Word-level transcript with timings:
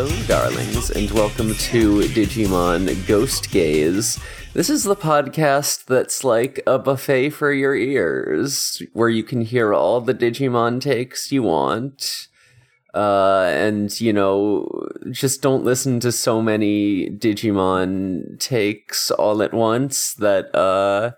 Hello, 0.00 0.22
darlings, 0.28 0.90
and 0.90 1.10
welcome 1.10 1.54
to 1.54 2.02
Digimon 2.02 3.04
Ghost 3.08 3.50
Gaze. 3.50 4.16
This 4.54 4.70
is 4.70 4.84
the 4.84 4.94
podcast 4.94 5.86
that's 5.86 6.22
like 6.22 6.62
a 6.68 6.78
buffet 6.78 7.30
for 7.30 7.52
your 7.52 7.74
ears, 7.74 8.80
where 8.92 9.08
you 9.08 9.24
can 9.24 9.40
hear 9.40 9.74
all 9.74 10.00
the 10.00 10.14
Digimon 10.14 10.80
takes 10.80 11.32
you 11.32 11.42
want. 11.42 12.28
Uh, 12.94 13.50
and, 13.52 14.00
you 14.00 14.12
know, 14.12 14.68
just 15.10 15.42
don't 15.42 15.64
listen 15.64 15.98
to 15.98 16.12
so 16.12 16.40
many 16.40 17.10
Digimon 17.10 18.38
takes 18.38 19.10
all 19.10 19.42
at 19.42 19.52
once 19.52 20.14
that, 20.14 20.54
uh, 20.54 21.10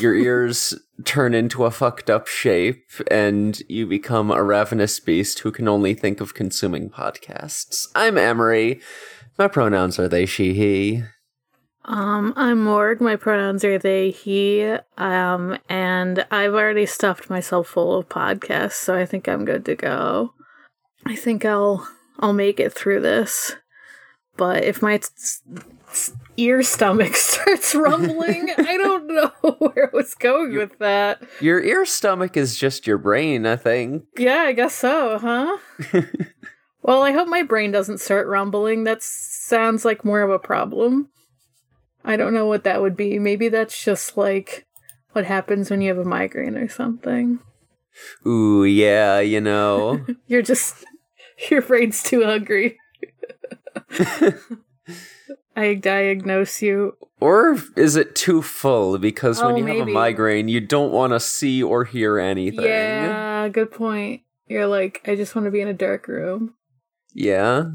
your 0.00 0.14
ears 0.14 0.72
turn 1.04 1.34
into 1.34 1.64
a 1.64 1.70
fucked 1.70 2.08
up 2.08 2.26
shape 2.26 2.84
and 3.10 3.60
you 3.68 3.86
become 3.86 4.30
a 4.30 4.42
ravenous 4.42 5.00
beast 5.00 5.40
who 5.40 5.50
can 5.50 5.66
only 5.66 5.94
think 5.94 6.20
of 6.20 6.34
consuming 6.34 6.88
podcasts. 6.88 7.88
I'm 7.94 8.16
Emery. 8.16 8.80
My 9.36 9.48
pronouns 9.48 9.98
are 9.98 10.08
they, 10.08 10.26
she, 10.26 10.54
he. 10.54 11.02
Um, 11.86 12.32
I'm 12.36 12.62
Morg. 12.64 13.00
My 13.00 13.16
pronouns 13.16 13.64
are 13.64 13.78
they, 13.78 14.10
he. 14.10 14.62
Um, 14.96 15.58
and 15.68 16.24
I've 16.30 16.54
already 16.54 16.86
stuffed 16.86 17.28
myself 17.28 17.68
full 17.68 17.98
of 17.98 18.08
podcasts, 18.08 18.74
so 18.74 18.94
I 18.96 19.04
think 19.04 19.28
I'm 19.28 19.44
good 19.44 19.64
to 19.66 19.74
go. 19.74 20.32
I 21.04 21.16
think 21.16 21.44
I'll 21.44 21.86
I'll 22.20 22.32
make 22.32 22.58
it 22.58 22.72
through 22.72 23.00
this. 23.00 23.56
But 24.36 24.64
if 24.64 24.80
my 24.80 24.94
s- 24.94 25.42
ear 26.36 26.62
stomach 26.62 27.16
starts 27.16 27.74
rumbling, 27.74 28.50
I 28.56 28.76
don't 28.76 29.06
know 29.06 29.32
where 29.58 29.90
I 29.92 29.96
was 29.96 30.14
going 30.14 30.56
with 30.56 30.78
that. 30.78 31.22
Your 31.40 31.62
ear 31.62 31.84
stomach 31.84 32.36
is 32.36 32.56
just 32.56 32.86
your 32.86 32.98
brain, 32.98 33.46
I 33.46 33.56
think. 33.56 34.04
Yeah, 34.16 34.42
I 34.42 34.52
guess 34.52 34.74
so, 34.74 35.18
huh? 35.18 35.58
well, 36.82 37.02
I 37.02 37.12
hope 37.12 37.28
my 37.28 37.42
brain 37.42 37.72
doesn't 37.72 38.00
start 38.00 38.26
rumbling. 38.26 38.84
That 38.84 39.02
sounds 39.02 39.84
like 39.84 40.04
more 40.04 40.22
of 40.22 40.30
a 40.30 40.38
problem. 40.38 41.08
I 42.04 42.16
don't 42.16 42.34
know 42.34 42.46
what 42.46 42.64
that 42.64 42.82
would 42.82 42.96
be. 42.96 43.18
Maybe 43.18 43.48
that's 43.48 43.82
just 43.82 44.16
like 44.16 44.66
what 45.12 45.24
happens 45.24 45.70
when 45.70 45.80
you 45.80 45.88
have 45.88 45.98
a 45.98 46.04
migraine 46.04 46.56
or 46.56 46.68
something. 46.68 47.38
Ooh, 48.26 48.64
yeah, 48.64 49.20
you 49.20 49.40
know. 49.40 50.04
You're 50.26 50.42
just 50.42 50.84
your 51.50 51.62
brain's 51.62 52.02
too 52.02 52.24
hungry. 52.24 52.78
I 55.56 55.74
diagnose 55.74 56.62
you. 56.62 56.96
or 57.20 57.56
is 57.76 57.96
it 57.96 58.14
too 58.16 58.42
full? 58.42 58.98
Because 58.98 59.40
when 59.42 59.54
Oh, 59.54 59.56
you 59.56 59.66
have 59.66 59.88
a 59.88 59.90
migraine, 59.90 60.48
you 60.48 60.60
don't 60.60 60.92
want 60.92 61.12
to 61.12 61.20
see 61.20 61.62
or 61.62 61.84
hear 61.84 62.18
anything. 62.18 62.64
Yeah, 62.64 63.48
good 63.48 63.70
point. 63.70 64.22
You're 64.48 64.66
like, 64.66 65.00
I 65.06 65.14
just 65.14 65.34
want 65.34 65.46
to 65.46 65.50
be 65.50 65.60
in 65.60 65.68
a 65.68 65.72
dark 65.74 66.06
room. 66.08 66.54
Yeah? 67.14 67.70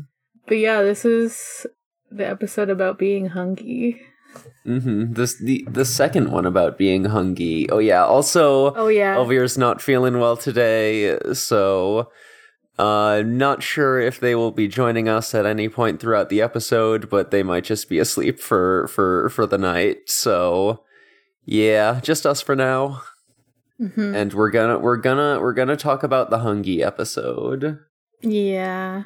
But 0.47 0.57
yeah, 0.57 0.81
this 0.83 1.05
is 1.05 1.65
the 2.11 2.27
episode 2.27 2.69
about 2.69 2.99
being 2.99 3.27
hungry. 3.27 4.01
Mm-hmm. 4.67 5.13
This 5.13 5.39
the 5.41 5.65
the 5.67 5.85
second 5.85 6.31
one 6.31 6.45
about 6.45 6.77
being 6.77 7.05
hungry. 7.05 7.67
Oh 7.71 7.79
yeah. 7.79 8.03
Also, 8.05 8.73
Oh 8.75 8.87
yeah. 8.87 9.15
Elvir's 9.15 9.57
not 9.57 9.81
feeling 9.81 10.19
well 10.19 10.37
today, 10.37 11.17
so 11.33 12.11
uh 12.79 13.21
not 13.25 13.61
sure 13.61 13.99
if 13.99 14.19
they 14.19 14.33
will 14.33 14.51
be 14.51 14.67
joining 14.67 15.07
us 15.07 15.35
at 15.35 15.45
any 15.45 15.69
point 15.69 15.99
throughout 15.99 16.29
the 16.29 16.41
episode, 16.41 17.09
but 17.09 17.29
they 17.29 17.43
might 17.43 17.65
just 17.65 17.89
be 17.89 17.99
asleep 17.99 18.39
for 18.39 18.87
for 18.87 19.29
for 19.29 19.45
the 19.45 19.57
night. 19.57 20.09
So 20.09 20.83
yeah, 21.45 21.99
just 22.01 22.25
us 22.25 22.41
for 22.41 22.55
now. 22.55 23.01
Mhm. 23.79 24.15
And 24.15 24.33
we're 24.33 24.49
gonna 24.51 24.79
we're 24.79 24.97
gonna 24.97 25.39
we're 25.39 25.53
gonna 25.53 25.77
talk 25.77 26.03
about 26.03 26.29
the 26.29 26.39
hungry 26.39 26.83
episode. 26.83 27.79
Yeah. 28.21 29.03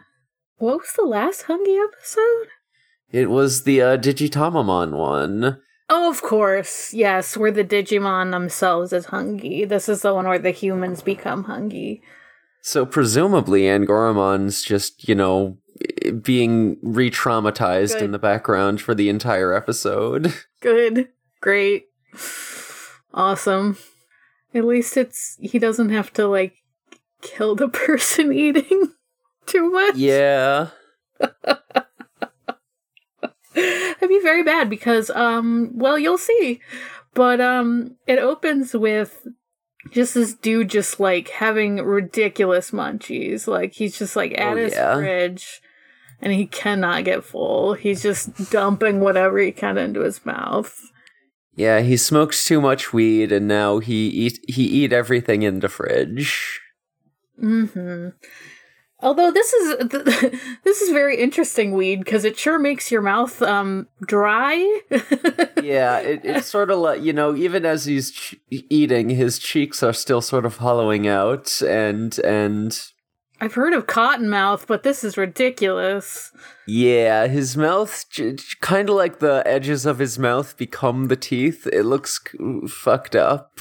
What 0.57 0.77
was 0.79 0.93
the 0.95 1.03
last 1.05 1.43
hungry 1.43 1.77
episode? 1.77 2.47
It 3.11 3.29
was 3.29 3.63
the 3.63 3.81
uh, 3.81 3.97
Digitamamon 3.97 4.91
one. 4.97 5.59
Oh, 5.89 6.09
of 6.09 6.21
course. 6.21 6.93
Yes, 6.93 7.37
where 7.37 7.51
the 7.51 7.63
Digimon 7.63 8.31
themselves 8.31 8.93
is 8.93 9.05
hungry. 9.07 9.65
This 9.65 9.87
is 9.87 10.01
the 10.01 10.13
one 10.13 10.25
where 10.27 10.39
the 10.39 10.51
humans 10.51 11.01
become 11.03 11.43
hungry. 11.43 12.01
So 12.65 12.85
presumably 12.85 13.63
Angoramon's 13.63 14.63
just, 14.63 15.07
you 15.07 15.15
know, 15.15 15.57
being 16.21 16.77
re-traumatized 16.81 17.95
Good. 17.95 18.03
in 18.03 18.11
the 18.11 18.19
background 18.19 18.79
for 18.79 18.95
the 18.95 19.09
entire 19.09 19.53
episode. 19.53 20.33
Good. 20.61 21.09
Great. 21.41 21.87
Awesome. 23.13 23.77
At 24.53 24.63
least 24.63 24.95
it's 24.95 25.37
he 25.41 25.59
doesn't 25.59 25.89
have 25.89 26.13
to 26.13 26.25
like 26.25 26.53
kill 27.21 27.53
the 27.55 27.67
person 27.85 28.31
eating 28.31 28.93
too 29.45 29.69
much. 29.69 29.95
yeah. 29.97 30.69
That'd 33.55 34.09
be 34.09 34.19
very 34.21 34.43
bad 34.43 34.69
because 34.69 35.09
um 35.09 35.71
well 35.73 35.99
you'll 35.99 36.17
see. 36.17 36.61
But 37.13 37.41
um 37.41 37.97
it 38.07 38.19
opens 38.19 38.73
with 38.73 39.27
just 39.93 40.13
this 40.15 40.33
dude 40.33 40.69
just 40.69 40.99
like 40.99 41.29
having 41.29 41.77
ridiculous 41.77 42.71
munchies. 42.71 43.47
Like 43.47 43.73
he's 43.73 43.97
just 43.97 44.15
like 44.15 44.37
at 44.37 44.53
Oh, 44.53 44.57
his 44.57 44.73
yeah. 44.73 44.95
fridge 44.95 45.61
and 46.21 46.33
he 46.33 46.45
cannot 46.45 47.05
get 47.05 47.23
full. 47.23 47.73
He's 47.73 48.01
just 48.01 48.51
dumping 48.51 48.99
whatever 48.99 49.37
he 49.39 49.51
can 49.51 49.77
into 49.77 50.01
his 50.01 50.25
mouth. 50.25 50.77
Yeah, 51.55 51.81
he 51.81 51.97
smokes 51.97 52.45
too 52.45 52.59
much 52.59 52.91
weed 52.93 53.31
and 53.31 53.47
now 53.47 53.77
he 53.79 54.07
eat 54.07 54.39
he 54.47 54.63
eat 54.63 54.91
everything 54.91 55.43
in 55.43 55.59
the 55.59 55.69
fridge. 55.69 56.59
hmm 57.39 58.09
Although 59.03 59.31
this 59.31 59.53
is 59.53 59.77
this 60.63 60.81
is 60.81 60.89
very 60.89 61.17
interesting 61.17 61.73
weed 61.73 61.99
because 61.99 62.23
it 62.23 62.37
sure 62.39 62.57
makes 62.57 62.89
your 62.89 63.01
mouth 63.01 63.41
um 63.41 63.87
dry. 64.07 64.55
yeah, 65.61 65.99
it, 65.99 66.21
it's 66.23 66.47
sort 66.47 66.71
of 66.71 66.79
like, 66.79 67.01
you 67.01 67.11
know, 67.13 67.35
even 67.35 67.65
as 67.65 67.85
he's 67.85 68.11
ch- 68.11 68.35
eating, 68.49 69.09
his 69.09 69.39
cheeks 69.39 69.83
are 69.83 69.93
still 69.93 70.21
sort 70.21 70.45
of 70.45 70.57
hollowing 70.57 71.05
out 71.07 71.61
and 71.61 72.17
and 72.19 72.81
I've 73.41 73.55
heard 73.55 73.73
of 73.73 73.87
cotton 73.87 74.29
mouth, 74.29 74.67
but 74.67 74.83
this 74.83 75.03
is 75.03 75.17
ridiculous. 75.17 76.31
Yeah, 76.65 77.27
his 77.27 77.57
mouth, 77.57 78.05
kind 78.61 78.87
of 78.87 78.95
like 78.95 79.19
the 79.19 79.43
edges 79.45 79.85
of 79.85 79.99
his 79.99 80.17
mouth 80.17 80.55
become 80.55 81.09
the 81.09 81.17
teeth. 81.17 81.67
It 81.73 81.83
looks 81.83 82.21
c- 82.25 82.67
fucked 82.69 83.17
up. 83.17 83.59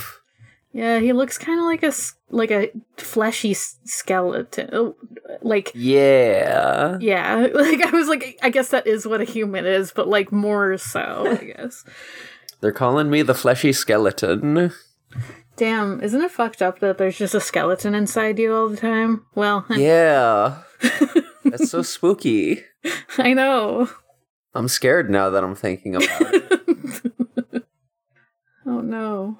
Yeah, 0.73 1.01
he 1.01 1.13
looks 1.13 1.37
kind 1.39 1.59
of 1.59 1.67
like 1.67 1.83
a 1.83 1.93
like 2.31 2.51
a 2.51 2.71
fleshy 2.97 3.53
skeleton. 3.55 4.71
Oh, 4.73 4.97
Like 5.43 5.71
Yeah. 5.75 6.97
yeah, 7.01 7.49
like 7.55 7.83
I 7.83 7.91
was 7.91 8.09
like 8.09 8.39
I 8.43 8.49
guess 8.51 8.71
that 8.71 8.87
is 8.87 9.07
what 9.07 9.21
a 9.21 9.25
human 9.25 9.67
is, 9.67 9.93
but 9.93 10.09
like 10.09 10.33
more 10.33 10.79
so, 10.79 11.27
I 11.41 11.45
guess. 11.57 11.85
They're 12.61 12.73
calling 12.73 13.11
me 13.11 13.23
the 13.23 13.35
fleshy 13.35 13.73
skeleton. 13.73 14.73
Damn, 15.57 16.01
isn't 16.01 16.23
it 16.23 16.31
fucked 16.31 16.63
up 16.63 16.79
that 16.79 16.97
there's 16.97 17.19
just 17.19 17.35
a 17.35 17.41
skeleton 17.41 17.95
inside 17.95 18.39
you 18.39 18.55
all 18.55 18.69
the 18.71 18.77
time? 18.79 19.27
Well, 19.35 19.67
Yeah. 19.71 20.63
That's 21.45 21.69
so 21.71 21.83
spooky. 21.83 22.63
I 23.19 23.35
know. 23.35 23.91
I'm 24.55 24.69
scared 24.69 25.11
now 25.11 25.29
that 25.31 25.45
I'm 25.45 25.55
thinking 25.55 25.97
about 25.97 26.09
it. 26.35 27.65
Oh 28.65 28.81
no. 28.81 29.39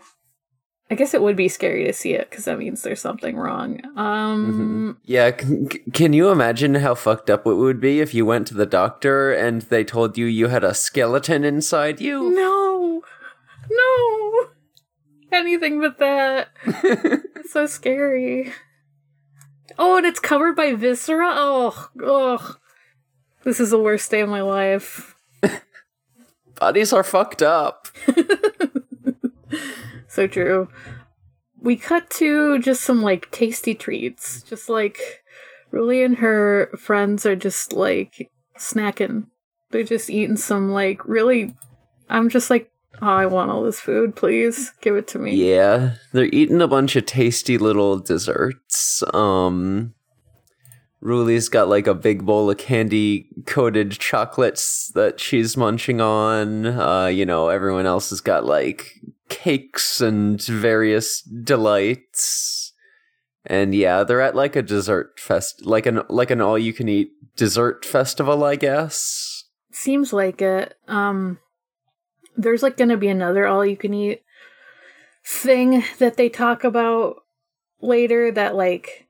I 0.93 0.95
guess 0.95 1.15
it 1.15 1.23
would 1.23 1.37
be 1.37 1.49
scary 1.49 1.87
to 1.87 1.93
see 1.95 2.13
it 2.13 2.29
because 2.29 2.45
that 2.45 2.59
means 2.59 2.83
there's 2.83 3.01
something 3.01 3.35
wrong. 3.35 3.81
Um, 3.97 4.99
Yeah, 5.05 5.31
can, 5.31 5.67
can 5.95 6.13
you 6.13 6.29
imagine 6.29 6.75
how 6.75 6.95
fucked 6.95 7.31
up 7.31 7.47
it 7.47 7.55
would 7.55 7.81
be 7.81 8.01
if 8.01 8.13
you 8.13 8.27
went 8.27 8.47
to 8.49 8.55
the 8.55 8.67
doctor 8.67 9.33
and 9.33 9.63
they 9.63 9.85
told 9.85 10.19
you 10.19 10.27
you 10.27 10.49
had 10.49 10.63
a 10.63 10.75
skeleton 10.75 11.45
inside 11.45 11.99
you? 11.99 12.29
no, 12.29 13.03
no, 13.71 14.49
anything 15.33 15.81
but 15.81 15.99
that. 15.99 16.51
it's 16.67 17.55
so 17.55 17.65
scary. 17.65 18.53
Oh, 19.79 19.97
and 19.97 20.05
it's 20.05 20.21
covered 20.21 20.57
by 20.57 20.75
viscera. 20.75 21.31
Oh, 21.31 21.89
oh, 22.03 22.57
this 23.45 23.61
is 23.61 23.71
the 23.71 23.79
worst 23.81 24.11
day 24.11 24.21
of 24.21 24.29
my 24.29 24.43
life. 24.43 25.15
Bodies 26.61 26.93
are 26.93 27.03
fucked 27.03 27.41
up. 27.41 27.89
So 30.13 30.27
true. 30.27 30.69
We 31.59 31.77
cut 31.77 32.11
to 32.11 32.59
just 32.59 32.83
some 32.83 33.01
like 33.01 33.31
tasty 33.31 33.75
treats. 33.75 34.43
Just 34.43 34.69
like 34.69 35.01
Ruli 35.73 36.05
and 36.05 36.19
her 36.19 36.71
friends 36.79 37.25
are 37.25 37.35
just 37.35 37.73
like 37.73 38.31
snacking. 38.59 39.29
They're 39.71 39.85
just 39.85 40.11
eating 40.11 40.37
some 40.37 40.71
like 40.71 41.09
really 41.09 41.55
I'm 42.11 42.29
just 42.29 42.51
like, 42.51 42.71
oh, 43.01 43.07
I 43.07 43.25
want 43.25 43.51
all 43.51 43.63
this 43.63 43.81
food, 43.81 44.15
please. 44.15 44.75
Give 44.83 44.97
it 44.97 45.09
to 45.09 45.19
me. 45.19 45.35
Yeah, 45.35 45.95
they're 46.13 46.27
eating 46.27 46.61
a 46.61 46.69
bunch 46.69 46.95
of 46.95 47.07
tasty 47.07 47.57
little 47.57 47.99
desserts. 47.99 49.03
Um, 49.15 49.95
Ruli's 51.03 51.49
got 51.49 51.69
like 51.69 51.87
a 51.87 51.95
big 51.95 52.27
bowl 52.27 52.51
of 52.51 52.59
candy 52.59 53.31
coated 53.47 53.93
chocolates 53.93 54.93
that 54.95 55.21
she's 55.21 55.57
munching 55.57 56.03
on. 56.03 56.67
Uh, 56.67 57.07
you 57.07 57.25
know, 57.25 57.49
everyone 57.49 57.87
else 57.87 58.11
has 58.11 58.21
got 58.21 58.45
like 58.45 59.01
cakes 59.33 60.01
and 60.01 60.41
various 60.43 61.23
delights. 61.23 62.73
And 63.45 63.75
yeah, 63.75 64.05
they're 64.05 64.21
at 64.21 64.37
like 64.37 64.55
a 64.55 64.63
dessert 64.63 65.19
fest, 65.19 65.65
like 65.67 65.87
an 65.87 66.03
like 66.09 66.31
an 66.31 66.41
all 66.41 66.59
you 66.59 66.73
can 66.73 66.89
eat 66.89 67.11
dessert 67.35 67.85
festival, 67.85 68.45
I 68.45 68.57
guess. 68.57 69.45
Seems 69.73 70.13
like 70.13 70.43
it. 70.43 70.75
Um, 70.87 71.39
there's 72.37 72.63
like 72.63 72.77
gonna 72.77 72.97
be 72.97 73.09
another 73.09 73.47
all 73.47 73.65
you 73.67 73.77
can 73.77 73.95
eat 73.95 74.23
thing 75.25 75.83
that 75.99 76.17
they 76.17 76.29
talk 76.29 76.63
about 76.63 77.17
later 77.81 78.31
that 78.31 78.55
like 78.55 79.02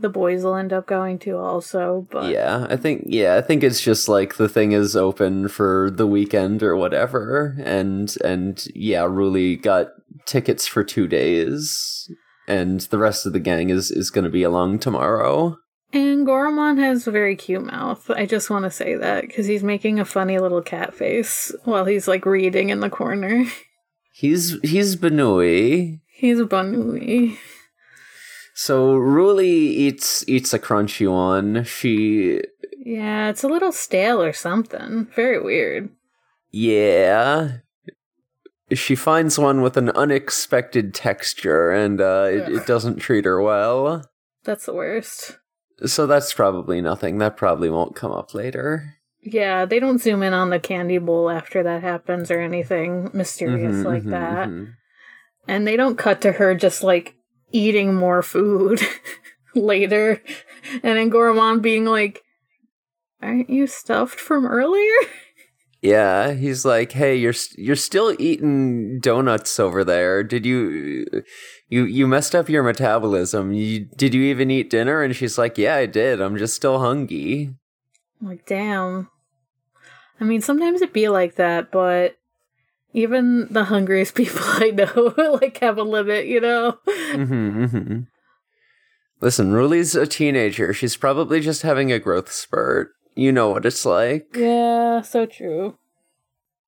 the 0.00 0.08
boys 0.08 0.44
will 0.44 0.54
end 0.54 0.72
up 0.72 0.86
going 0.86 1.18
to 1.18 1.36
also 1.36 2.06
but 2.10 2.30
yeah 2.30 2.66
i 2.70 2.76
think 2.76 3.04
yeah 3.06 3.36
i 3.36 3.40
think 3.40 3.62
it's 3.62 3.80
just 3.80 4.08
like 4.08 4.36
the 4.36 4.48
thing 4.48 4.72
is 4.72 4.96
open 4.96 5.48
for 5.48 5.90
the 5.90 6.06
weekend 6.06 6.62
or 6.62 6.76
whatever 6.76 7.56
and 7.64 8.16
and 8.24 8.66
yeah 8.74 9.02
Ruli 9.02 9.60
got 9.60 9.88
tickets 10.26 10.66
for 10.66 10.84
two 10.84 11.06
days 11.06 12.10
and 12.46 12.80
the 12.82 12.98
rest 12.98 13.26
of 13.26 13.32
the 13.32 13.40
gang 13.40 13.70
is 13.70 13.90
is 13.90 14.10
going 14.10 14.24
to 14.24 14.30
be 14.30 14.42
along 14.42 14.78
tomorrow 14.78 15.58
and 15.92 16.26
Goramon 16.26 16.78
has 16.78 17.06
a 17.06 17.10
very 17.10 17.34
cute 17.34 17.64
mouth. 17.64 18.10
I 18.10 18.26
just 18.26 18.50
want 18.50 18.64
to 18.64 18.70
say 18.70 18.94
that 18.96 19.22
because 19.22 19.46
he's 19.46 19.62
making 19.62 19.98
a 19.98 20.04
funny 20.04 20.38
little 20.38 20.60
cat 20.60 20.94
face 20.94 21.50
while 21.64 21.86
he's 21.86 22.06
like 22.06 22.26
reading 22.26 22.68
in 22.68 22.80
the 22.80 22.90
corner. 22.90 23.44
He's 24.12 24.58
he's 24.62 24.96
Banui. 24.96 26.00
He's 26.12 26.38
Banui. 26.40 27.38
So 28.60 28.94
Ruli 28.96 29.44
eats 29.46 30.24
eats 30.26 30.52
a 30.52 30.58
crunchy 30.58 31.08
one. 31.08 31.62
She 31.62 32.40
Yeah, 32.84 33.28
it's 33.28 33.44
a 33.44 33.48
little 33.48 33.70
stale 33.70 34.20
or 34.20 34.32
something. 34.32 35.06
Very 35.14 35.40
weird. 35.40 35.90
Yeah. 36.50 37.58
She 38.72 38.96
finds 38.96 39.38
one 39.38 39.62
with 39.62 39.76
an 39.76 39.90
unexpected 39.90 40.92
texture 40.92 41.70
and 41.70 42.00
uh, 42.00 42.26
it, 42.32 42.48
it 42.48 42.66
doesn't 42.66 42.96
treat 42.98 43.26
her 43.26 43.40
well. 43.40 44.10
That's 44.42 44.66
the 44.66 44.74
worst. 44.74 45.38
So 45.86 46.08
that's 46.08 46.34
probably 46.34 46.80
nothing. 46.80 47.18
That 47.18 47.36
probably 47.36 47.70
won't 47.70 47.94
come 47.94 48.10
up 48.10 48.34
later. 48.34 48.96
Yeah, 49.22 49.66
they 49.66 49.78
don't 49.78 50.00
zoom 50.02 50.24
in 50.24 50.32
on 50.32 50.50
the 50.50 50.58
candy 50.58 50.98
bowl 50.98 51.30
after 51.30 51.62
that 51.62 51.82
happens 51.84 52.28
or 52.28 52.40
anything 52.40 53.10
mysterious 53.14 53.76
Mhm, 53.76 53.84
like 53.84 54.02
mhm, 54.02 54.10
that. 54.10 54.48
mhm. 54.48 54.72
And 55.46 55.64
they 55.64 55.76
don't 55.76 55.96
cut 55.96 56.20
to 56.22 56.32
her 56.32 56.56
just 56.56 56.82
like 56.82 57.14
eating 57.52 57.94
more 57.94 58.22
food 58.22 58.80
later. 59.54 60.22
And 60.82 60.98
then 60.98 61.10
Goramon 61.10 61.62
being 61.62 61.84
like, 61.84 62.22
Aren't 63.22 63.50
you 63.50 63.66
stuffed 63.66 64.20
from 64.20 64.46
earlier? 64.46 64.92
Yeah, 65.80 66.32
he's 66.32 66.64
like, 66.64 66.90
"Hey, 66.90 67.14
you're 67.14 67.34
you're 67.56 67.76
still 67.76 68.12
eating 68.18 68.98
donuts 68.98 69.60
over 69.60 69.84
there. 69.84 70.24
Did 70.24 70.44
you 70.44 71.06
you 71.68 71.84
you 71.84 72.08
messed 72.08 72.34
up 72.34 72.48
your 72.48 72.64
metabolism? 72.64 73.52
You, 73.52 73.84
did 73.96 74.12
you 74.12 74.22
even 74.22 74.50
eat 74.50 74.70
dinner?" 74.70 75.04
And 75.04 75.14
she's 75.14 75.38
like, 75.38 75.56
"Yeah, 75.56 75.76
I 75.76 75.86
did. 75.86 76.20
I'm 76.20 76.36
just 76.36 76.56
still 76.56 76.80
hungry." 76.80 77.54
I'm 78.20 78.26
like, 78.26 78.46
damn. 78.46 79.08
I 80.20 80.24
mean, 80.24 80.40
sometimes 80.40 80.82
it 80.82 80.92
be 80.92 81.08
like 81.08 81.36
that, 81.36 81.70
but 81.70 82.17
even 82.98 83.46
the 83.50 83.64
hungriest 83.64 84.14
people 84.14 84.42
I 84.42 84.70
know 84.70 85.14
like 85.40 85.58
have 85.58 85.78
a 85.78 85.82
limit, 85.82 86.26
you 86.26 86.40
know? 86.40 86.78
hmm 86.86 87.64
hmm 87.64 88.00
Listen, 89.20 89.52
Ruli's 89.52 89.96
a 89.96 90.06
teenager. 90.06 90.72
She's 90.72 90.96
probably 90.96 91.40
just 91.40 91.62
having 91.62 91.90
a 91.90 91.98
growth 91.98 92.30
spurt. 92.30 92.90
You 93.16 93.32
know 93.32 93.50
what 93.50 93.66
it's 93.66 93.84
like. 93.84 94.28
Yeah, 94.36 95.02
so 95.02 95.26
true. 95.26 95.76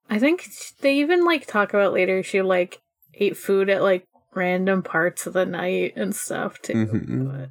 I 0.08 0.18
think 0.18 0.48
they 0.80 0.96
even 0.98 1.24
like 1.24 1.46
talk 1.46 1.72
about 1.72 1.92
later 1.92 2.24
she 2.24 2.42
like 2.42 2.80
ate 3.14 3.36
food 3.36 3.70
at 3.70 3.82
like 3.82 4.04
random 4.34 4.82
parts 4.82 5.26
of 5.28 5.32
the 5.32 5.46
night 5.46 5.92
and 5.94 6.14
stuff 6.14 6.60
too. 6.60 6.74
Mhm. 6.74 7.30
But 7.30 7.50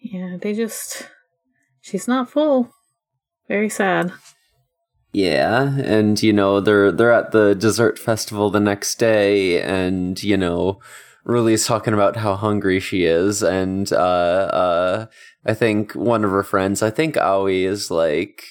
yeah, 0.00 0.38
they 0.40 0.54
just 0.54 1.10
she's 1.82 2.08
not 2.08 2.30
full. 2.30 2.72
Very 3.46 3.68
sad. 3.68 4.12
Yeah, 5.12 5.76
and 5.80 6.22
you 6.22 6.32
know 6.32 6.60
they're 6.60 6.92
they're 6.92 7.12
at 7.12 7.32
the 7.32 7.54
dessert 7.54 7.98
festival 7.98 8.48
the 8.50 8.60
next 8.60 8.96
day, 8.98 9.60
and 9.60 10.22
you 10.22 10.36
know 10.36 10.80
Ruli's 11.24 11.66
talking 11.66 11.94
about 11.94 12.16
how 12.16 12.36
hungry 12.36 12.78
she 12.78 13.04
is, 13.04 13.42
and 13.42 13.92
uh, 13.92 13.96
uh, 13.96 15.06
I 15.44 15.54
think 15.54 15.92
one 15.94 16.24
of 16.24 16.30
her 16.30 16.44
friends, 16.44 16.80
I 16.82 16.90
think 16.90 17.16
Aoi, 17.16 17.64
is 17.66 17.90
like, 17.90 18.44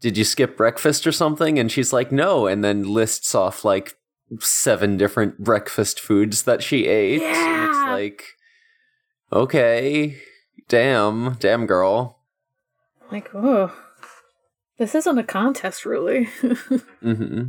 "Did 0.00 0.16
you 0.16 0.24
skip 0.24 0.56
breakfast 0.56 1.06
or 1.06 1.12
something?" 1.12 1.58
And 1.58 1.70
she's 1.70 1.92
like, 1.92 2.10
"No," 2.10 2.46
and 2.46 2.64
then 2.64 2.82
lists 2.84 3.34
off 3.34 3.62
like 3.62 3.98
seven 4.40 4.96
different 4.96 5.44
breakfast 5.44 6.00
foods 6.00 6.44
that 6.44 6.62
she 6.62 6.86
ate. 6.86 7.20
And 7.22 7.30
Yeah. 7.36 7.68
it's 7.68 7.90
like, 7.92 8.24
okay, 9.32 10.16
damn, 10.68 11.34
damn 11.34 11.66
girl. 11.66 12.20
Like, 13.12 13.30
oh, 13.34 13.72
this 14.78 14.94
isn't 14.94 15.18
a 15.18 15.24
contest, 15.24 15.84
really. 15.86 16.24
hmm 17.02 17.42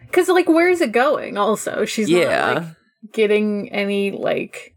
Because, 0.00 0.28
like, 0.28 0.48
where 0.48 0.68
is 0.68 0.80
it 0.80 0.92
going? 0.92 1.36
Also, 1.38 1.84
she's 1.84 2.08
Yeah. 2.08 2.24
not 2.54 2.54
like 2.62 2.64
getting 3.12 3.70
any 3.72 4.10
like 4.10 4.74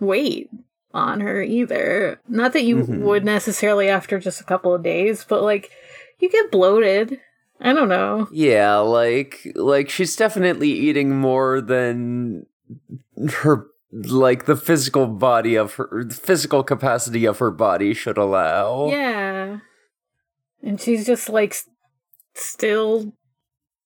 weight 0.00 0.48
on 0.94 1.20
her 1.20 1.42
either. 1.42 2.20
Not 2.28 2.52
that 2.52 2.64
you 2.64 2.76
Mhm. 2.84 3.00
would 3.00 3.24
necessarily 3.24 3.88
after 3.88 4.18
just 4.18 4.40
a 4.40 4.44
couple 4.44 4.74
of 4.74 4.82
days, 4.82 5.24
but 5.24 5.42
like 5.42 5.70
you 6.18 6.28
get 6.30 6.50
bloated. 6.50 7.18
I 7.60 7.72
don't 7.72 7.88
know. 7.88 8.28
Yeah, 8.32 8.78
like 8.78 9.40
like 9.54 9.88
she's 9.88 10.16
definitely 10.16 10.70
eating 10.70 11.10
more 11.16 11.60
than 11.60 12.46
her 13.42 13.66
like 13.92 14.46
the 14.46 14.56
physical 14.56 15.06
body 15.06 15.54
of 15.54 15.74
her 15.74 16.02
the 16.04 16.14
physical 16.14 16.62
capacity 16.64 17.24
of 17.24 17.38
her 17.38 17.50
body 17.52 17.94
should 17.94 18.18
allow. 18.18 18.88
Yeah, 18.88 19.58
and 20.62 20.80
she's 20.80 21.06
just 21.06 21.28
like 21.28 21.54
still 22.34 23.12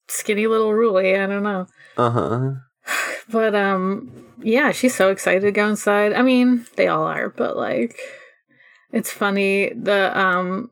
skinny 0.09 0.47
little 0.47 0.71
Ruli. 0.71 1.21
I 1.23 1.27
don't 1.27 1.43
know. 1.43 1.67
Uh-huh. 1.97 2.53
But 3.29 3.55
um 3.57 4.13
yeah, 4.41 4.71
she's 4.71 4.95
so 4.95 5.11
excited 5.11 5.41
to 5.43 5.51
go 5.51 5.69
inside. 5.69 6.13
I 6.13 6.23
mean, 6.23 6.67
they 6.77 6.87
all 6.87 7.05
are, 7.05 7.29
but 7.29 7.57
like 7.57 7.99
it's 8.93 9.11
funny 9.11 9.71
the 9.75 10.17
um 10.17 10.71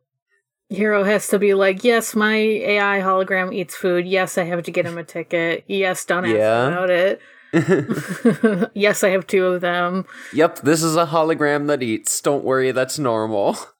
hero 0.69 1.03
has 1.03 1.27
to 1.29 1.39
be 1.41 1.53
like, 1.55 1.83
"Yes, 1.83 2.15
my 2.15 2.37
AI 2.37 3.01
hologram 3.01 3.53
eats 3.53 3.75
food. 3.75 4.07
Yes, 4.07 4.39
I 4.39 4.45
have 4.45 4.63
to 4.65 4.71
get 4.71 4.87
him 4.87 4.99
a 4.99 5.05
ticket. 5.05 5.65
Yes, 5.67 6.05
don't 6.05 6.25
ask 6.25 6.35
Yeah. 6.37 6.69
about 6.69 6.91
it. 6.91 7.21
yes, 8.75 9.03
I 9.03 9.11
have 9.11 9.27
two 9.27 9.47
of 9.47 9.61
them. 9.61 10.05
yep, 10.33 10.61
this 10.61 10.83
is 10.83 10.95
a 10.97 11.07
hologram 11.07 11.67
that 11.67 11.83
eats. 11.83 12.21
Don't 12.21 12.45
worry, 12.45 12.71
that's 12.73 12.99
normal. 13.01 13.57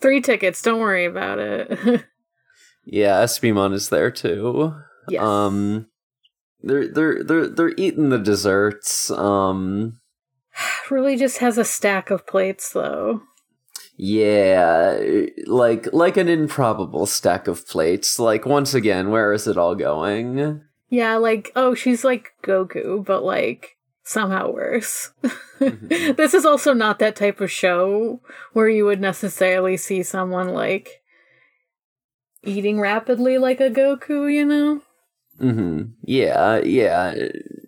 Three 0.00 0.20
tickets. 0.20 0.62
Don't 0.62 0.80
worry 0.80 1.04
about 1.04 1.38
it." 1.38 2.04
Yeah, 2.88 3.24
Espimon 3.24 3.72
is 3.74 3.88
there 3.88 4.12
too. 4.12 4.72
yes. 5.08 5.20
Um 5.20 5.88
they're 6.62 6.86
they're 6.86 7.24
they're 7.24 7.48
they're 7.48 7.74
eating 7.76 8.10
the 8.10 8.18
desserts. 8.18 9.10
Um 9.10 9.98
Ruli 10.88 11.18
just 11.18 11.38
has 11.38 11.58
a 11.58 11.64
stack 11.64 12.10
of 12.10 12.26
plates 12.26 12.70
though. 12.72 13.22
Yeah, 13.96 15.00
like 15.46 15.88
like 15.92 16.16
an 16.16 16.28
improbable 16.28 17.06
stack 17.06 17.48
of 17.48 17.66
plates. 17.66 18.18
Like 18.20 18.46
once 18.46 18.72
again, 18.72 19.10
where 19.10 19.32
is 19.32 19.48
it 19.48 19.58
all 19.58 19.74
going? 19.74 20.62
Yeah, 20.88 21.16
like 21.16 21.50
oh, 21.56 21.74
she's 21.74 22.04
like 22.04 22.34
Goku, 22.44 23.04
but 23.04 23.24
like 23.24 23.75
somehow 24.06 24.50
worse. 24.52 25.10
Mhm. 25.58 26.16
this 26.16 26.32
is 26.32 26.44
also 26.46 26.72
not 26.72 26.98
that 27.00 27.16
type 27.16 27.40
of 27.40 27.50
show 27.50 28.20
where 28.52 28.68
you 28.68 28.84
would 28.84 29.00
necessarily 29.00 29.76
see 29.76 30.02
someone 30.02 30.48
like 30.48 31.02
eating 32.44 32.78
rapidly 32.80 33.36
like 33.38 33.60
a 33.60 33.68
Goku, 33.70 34.32
you 34.32 34.44
know? 34.44 34.80
hmm 35.40 35.82
Yeah, 36.04 36.58
yeah. 36.58 37.14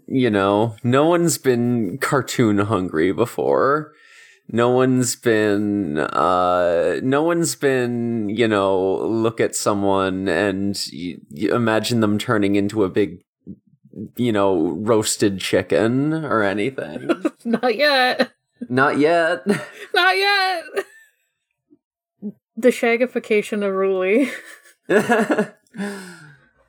You 0.07 0.31
know, 0.31 0.77
no 0.83 1.07
one's 1.07 1.39
been 1.39 1.99
cartoon 1.99 2.59
hungry 2.59 3.13
before. 3.13 3.93
No 4.51 4.71
one's 4.71 5.15
been, 5.17 5.99
uh, 5.99 7.01
no 7.03 7.23
one's 7.23 7.55
been, 7.57 8.31
you 8.31 8.49
know, 8.49 8.97
look 9.07 9.41
at 9.41 9.55
someone 9.55 10.27
and 10.29 10.81
y- 10.91 11.17
y- 11.31 11.55
imagine 11.55 12.01
them 12.01 12.17
turning 12.17 12.55
into 12.55 12.85
a 12.85 12.89
big, 12.89 13.21
you 14.17 14.33
know, 14.33 14.73
roasted 14.73 15.41
chicken 15.41 16.13
or 16.13 16.43
anything. 16.43 17.11
Not 17.45 17.77
yet. 17.77 18.33
Not 18.69 18.99
yet. 18.99 19.47
Not 19.95 20.17
yet. 20.17 20.65
The 22.57 22.69
shagification 22.69 23.65
of 23.65 23.73
Ruli. 23.73 24.31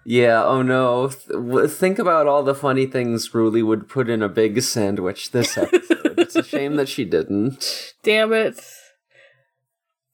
yeah, 0.05 0.43
oh 0.43 0.61
no. 0.61 1.09
Th- 1.09 1.69
think 1.69 1.97
about 1.97 2.27
all 2.27 2.43
the 2.43 2.53
funny 2.53 2.85
things 2.85 3.29
Ruli 3.29 3.65
would 3.65 3.89
put 3.89 4.07
in 4.09 4.21
a 4.21 4.29
big 4.29 4.61
sandwich 4.61 5.31
this 5.31 5.57
episode. 5.57 6.19
it's 6.19 6.35
a 6.35 6.43
shame 6.43 6.75
that 6.75 6.89
she 6.89 7.05
didn't. 7.05 7.93
Damn 8.03 8.33
it. 8.33 8.59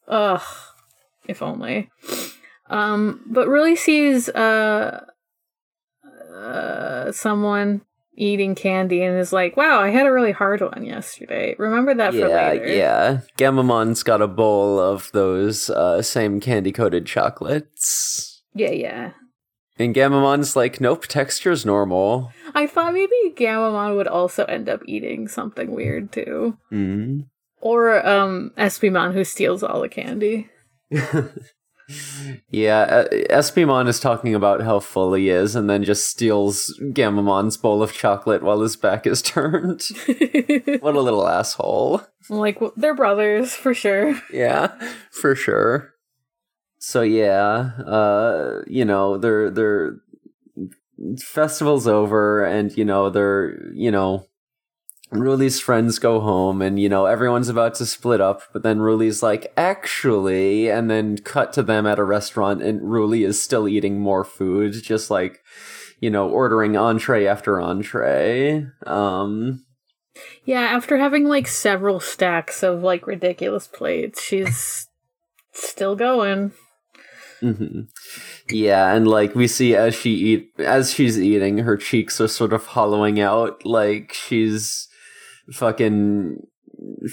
Ugh. 0.07 0.41
If 1.27 1.41
only. 1.41 1.89
Um, 2.69 3.21
but 3.27 3.47
Ruli 3.47 3.77
sees 3.77 4.29
uh, 4.29 5.05
uh 6.33 7.11
someone 7.11 7.81
eating 8.17 8.55
candy 8.55 9.03
and 9.03 9.17
is 9.19 9.33
like, 9.33 9.57
"Wow, 9.57 9.79
I 9.81 9.89
had 9.89 10.05
a 10.07 10.11
really 10.11 10.31
hard 10.31 10.61
one 10.61 10.85
yesterday. 10.85 11.55
Remember 11.59 11.93
that 11.93 12.11
for 12.13 12.19
yeah, 12.29 12.49
later." 12.49 12.67
yeah. 12.67 13.19
Gammamon's 13.37 14.03
got 14.03 14.21
a 14.21 14.27
bowl 14.27 14.79
of 14.79 15.11
those 15.11 15.69
uh, 15.69 16.01
same 16.01 16.39
candy 16.39 16.71
coated 16.71 17.05
chocolates. 17.05 18.41
yeah, 18.53 18.71
yeah. 18.71 19.11
And 19.77 19.93
Gammamon's 19.93 20.55
like, 20.55 20.79
nope, 20.79 21.05
texture's 21.05 21.65
normal. 21.65 22.31
I 22.53 22.65
thought 22.65 22.93
maybe 22.93 23.11
Gammamon 23.35 23.97
would 23.97 24.07
also 24.07 24.45
end 24.45 24.69
up 24.69 24.79
eating 24.85 25.27
something 25.27 25.69
weird 25.71 26.13
too, 26.13 26.57
Mm. 26.71 27.25
or 27.59 28.07
um, 28.07 28.51
Espimon 28.57 29.13
who 29.13 29.25
steals 29.25 29.63
all 29.63 29.81
the 29.81 29.89
candy. 29.89 30.49
yeah, 32.49 32.79
uh, 32.79 33.07
Espimon 33.29 33.87
is 33.87 33.99
talking 33.99 34.33
about 34.33 34.61
how 34.61 34.79
full 34.79 35.13
he 35.13 35.29
is 35.29 35.55
and 35.55 35.69
then 35.69 35.83
just 35.83 36.09
steals 36.09 36.73
Gammamon's 36.81 37.57
bowl 37.57 37.83
of 37.83 37.93
chocolate 37.93 38.41
while 38.41 38.61
his 38.61 38.75
back 38.75 39.05
is 39.05 39.21
turned. 39.21 39.81
what 40.79 40.95
a 40.95 41.01
little 41.01 41.27
asshole. 41.27 42.01
Like 42.29 42.59
they're 42.75 42.95
brothers 42.95 43.53
for 43.53 43.73
sure. 43.73 44.19
Yeah, 44.31 44.73
for 45.11 45.35
sure. 45.35 45.93
So 46.79 47.01
yeah, 47.01 47.71
uh, 47.85 48.61
you 48.67 48.85
know, 48.85 49.17
they're 49.17 49.49
they're 49.51 49.97
festival's 51.19 51.87
over 51.87 52.43
and 52.43 52.75
you 52.77 52.85
know, 52.85 53.09
they're, 53.09 53.71
you 53.73 53.91
know, 53.91 54.27
Ruli's 55.11 55.59
friends 55.59 55.99
go 55.99 56.19
home 56.19 56.61
and 56.61 56.79
you 56.79 56.89
know, 56.89 57.05
everyone's 57.05 57.49
about 57.49 57.75
to 57.75 57.85
split 57.85 58.19
up, 58.19 58.41
but 58.51 58.63
then 58.63 58.79
Ruli's 58.79 59.21
like, 59.21 59.53
"Actually," 59.55 60.69
and 60.69 60.89
then 60.89 61.17
cut 61.19 61.53
to 61.53 61.63
them 61.63 61.85
at 61.85 61.99
a 61.99 62.03
restaurant 62.03 62.61
and 62.63 62.81
Ruli 62.81 63.25
is 63.25 63.41
still 63.41 63.67
eating 63.67 63.99
more 63.99 64.23
food, 64.23 64.73
just 64.83 65.09
like 65.11 65.41
you 65.99 66.09
know, 66.09 66.29
ordering 66.29 66.75
entree 66.75 67.25
after 67.25 67.61
entree. 67.61 68.65
Um 68.85 69.63
Yeah, 70.43 70.61
after 70.61 70.97
having 70.97 71.25
like 71.25 71.47
several 71.47 71.99
stacks 71.99 72.63
of 72.63 72.81
like 72.83 73.07
ridiculous 73.07 73.67
plates, 73.67 74.21
she's 74.21 74.87
still 75.53 75.95
going. 75.95 76.51
hmm 77.41 77.81
Yeah, 78.49 78.93
and 78.93 79.07
like 79.07 79.35
we 79.35 79.47
see 79.47 79.75
as 79.75 79.93
she 79.95 80.11
eat 80.11 80.51
as 80.59 80.91
she's 80.93 81.19
eating, 81.21 81.59
her 81.59 81.77
cheeks 81.77 82.19
are 82.19 82.27
sort 82.27 82.53
of 82.53 82.65
hollowing 82.67 83.19
out, 83.19 83.65
like 83.65 84.13
she's 84.13 84.87
fucking 85.51 86.45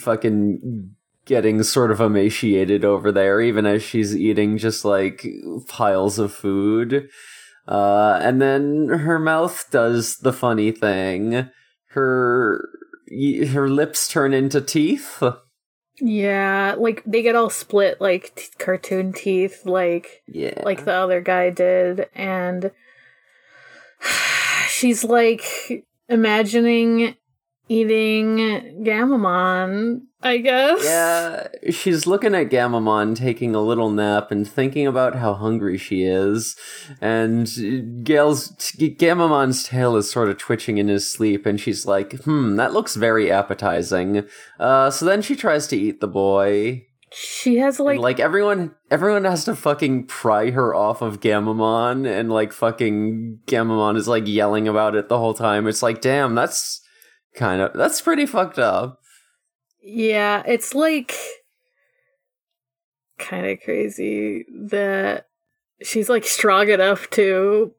fucking 0.00 0.94
getting 1.24 1.62
sort 1.62 1.90
of 1.90 2.00
emaciated 2.00 2.84
over 2.84 3.12
there, 3.12 3.40
even 3.40 3.66
as 3.66 3.82
she's 3.82 4.16
eating 4.16 4.58
just 4.58 4.84
like 4.84 5.26
piles 5.68 6.18
of 6.18 6.32
food. 6.32 7.08
Uh, 7.68 8.18
and 8.22 8.42
then 8.42 8.88
her 8.88 9.18
mouth 9.18 9.66
does 9.70 10.16
the 10.18 10.32
funny 10.32 10.72
thing. 10.72 11.48
Her 11.90 12.68
her 13.50 13.68
lips 13.68 14.08
turn 14.08 14.32
into 14.32 14.60
teeth. 14.60 15.22
Yeah, 16.00 16.74
like 16.78 17.02
they 17.04 17.22
get 17.22 17.36
all 17.36 17.50
split 17.50 18.00
like 18.00 18.34
t- 18.34 18.48
cartoon 18.58 19.12
teeth, 19.12 19.64
like 19.64 20.22
Yeah, 20.26 20.60
like 20.64 20.84
the 20.84 20.92
other 20.92 21.20
guy 21.20 21.50
did, 21.50 22.08
and 22.14 22.72
she's 24.68 25.04
like 25.04 25.44
imagining 26.08 27.14
eating 27.68 28.82
Gammamon. 28.84 30.02
I 30.24 30.38
guess. 30.38 30.84
Yeah, 30.84 31.48
she's 31.70 32.06
looking 32.06 32.32
at 32.34 32.48
Gammamon 32.48 33.16
taking 33.16 33.56
a 33.56 33.60
little 33.60 33.90
nap 33.90 34.30
and 34.30 34.48
thinking 34.48 34.86
about 34.86 35.16
how 35.16 35.34
hungry 35.34 35.76
she 35.76 36.04
is. 36.04 36.56
And 37.00 38.04
Gail's 38.04 38.52
Gammamon's 38.76 39.64
tail 39.64 39.96
is 39.96 40.08
sort 40.08 40.28
of 40.28 40.38
twitching 40.38 40.78
in 40.78 40.86
his 40.86 41.10
sleep, 41.10 41.44
and 41.44 41.60
she's 41.60 41.86
like, 41.86 42.22
"Hmm, 42.22 42.54
that 42.54 42.72
looks 42.72 42.94
very 42.94 43.32
appetizing." 43.32 44.24
Uh, 44.60 44.90
so 44.90 45.04
then 45.04 45.22
she 45.22 45.34
tries 45.34 45.66
to 45.68 45.76
eat 45.76 46.00
the 46.00 46.06
boy. 46.06 46.86
She 47.14 47.56
has 47.58 47.78
like, 47.80 47.98
Like, 47.98 48.18
like 48.18 48.20
everyone, 48.20 48.74
everyone 48.90 49.24
has 49.24 49.44
to 49.46 49.56
fucking 49.56 50.06
pry 50.06 50.50
her 50.50 50.72
off 50.74 51.02
of 51.02 51.20
Gammamon, 51.20 52.06
and 52.06 52.30
like 52.30 52.52
fucking 52.52 53.40
Gammamon 53.46 53.96
is 53.96 54.06
like 54.06 54.28
yelling 54.28 54.68
about 54.68 54.94
it 54.94 55.08
the 55.08 55.18
whole 55.18 55.34
time. 55.34 55.66
It's 55.66 55.82
like, 55.82 56.00
damn, 56.00 56.36
that's 56.36 56.80
kind 57.34 57.60
of 57.62 57.72
that's 57.74 58.00
pretty 58.00 58.26
fucked 58.26 58.58
up. 58.58 59.00
yeah, 59.82 60.42
it's 60.46 60.74
like 60.74 61.14
kind 63.18 63.46
of 63.46 63.58
crazy 63.62 64.44
that 64.68 65.26
she's 65.82 66.08
like 66.08 66.24
strong 66.24 66.68
enough 66.68 67.08
to 67.10 67.72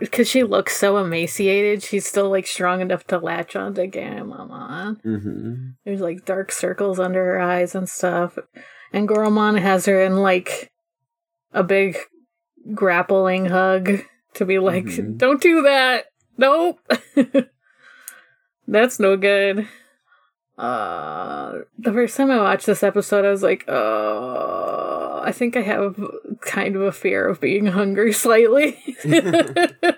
because 0.00 0.28
she 0.28 0.42
looks 0.42 0.76
so 0.76 0.98
emaciated. 0.98 1.82
She's 1.82 2.06
still 2.06 2.30
like 2.30 2.46
strong 2.46 2.80
enough 2.80 3.06
to 3.08 3.18
latch 3.18 3.56
onto 3.56 3.86
Gammamon. 3.86 5.00
hmm 5.02 5.54
There's 5.84 6.00
like 6.00 6.24
dark 6.24 6.52
circles 6.52 6.98
under 7.00 7.24
her 7.24 7.40
eyes 7.40 7.74
and 7.74 7.88
stuff. 7.88 8.38
And 8.92 9.08
Goromon 9.08 9.58
has 9.60 9.86
her 9.86 10.00
in 10.02 10.16
like 10.18 10.70
a 11.52 11.62
big 11.64 11.96
grappling 12.74 13.46
hug 13.46 14.00
to 14.34 14.44
be 14.44 14.58
like, 14.58 14.84
Mhm. 14.84 15.18
don't 15.18 15.40
do 15.40 15.62
that. 15.62 16.06
Nope. 16.36 16.80
That's 18.66 18.98
no 18.98 19.16
good. 19.16 19.68
Uh, 20.56 21.60
the 21.78 21.92
first 21.92 22.16
time 22.16 22.30
I 22.30 22.38
watched 22.38 22.66
this 22.66 22.82
episode, 22.82 23.24
I 23.24 23.30
was 23.30 23.42
like, 23.42 23.64
uh, 23.68 25.20
I 25.20 25.32
think 25.32 25.56
I 25.56 25.62
have 25.62 26.00
kind 26.40 26.76
of 26.76 26.82
a 26.82 26.92
fear 26.92 27.26
of 27.26 27.40
being 27.40 27.66
hungry 27.66 28.12
slightly. 28.24 28.78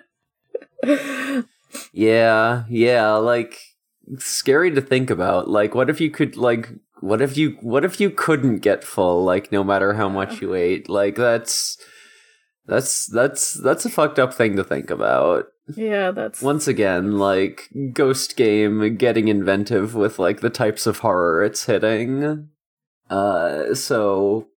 Yeah, 1.92 2.64
yeah, 2.68 3.12
like 3.14 3.58
scary 4.18 4.70
to 4.72 4.80
think 4.80 5.10
about. 5.10 5.48
Like 5.48 5.74
what 5.74 5.90
if 5.90 6.00
you 6.00 6.10
could 6.10 6.36
like 6.36 6.70
what 7.00 7.20
if 7.20 7.36
you 7.36 7.56
what 7.60 7.84
if 7.84 8.00
you 8.00 8.10
couldn't 8.10 8.58
get 8.58 8.84
full 8.84 9.24
like 9.24 9.52
no 9.52 9.64
matter 9.64 9.94
how 9.94 10.08
much 10.08 10.40
you 10.40 10.54
ate? 10.54 10.88
Like 10.88 11.16
that's 11.16 11.78
that's 12.66 13.06
that's 13.06 13.54
that's 13.54 13.84
a 13.84 13.90
fucked 13.90 14.18
up 14.18 14.34
thing 14.34 14.56
to 14.56 14.64
think 14.64 14.90
about. 14.90 15.46
yeah, 15.76 16.10
that's 16.10 16.42
Once 16.42 16.66
again, 16.66 17.18
like 17.18 17.68
Ghost 17.92 18.36
Game 18.36 18.96
getting 18.96 19.28
inventive 19.28 19.94
with 19.94 20.18
like 20.18 20.40
the 20.40 20.50
types 20.50 20.86
of 20.86 20.98
horror 21.00 21.42
it's 21.44 21.66
hitting. 21.66 22.48
Uh 23.08 23.74
so 23.74 24.48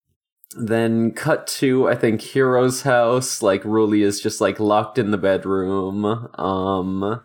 then 0.59 1.13
cut 1.13 1.47
to 1.47 1.89
I 1.89 1.95
think 1.95 2.23
Hiro's 2.23 2.83
house, 2.83 3.43
like 3.43 3.63
Ruli 3.63 4.03
is 4.03 4.21
just 4.21 4.41
like 4.41 4.59
locked 4.59 4.99
in 4.99 5.11
the 5.11 5.19
bedroom. 5.19 6.05
Um 6.35 7.21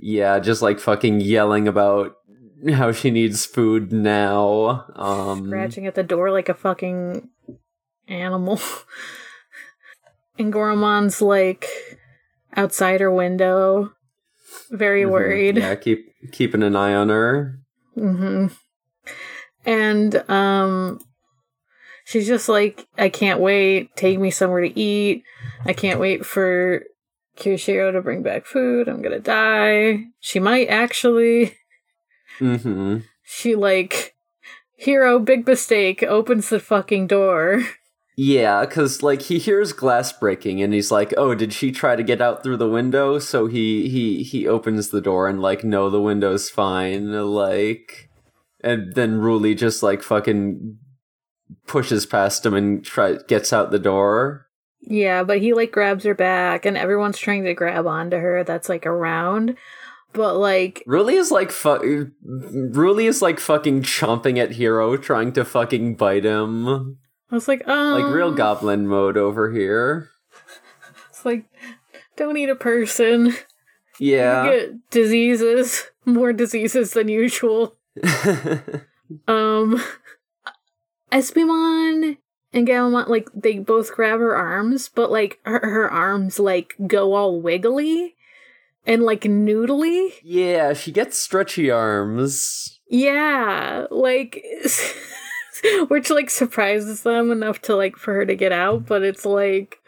yeah, 0.00 0.38
just 0.38 0.62
like 0.62 0.78
fucking 0.78 1.20
yelling 1.20 1.66
about 1.66 2.14
how 2.74 2.92
she 2.92 3.10
needs 3.10 3.44
food 3.44 3.92
now. 3.92 4.84
Um 4.94 5.46
scratching 5.46 5.86
at 5.86 5.96
the 5.96 6.04
door 6.04 6.30
like 6.30 6.48
a 6.48 6.54
fucking 6.54 7.28
animal. 8.06 8.60
and 10.40 10.52
Goromon's 10.52 11.22
like 11.22 11.66
outside 12.56 13.00
her 13.00 13.12
window, 13.12 13.92
very 14.70 15.04
mhm, 15.04 15.10
worried. 15.10 15.56
Yeah, 15.58 15.74
keep 15.76 16.06
keeping 16.32 16.62
an 16.62 16.74
eye 16.76 16.94
on 16.94 17.08
her. 17.10 17.58
hmm 17.94 18.48
And 19.64 20.14
um 20.30 21.00
she's 22.04 22.26
just 22.26 22.48
like, 22.48 22.86
I 22.98 23.08
can't 23.08 23.40
wait, 23.40 23.94
take 23.96 24.18
me 24.18 24.30
somewhere 24.30 24.62
to 24.62 24.78
eat. 24.78 25.22
I 25.64 25.72
can't 25.72 26.00
wait 26.00 26.26
for 26.26 26.82
Kiyoshiro 27.36 27.92
to 27.92 28.02
bring 28.02 28.22
back 28.22 28.46
food. 28.46 28.88
I'm 28.88 29.02
gonna 29.02 29.20
die. 29.20 30.06
She 30.20 30.40
might 30.40 30.66
actually. 30.68 31.56
Mhm. 32.40 33.04
She 33.22 33.54
like 33.54 34.14
Hiro, 34.76 35.18
big 35.18 35.46
mistake, 35.46 36.02
opens 36.02 36.48
the 36.48 36.58
fucking 36.58 37.06
door. 37.06 37.62
Yeah, 38.16 38.66
because 38.66 39.02
like 39.02 39.22
he 39.22 39.38
hears 39.38 39.72
glass 39.72 40.12
breaking 40.12 40.60
and 40.62 40.74
he's 40.74 40.90
like, 40.90 41.14
"Oh, 41.16 41.34
did 41.34 41.52
she 41.52 41.72
try 41.72 41.96
to 41.96 42.02
get 42.02 42.20
out 42.20 42.42
through 42.42 42.58
the 42.58 42.68
window?" 42.68 43.18
So 43.18 43.46
he 43.46 43.88
he 43.88 44.22
he 44.22 44.46
opens 44.46 44.90
the 44.90 45.00
door 45.00 45.28
and 45.28 45.40
like, 45.40 45.64
"No, 45.64 45.88
the 45.88 46.02
window's 46.02 46.50
fine." 46.50 47.12
Like, 47.12 48.10
and 48.62 48.94
then 48.94 49.20
Ruli 49.20 49.56
just 49.56 49.82
like 49.82 50.02
fucking 50.02 50.78
pushes 51.66 52.04
past 52.06 52.44
him 52.44 52.54
and 52.54 52.84
try 52.84 53.16
gets 53.26 53.52
out 53.52 53.70
the 53.70 53.78
door. 53.78 54.46
Yeah, 54.82 55.24
but 55.24 55.40
he 55.40 55.52
like 55.52 55.72
grabs 55.72 56.04
her 56.04 56.14
back 56.14 56.64
and 56.66 56.76
everyone's 56.76 57.18
trying 57.18 57.44
to 57.44 57.54
grab 57.54 57.86
onto 57.86 58.16
her 58.16 58.44
that's 58.44 58.68
like 58.68 58.86
around. 58.86 59.56
But 60.12 60.36
like 60.36 60.82
Ruli 60.86 61.14
is 61.14 61.30
like 61.30 61.50
fu- 61.50 62.10
Ruli 62.26 63.04
is 63.04 63.22
like 63.22 63.38
fucking 63.38 63.82
chomping 63.82 64.38
at 64.38 64.52
Hiro, 64.52 64.96
trying 64.96 65.32
to 65.34 65.44
fucking 65.44 65.96
bite 65.96 66.24
him, 66.24 66.98
I 67.30 67.34
was 67.34 67.46
like, 67.48 67.66
um 67.68 68.00
like 68.02 68.12
real 68.14 68.32
goblin 68.32 68.86
mode 68.86 69.16
over 69.16 69.50
here. 69.52 70.08
It's 71.10 71.24
like 71.24 71.44
don't 72.16 72.36
eat 72.36 72.48
a 72.48 72.56
person. 72.56 73.34
Yeah. 73.98 74.44
You 74.44 74.50
get 74.50 74.90
diseases, 74.90 75.84
more 76.04 76.32
diseases 76.32 76.92
than 76.92 77.08
usual. 77.08 77.76
Um 79.26 79.82
Espimon 81.12 82.16
and 82.52 82.66
Gammamon 82.66 83.08
like 83.08 83.28
they 83.34 83.58
both 83.58 83.92
grab 83.94 84.20
her 84.20 84.36
arms, 84.36 84.88
but 84.88 85.10
like 85.10 85.40
her, 85.44 85.58
her 85.60 85.90
arms 85.90 86.38
like 86.38 86.74
go 86.86 87.14
all 87.14 87.40
wiggly. 87.40 88.14
and 88.86 89.02
like 89.02 89.22
noodly. 89.22 90.12
Yeah, 90.22 90.72
she 90.74 90.92
gets 90.92 91.18
stretchy 91.18 91.70
arms. 91.70 92.80
Yeah, 92.88 93.86
like 93.90 94.44
which 95.88 96.10
like 96.10 96.30
surprises 96.30 97.02
them 97.02 97.30
enough 97.30 97.60
to 97.62 97.76
like 97.76 97.96
for 97.96 98.14
her 98.14 98.26
to 98.26 98.34
get 98.34 98.52
out, 98.52 98.86
but 98.86 99.02
it's 99.02 99.24
like 99.24 99.78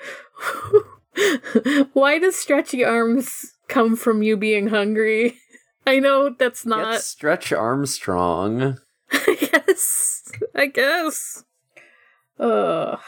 why 1.93 2.19
does 2.19 2.37
stretchy 2.37 2.85
arms 2.85 3.55
come 3.69 3.97
from 3.97 4.23
you 4.23 4.37
being 4.37 4.69
hungry? 4.69 5.38
I 5.87 5.99
know 5.99 6.31
that's 6.31 6.64
not 6.64 6.93
Get 6.93 7.02
Stretch 7.02 7.52
Armstrong. 7.52 8.79
I 9.11 9.37
guess. 9.41 10.31
I 10.55 10.67
guess. 10.67 11.45
Ugh. 12.38 13.00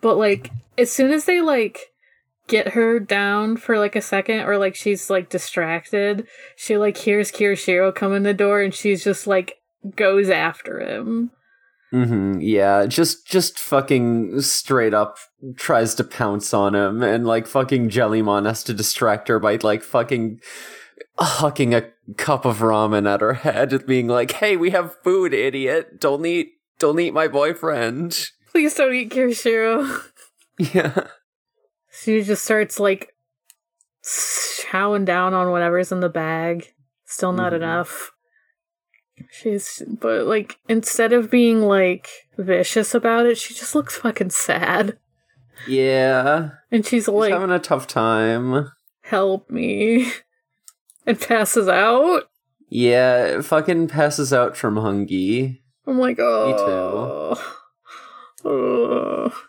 But 0.00 0.18
like, 0.18 0.50
as 0.76 0.92
soon 0.92 1.10
as 1.10 1.24
they 1.24 1.40
like 1.40 1.92
get 2.48 2.68
her 2.68 3.00
down 3.00 3.56
for 3.56 3.78
like 3.78 3.96
a 3.96 4.02
second, 4.02 4.40
or 4.40 4.58
like 4.58 4.74
she's 4.74 5.08
like 5.08 5.30
distracted, 5.30 6.26
she 6.54 6.76
like 6.76 6.98
hears 6.98 7.32
Kiyoshiro 7.32 7.94
come 7.94 8.14
in 8.14 8.24
the 8.24 8.34
door, 8.34 8.60
and 8.60 8.74
she's 8.74 9.02
just 9.02 9.26
like 9.26 9.57
goes 9.96 10.28
after 10.30 10.80
him. 10.80 11.30
hmm 11.90 12.38
yeah, 12.40 12.86
just 12.86 13.26
just 13.26 13.58
fucking 13.58 14.40
straight 14.40 14.94
up 14.94 15.16
tries 15.56 15.94
to 15.96 16.04
pounce 16.04 16.52
on 16.52 16.74
him, 16.74 17.02
and 17.02 17.26
like 17.26 17.46
fucking 17.46 17.88
Jellymon 17.90 18.46
has 18.46 18.62
to 18.64 18.74
distract 18.74 19.28
her 19.28 19.38
by 19.38 19.56
like 19.62 19.82
fucking 19.82 20.40
hucking 21.18 21.74
a 21.76 21.90
cup 22.14 22.44
of 22.44 22.58
ramen 22.58 23.08
at 23.12 23.20
her 23.20 23.34
head, 23.34 23.86
being 23.86 24.06
like, 24.08 24.32
"Hey, 24.32 24.56
we 24.56 24.70
have 24.70 24.96
food, 25.02 25.32
idiot! 25.32 25.98
Don't 26.00 26.24
eat, 26.26 26.48
don't 26.78 27.00
eat 27.00 27.14
my 27.14 27.26
boyfriend." 27.28 28.28
Please 28.52 28.74
don't 28.74 28.94
eat 28.94 29.10
Kiyoshiro. 29.10 30.02
Yeah, 30.74 31.06
She 31.92 32.22
just 32.22 32.44
starts 32.44 32.80
like 32.80 33.12
chowing 34.04 35.04
down 35.04 35.34
on 35.34 35.50
whatever's 35.50 35.92
in 35.92 36.00
the 36.00 36.08
bag. 36.08 36.72
Still 37.04 37.32
not 37.32 37.52
Mhm. 37.52 37.56
enough. 37.56 38.10
She's, 39.30 39.82
but 40.00 40.26
like, 40.26 40.58
instead 40.68 41.12
of 41.12 41.30
being 41.30 41.62
like 41.62 42.08
vicious 42.36 42.94
about 42.94 43.26
it, 43.26 43.38
she 43.38 43.54
just 43.54 43.74
looks 43.74 43.96
fucking 43.96 44.30
sad. 44.30 44.98
yeah, 45.66 46.50
And 46.70 46.84
she's 46.84 47.04
She's 47.04 47.08
like, 47.08 47.32
having 47.32 47.50
a 47.50 47.58
tough 47.58 47.86
time. 47.86 48.70
help 49.02 49.50
me. 49.50 50.10
And 51.06 51.18
passes 51.18 51.68
out. 51.68 52.24
Yeah, 52.68 53.24
it 53.38 53.44
fucking 53.44 53.88
passes 53.88 54.32
out 54.32 54.56
from 54.56 54.74
Hungy. 54.74 55.60
I'm 55.86 55.98
like, 55.98 56.18
oh. 56.20 57.42
oh. 58.44 59.42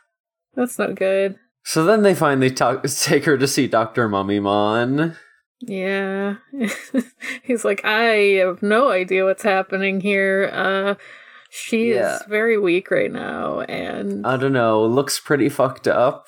That's 0.56 0.80
not 0.80 0.96
good. 0.96 1.38
So 1.64 1.84
then 1.86 2.02
they 2.04 2.16
finally 2.16 2.50
talk, 2.50 2.84
take 3.02 3.26
her 3.26 3.38
to 3.38 3.48
see 3.48 3.68
Doctor 3.68 4.08
Mummymon. 4.08 5.18
Yeah. 5.62 6.36
He's 7.44 7.66
like, 7.66 7.84
I 7.84 8.38
have 8.40 8.62
no 8.64 8.90
idea 8.90 9.26
what's 9.26 9.44
happening 9.44 10.02
here. 10.02 10.50
Uh 10.54 10.96
she 11.52 11.94
Yeah. 11.94 12.16
is 12.18 12.22
very 12.30 12.58
weak 12.58 12.92
right 12.92 13.12
now 13.12 13.62
and 13.62 14.26
I 14.26 14.38
don't 14.38 14.54
know. 14.54 14.86
Looks 14.86 15.20
pretty 15.20 15.50
fucked 15.50 15.88
up. 15.88 16.28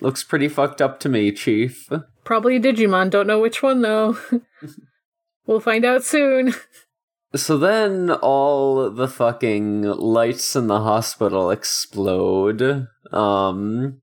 Looks 0.00 0.22
pretty 0.24 0.48
fucked 0.48 0.82
up 0.82 1.00
to 1.00 1.08
me, 1.08 1.32
Chief. 1.32 1.88
probably 2.24 2.56
a 2.56 2.60
Digimon. 2.60 3.08
Don't 3.10 3.26
know 3.26 3.40
which 3.40 3.62
one 3.62 3.80
though. 3.82 4.18
we'll 5.46 5.60
find 5.60 5.84
out 5.84 6.04
soon. 6.04 6.54
So 7.34 7.56
then 7.58 8.10
all 8.10 8.90
the 8.90 9.08
fucking 9.08 9.82
lights 9.82 10.54
in 10.56 10.66
the 10.66 10.80
hospital 10.80 11.50
explode. 11.50 12.86
Um 13.12 14.00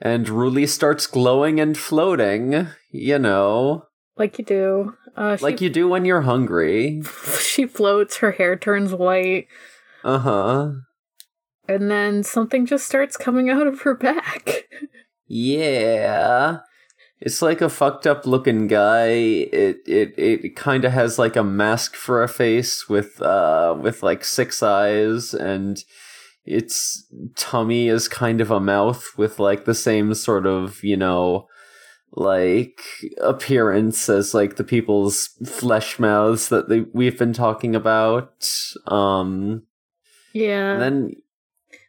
and 0.00 0.26
Ruli 0.26 0.68
starts 0.68 1.06
glowing 1.06 1.58
and 1.60 1.78
floating, 1.78 2.66
you 2.96 3.18
know, 3.18 3.86
Like 4.16 4.38
you 4.38 4.44
do. 4.44 4.94
Uh 5.16 5.36
she, 5.36 5.44
like 5.44 5.60
you 5.60 5.68
do 5.70 5.88
when 5.88 6.04
you're 6.04 6.22
hungry. 6.22 7.02
she 7.40 7.66
floats, 7.66 8.18
her 8.18 8.32
hair 8.32 8.56
turns 8.56 8.92
white, 8.94 9.46
Uh-huh. 10.04 10.70
and 11.68 11.90
then 11.90 12.22
something 12.22 12.66
just 12.66 12.86
starts 12.86 13.16
coming 13.16 13.50
out 13.50 13.66
of 13.66 13.80
her 13.82 13.94
back. 13.94 14.64
Yeah. 15.26 16.58
It's 17.20 17.40
like 17.40 17.60
a 17.60 17.70
fucked 17.70 18.06
up 18.06 18.26
looking 18.26 18.66
guy. 18.66 19.06
It 19.08 19.78
it 19.86 20.14
it 20.18 20.56
kind 20.56 20.84
of 20.84 20.92
has 20.92 21.18
like 21.18 21.36
a 21.36 21.42
mask 21.44 21.94
for 21.96 22.22
a 22.22 22.28
face 22.28 22.88
with 22.88 23.20
uh 23.22 23.76
with 23.80 24.02
like 24.02 24.24
six 24.24 24.62
eyes 24.62 25.32
and 25.32 25.78
its 26.44 27.06
tummy 27.36 27.88
is 27.88 28.06
kind 28.08 28.40
of 28.42 28.50
a 28.50 28.60
mouth 28.60 29.06
with 29.16 29.38
like 29.38 29.64
the 29.64 29.74
same 29.74 30.12
sort 30.12 30.46
of, 30.46 30.84
you 30.84 30.96
know, 30.96 31.46
like 32.16 32.80
appearance 33.20 34.08
as 34.08 34.34
like 34.34 34.56
the 34.56 34.64
people's 34.64 35.28
flesh 35.46 35.98
mouths 35.98 36.48
that 36.48 36.68
they, 36.68 36.80
we've 36.92 37.18
been 37.18 37.32
talking 37.32 37.74
about. 37.74 38.48
Um 38.86 39.64
yeah. 40.32 40.72
and 40.72 40.82
then 40.82 41.16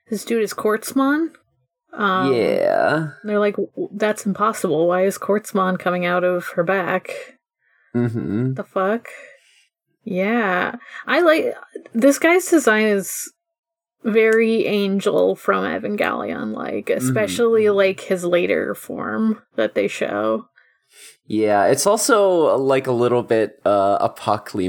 this 0.10 0.26
dude 0.26 0.44
is 0.44 0.54
Quartzmon. 0.54 1.34
Um, 1.94 2.34
yeah. 2.34 3.12
They're 3.24 3.40
like, 3.40 3.56
that's 3.92 4.26
impossible. 4.26 4.88
Why 4.88 5.06
is 5.06 5.18
Quartzmon 5.18 5.80
coming 5.80 6.06
out 6.06 6.24
of 6.24 6.48
her 6.50 6.64
back? 6.64 7.40
Mhm. 7.96 8.56
The 8.56 8.64
fuck? 8.64 9.08
Yeah. 10.04 10.76
I 11.08 11.22
like 11.22 11.56
this 11.94 12.20
guy's 12.20 12.46
design 12.48 12.86
is 12.86 13.32
very 14.06 14.66
angel 14.68 15.36
from 15.36 15.64
Evangelion, 15.66 16.54
like, 16.54 16.90
especially 16.90 17.70
like 17.70 18.00
his 18.02 18.24
later 18.24 18.76
form 18.76 19.42
that 19.56 19.74
they 19.76 19.88
show. 19.88 20.48
Yeah, 21.28 21.66
it's 21.66 21.88
also 21.88 22.56
like 22.56 22.86
a 22.86 22.92
little 22.92 23.24
bit 23.24 23.60
uh. 23.66 23.98
But, 24.00 24.14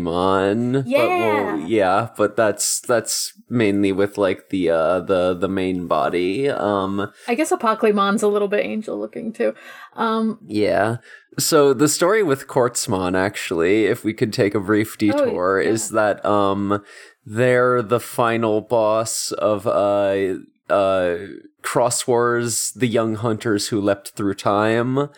well, 0.05 0.87
Yeah. 0.87 1.57
yeah, 1.66 2.09
but 2.16 2.35
that's 2.37 2.81
that's 2.81 3.33
mainly 3.51 3.92
with 3.92 4.16
like 4.16 4.49
the 4.49 4.70
uh 4.70 5.01
the 5.01 5.35
the 5.35 5.49
main 5.49 5.87
body. 5.87 6.49
Um 6.49 7.12
I 7.29 7.35
guess 7.35 7.53
Apocalymon's 7.53 8.22
a 8.22 8.29
little 8.29 8.49
bit 8.49 8.64
angel 8.64 8.99
looking 8.99 9.33
too. 9.35 9.55
Um 9.94 10.38
yeah. 10.46 10.96
So 11.38 11.75
the 11.75 11.88
story 11.88 12.22
with 12.22 12.46
Quartzmon 12.46 13.16
actually, 13.16 13.85
if 13.85 14.05
we 14.05 14.14
could 14.14 14.33
take 14.33 14.55
a 14.55 14.61
brief 14.61 14.96
detour, 14.96 15.61
yeah. 15.61 15.70
is 15.70 15.90
that 15.90 16.25
um 16.25 16.83
they're 17.27 17.83
the 17.83 18.01
final 18.01 18.61
boss 18.62 19.33
of 19.33 19.66
uh 19.66 20.37
uh 20.70 21.16
Xros 21.62 22.07
Wars, 22.07 22.72
the 22.72 22.87
young 22.87 23.16
hunters 23.16 23.68
who 23.68 23.81
leapt 23.81 24.11
through 24.11 24.35
time. 24.35 25.11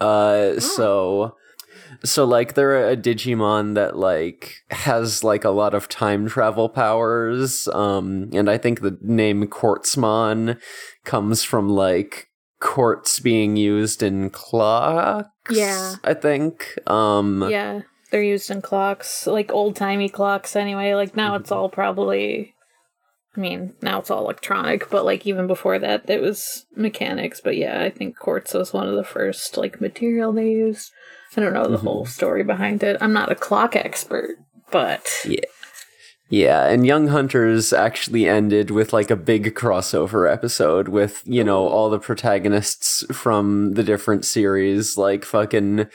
Uh 0.00 0.58
so 0.60 1.36
so 2.04 2.24
like 2.24 2.54
they're 2.54 2.88
a 2.88 2.96
Digimon 2.96 3.74
that 3.74 3.96
like 3.98 4.62
has 4.70 5.22
like 5.22 5.44
a 5.44 5.50
lot 5.50 5.74
of 5.74 5.90
time 5.90 6.26
travel 6.26 6.70
powers. 6.70 7.68
Um 7.68 8.30
and 8.32 8.48
I 8.48 8.56
think 8.56 8.80
the 8.80 8.96
name 9.02 9.46
Quartzmon 9.48 10.58
comes 11.04 11.42
from 11.42 11.68
like 11.68 12.25
quartz 12.60 13.20
being 13.20 13.56
used 13.56 14.02
in 14.02 14.30
clocks. 14.30 15.30
Yeah. 15.50 15.96
I 16.04 16.14
think. 16.14 16.78
Um 16.86 17.46
yeah, 17.48 17.82
they're 18.10 18.22
used 18.22 18.50
in 18.50 18.62
clocks, 18.62 19.26
like 19.26 19.52
old-timey 19.52 20.08
clocks 20.08 20.56
anyway. 20.56 20.94
Like 20.94 21.16
now 21.16 21.34
it's 21.36 21.52
all 21.52 21.68
probably 21.68 22.54
I 23.36 23.40
mean, 23.40 23.74
now 23.82 23.98
it's 23.98 24.10
all 24.10 24.24
electronic, 24.24 24.88
but 24.88 25.04
like 25.04 25.26
even 25.26 25.46
before 25.46 25.78
that, 25.78 26.08
it 26.08 26.22
was 26.22 26.64
mechanics. 26.74 27.40
But 27.42 27.56
yeah, 27.56 27.82
I 27.82 27.90
think 27.90 28.18
quartz 28.18 28.54
was 28.54 28.72
one 28.72 28.88
of 28.88 28.94
the 28.94 29.04
first 29.04 29.56
like 29.58 29.80
material 29.80 30.32
they 30.32 30.50
used. 30.50 30.90
I 31.36 31.42
don't 31.42 31.52
know 31.52 31.68
the 31.68 31.76
whole 31.76 32.06
story 32.06 32.44
behind 32.44 32.82
it. 32.82 32.96
I'm 33.00 33.12
not 33.12 33.30
a 33.30 33.34
clock 33.34 33.76
expert, 33.76 34.36
but 34.70 35.06
Yeah. 35.26 35.40
Yeah, 36.28 36.66
and 36.66 36.84
Young 36.84 37.08
Hunters 37.08 37.72
actually 37.72 38.28
ended 38.28 38.70
with 38.72 38.92
like 38.92 39.10
a 39.10 39.16
big 39.16 39.54
crossover 39.54 40.30
episode 40.30 40.88
with, 40.88 41.22
you 41.24 41.44
know, 41.44 41.68
all 41.68 41.88
the 41.88 42.00
protagonists 42.00 43.04
from 43.12 43.74
the 43.74 43.84
different 43.84 44.24
series 44.24 44.98
like 44.98 45.24
fucking 45.24 45.86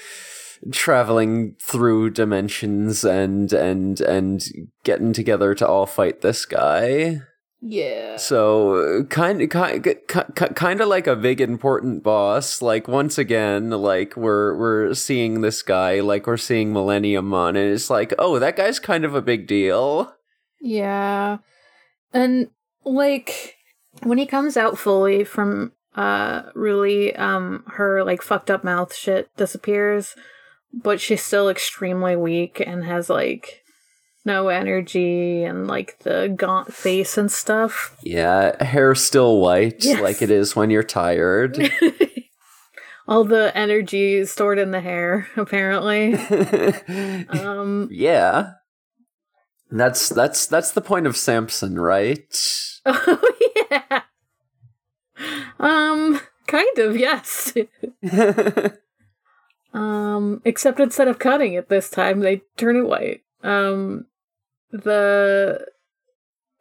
traveling 0.71 1.55
through 1.61 2.11
dimensions 2.11 3.03
and 3.03 3.51
and 3.51 3.99
and 4.01 4.43
getting 4.83 5.11
together 5.11 5.53
to 5.55 5.67
all 5.67 5.85
fight 5.85 6.21
this 6.21 6.45
guy. 6.45 7.21
yeah, 7.61 8.15
So 8.17 9.03
kind 9.09 9.49
kind 9.49 9.83
kind 10.35 10.81
of 10.81 10.87
like 10.87 11.07
a 11.07 11.15
big 11.15 11.41
important 11.41 12.03
boss. 12.03 12.61
Like 12.61 12.87
once 12.87 13.17
again, 13.17 13.69
like 13.71 14.15
we're 14.15 14.55
we're 14.57 14.93
seeing 14.93 15.41
this 15.41 15.61
guy, 15.61 15.99
like 15.99 16.25
we're 16.25 16.37
seeing 16.37 16.71
Millenniummon, 16.71 17.49
and 17.49 17.57
it's 17.57 17.89
like, 17.89 18.13
oh, 18.17 18.39
that 18.39 18.55
guy's 18.55 18.79
kind 18.79 19.03
of 19.03 19.13
a 19.13 19.21
big 19.21 19.45
deal. 19.45 20.13
Yeah, 20.61 21.37
and 22.13 22.49
like 22.85 23.55
when 24.03 24.17
he 24.17 24.25
comes 24.25 24.55
out 24.57 24.77
fully 24.77 25.23
from 25.23 25.73
uh 25.95 26.43
Ruli 26.53 27.17
um 27.19 27.63
her 27.67 28.03
like 28.03 28.21
fucked 28.21 28.49
up 28.49 28.63
mouth 28.63 28.95
shit 28.95 29.29
disappears 29.35 30.15
but 30.73 31.01
she's 31.01 31.21
still 31.21 31.49
extremely 31.49 32.15
weak 32.15 32.63
and 32.65 32.85
has 32.85 33.09
like 33.09 33.61
no 34.23 34.47
energy 34.47 35.43
and 35.43 35.67
like 35.67 35.99
the 35.99 36.33
gaunt 36.35 36.73
face 36.73 37.17
and 37.17 37.29
stuff 37.29 37.97
Yeah, 38.03 38.63
hair 38.63 38.95
still 38.95 39.41
white, 39.41 39.83
Yes. 39.83 40.01
like 40.01 40.21
it 40.21 40.31
is 40.31 40.55
when 40.55 40.69
you're 40.69 40.81
tired. 40.83 41.59
all 43.07 43.23
the 43.25 43.51
energy 43.57 44.23
stored 44.25 44.59
in 44.59 44.71
the 44.71 44.79
hair, 44.79 45.27
apparently. 45.35 46.13
um, 47.29 47.89
yeah. 47.91 48.51
That's 49.71 50.09
that's 50.09 50.45
that's 50.47 50.71
the 50.71 50.81
point 50.81 51.07
of 51.07 51.17
Samson, 51.17 51.79
right? 51.79 52.25
Oh 52.83 53.31
yeah. 53.69 54.01
Um, 55.59 56.19
kind 56.47 56.77
of, 56.79 56.97
yes. 56.97 57.53
um, 59.73 60.41
except 60.43 60.79
instead 60.79 61.07
of 61.07 61.19
cutting 61.19 61.53
it 61.53 61.69
this 61.69 61.91
time, 61.91 62.21
they 62.21 62.41
turn 62.57 62.75
it 62.75 62.87
white. 62.87 63.21
Um, 63.43 64.07
the 64.71 65.67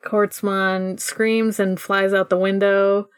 Quartzmon 0.05 1.01
screams 1.01 1.59
and 1.59 1.81
flies 1.81 2.13
out 2.13 2.29
the 2.29 2.37
window, 2.37 3.09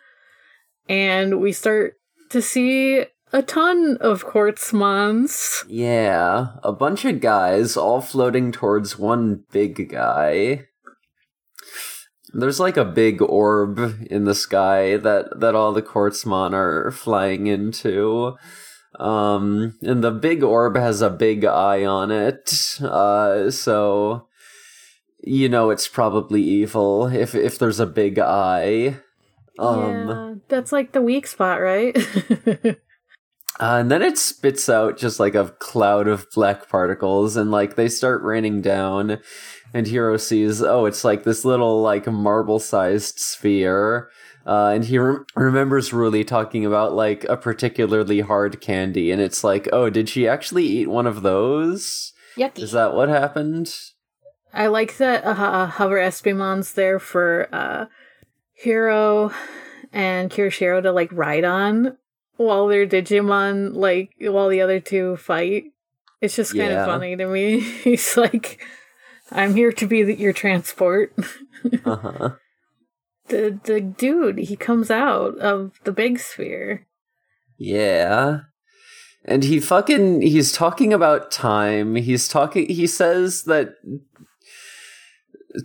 and 0.88 1.40
we 1.40 1.50
start 1.50 1.98
to 2.30 2.40
see 2.40 3.04
a 3.32 3.42
ton 3.42 3.96
of 4.00 4.26
Quartzmons. 4.26 5.64
yeah, 5.68 6.48
a 6.62 6.72
bunch 6.72 7.04
of 7.04 7.20
guys 7.20 7.76
all 7.76 8.00
floating 8.00 8.52
towards 8.52 8.98
one 8.98 9.44
big 9.50 9.88
guy. 9.90 10.66
There's 12.34 12.60
like 12.60 12.76
a 12.76 12.84
big 12.84 13.20
orb 13.20 14.06
in 14.10 14.24
the 14.24 14.34
sky 14.34 14.96
that 14.96 15.40
that 15.40 15.54
all 15.54 15.72
the 15.72 15.82
Quartzmon 15.82 16.52
are 16.52 16.90
flying 16.90 17.46
into. 17.46 18.36
Um, 18.98 19.78
and 19.82 20.04
the 20.04 20.10
big 20.10 20.42
orb 20.42 20.76
has 20.76 21.00
a 21.00 21.10
big 21.10 21.44
eye 21.44 21.84
on 21.84 22.10
it. 22.10 22.78
Uh, 22.80 23.50
so 23.50 24.28
you 25.24 25.48
know 25.48 25.70
it's 25.70 25.88
probably 25.88 26.42
evil 26.42 27.06
if 27.06 27.34
if 27.34 27.58
there's 27.58 27.80
a 27.80 27.86
big 27.86 28.18
eye. 28.18 28.98
Um, 29.58 30.08
yeah, 30.08 30.34
that's 30.48 30.72
like 30.72 30.92
the 30.92 31.02
weak 31.02 31.26
spot, 31.26 31.60
right? 31.60 31.96
Uh, 33.60 33.78
and 33.80 33.90
then 33.90 34.02
it 34.02 34.18
spits 34.18 34.68
out 34.68 34.96
just 34.96 35.20
like 35.20 35.34
a 35.34 35.54
cloud 35.58 36.08
of 36.08 36.26
black 36.30 36.68
particles, 36.68 37.36
and 37.36 37.50
like 37.50 37.76
they 37.76 37.88
start 37.88 38.22
raining 38.22 38.60
down. 38.60 39.18
And 39.74 39.86
Hiro 39.86 40.16
sees, 40.16 40.62
oh, 40.62 40.84
it's 40.84 41.04
like 41.04 41.24
this 41.24 41.44
little 41.44 41.80
like 41.80 42.06
marble-sized 42.06 43.18
sphere. 43.18 44.10
Uh, 44.44 44.72
and 44.74 44.84
he 44.84 44.98
rem- 44.98 45.24
remembers 45.36 45.90
Ruli 45.90 46.26
talking 46.26 46.66
about 46.66 46.94
like 46.94 47.24
a 47.24 47.36
particularly 47.36 48.20
hard 48.20 48.60
candy, 48.60 49.10
and 49.10 49.20
it's 49.20 49.44
like, 49.44 49.68
oh, 49.72 49.88
did 49.88 50.08
she 50.08 50.26
actually 50.26 50.64
eat 50.64 50.88
one 50.88 51.06
of 51.06 51.22
those? 51.22 52.12
Yucky. 52.36 52.60
Is 52.60 52.72
that 52.72 52.94
what 52.94 53.08
happened? 53.08 53.74
I 54.52 54.66
like 54.66 54.96
that 54.98 55.24
uh, 55.24 55.66
Hover 55.66 55.98
Espimon's 55.98 56.72
there 56.74 56.98
for 56.98 57.48
uh, 57.52 57.86
Hiro 58.54 59.32
and 59.92 60.30
Kiyoshiro 60.30 60.82
to 60.82 60.92
like 60.92 61.10
ride 61.12 61.44
on 61.44 61.96
while 62.36 62.66
their 62.68 62.86
Digimon 62.86 63.74
like 63.74 64.10
while 64.20 64.48
the 64.48 64.60
other 64.60 64.80
two 64.80 65.16
fight. 65.16 65.64
It's 66.20 66.36
just 66.36 66.56
kind 66.56 66.70
Yeah. 66.72 66.82
of 66.82 66.86
funny 66.86 67.16
to 67.16 67.26
me. 67.26 67.60
He's 67.84 68.16
like, 68.16 68.62
"I'm 69.30 69.54
here 69.54 69.72
to 69.72 69.86
be 69.86 70.02
the, 70.02 70.14
your 70.14 70.32
transport." 70.32 71.12
Uh 71.84 71.96
huh. 71.96 72.30
the 73.28 73.60
the 73.62 73.80
dude 73.80 74.38
he 74.38 74.56
comes 74.56 74.90
out 74.90 75.38
of 75.38 75.78
the 75.84 75.92
big 75.92 76.18
sphere. 76.18 76.86
Yeah. 77.56 78.40
And 79.24 79.44
he 79.44 79.60
fucking 79.60 80.22
he's 80.22 80.50
talking 80.50 80.92
about 80.92 81.30
time. 81.30 81.94
He's 81.94 82.26
talking 82.26 82.66
he 82.68 82.88
says 82.88 83.44
that 83.44 83.74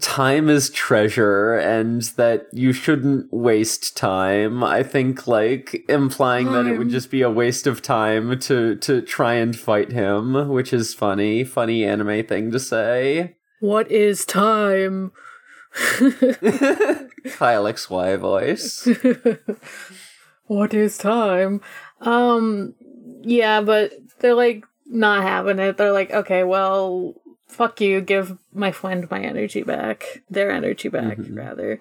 time 0.01 0.49
is 0.49 0.69
treasure 0.69 1.55
and 1.55 2.01
that 2.17 2.47
you 2.51 2.73
shouldn't 2.73 3.31
waste 3.31 3.95
time. 3.95 4.63
I 4.63 4.83
think 4.83 5.27
like 5.27 5.85
implying 5.87 6.51
that 6.51 6.65
it 6.65 6.77
would 6.77 6.89
just 6.89 7.09
be 7.09 7.21
a 7.21 7.29
waste 7.29 7.67
of 7.67 7.81
time 7.81 8.37
to 8.39 8.75
to 8.75 9.01
try 9.01 9.35
and 9.35 9.57
fight 9.57 9.91
him, 9.91 10.49
which 10.49 10.73
is 10.73 10.93
funny, 10.93 11.43
funny 11.43 11.85
anime 11.85 12.25
thing 12.25 12.51
to 12.51 12.59
say. 12.59 13.35
What 13.59 13.89
is 13.91 14.25
time? 14.25 15.11
Kyle 15.73 17.65
XY 17.65 18.19
voice. 18.19 18.87
what 20.47 20.73
is 20.73 20.97
time? 20.97 21.61
Um, 22.01 22.75
yeah, 23.21 23.61
but 23.61 23.93
they're 24.19 24.33
like 24.33 24.65
not 24.85 25.23
having 25.23 25.59
it. 25.59 25.77
They're 25.77 25.91
like, 25.91 26.11
okay, 26.11 26.43
well, 26.43 27.15
fuck 27.47 27.81
you. 27.81 28.01
Give 28.01 28.37
my 28.53 28.71
friend 28.71 29.09
my 29.09 29.21
energy 29.21 29.63
back. 29.63 30.21
Their 30.29 30.51
energy 30.51 30.89
back, 30.89 31.17
Mhm. 31.17 31.35
rather. 31.37 31.79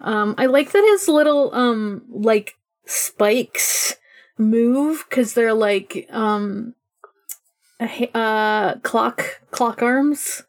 Um, 0.00 0.34
I 0.38 0.46
like 0.46 0.72
that 0.72 0.84
his 0.92 1.08
little 1.08 1.54
um 1.54 2.02
like 2.08 2.56
spikes 2.86 3.96
move 4.38 5.04
because 5.08 5.34
they're 5.34 5.52
like 5.54 6.06
um 6.10 6.74
uh 8.14 8.74
clock 8.82 9.40
clock 9.50 9.82
arms. 9.82 10.42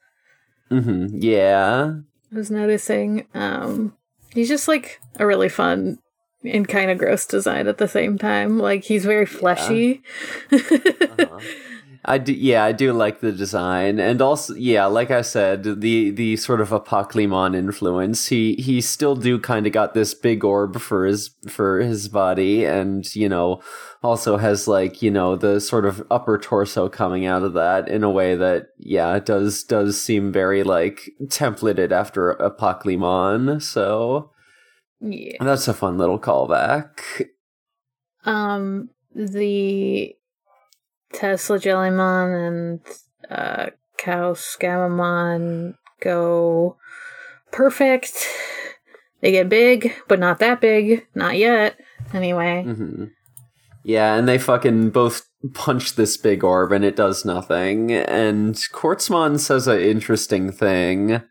Mm-hmm. 0.69 1.17
Yeah. 1.19 1.95
I 2.31 2.35
was 2.35 2.49
noticing. 2.49 3.27
Um, 3.33 3.95
he's 4.33 4.47
just 4.47 4.67
like 4.69 5.01
a 5.19 5.25
really 5.25 5.49
fun 5.49 5.99
and 6.45 6.65
kind 6.67 6.89
of 6.89 6.97
gross 6.97 7.25
design 7.25 7.67
at 7.67 7.77
the 7.77 7.87
same 7.89 8.17
time. 8.17 8.57
Like 8.57 8.85
he's 8.85 9.05
very 9.05 9.25
fleshy. 9.25 10.01
Uh-huh. 10.51 11.39
I 12.03 12.17
do, 12.17 12.33
yeah, 12.33 12.63
I 12.63 12.71
do 12.71 12.93
like 12.93 13.19
the 13.19 13.31
design, 13.31 13.99
and 13.99 14.23
also, 14.23 14.55
yeah, 14.55 14.87
like 14.87 15.11
I 15.11 15.21
said, 15.21 15.81
the 15.81 16.09
the 16.09 16.35
sort 16.35 16.59
of 16.59 16.69
Apocalymon 16.69 17.55
influence. 17.55 18.27
He 18.27 18.55
he 18.55 18.81
still 18.81 19.15
do 19.15 19.37
kind 19.39 19.67
of 19.67 19.73
got 19.73 19.93
this 19.93 20.15
big 20.15 20.43
orb 20.43 20.79
for 20.79 21.05
his 21.05 21.29
for 21.47 21.79
his 21.79 22.07
body, 22.07 22.65
and 22.65 23.05
you 23.15 23.29
know, 23.29 23.61
also 24.01 24.37
has 24.37 24.67
like 24.67 25.03
you 25.03 25.11
know 25.11 25.35
the 25.35 25.61
sort 25.61 25.85
of 25.85 26.03
upper 26.09 26.39
torso 26.39 26.89
coming 26.89 27.27
out 27.27 27.43
of 27.43 27.53
that 27.53 27.87
in 27.87 28.03
a 28.03 28.09
way 28.09 28.35
that 28.35 28.69
yeah 28.79 29.19
does 29.19 29.63
does 29.63 30.01
seem 30.01 30.31
very 30.31 30.63
like 30.63 31.11
templated 31.25 31.91
after 31.91 32.33
Apocalymon. 32.35 33.61
So 33.61 34.31
yeah. 34.99 35.37
that's 35.39 35.67
a 35.67 35.73
fun 35.75 35.99
little 35.99 36.19
callback. 36.19 37.27
Um, 38.25 38.89
the 39.13 40.15
Tesla 41.13 41.59
Jellymon 41.59 42.47
and 42.47 42.79
uh, 43.29 43.69
Kausgammamon 43.99 45.75
go 46.01 46.77
perfect. 47.51 48.27
They 49.21 49.31
get 49.31 49.49
big, 49.49 49.93
but 50.07 50.19
not 50.19 50.39
that 50.39 50.61
big. 50.61 51.05
Not 51.13 51.37
yet. 51.37 51.77
Anyway. 52.13 52.63
hmm 52.63 53.05
Yeah, 53.83 54.15
and 54.15 54.27
they 54.27 54.37
fucking 54.37 54.89
both 54.89 55.27
punch 55.53 55.95
this 55.95 56.17
big 56.17 56.43
orb 56.43 56.71
and 56.71 56.83
it 56.83 56.95
does 56.95 57.25
nothing. 57.25 57.91
And 57.91 58.55
Quartzmon 58.55 59.39
says 59.39 59.67
an 59.67 59.79
interesting 59.79 60.51
thing. 60.51 61.21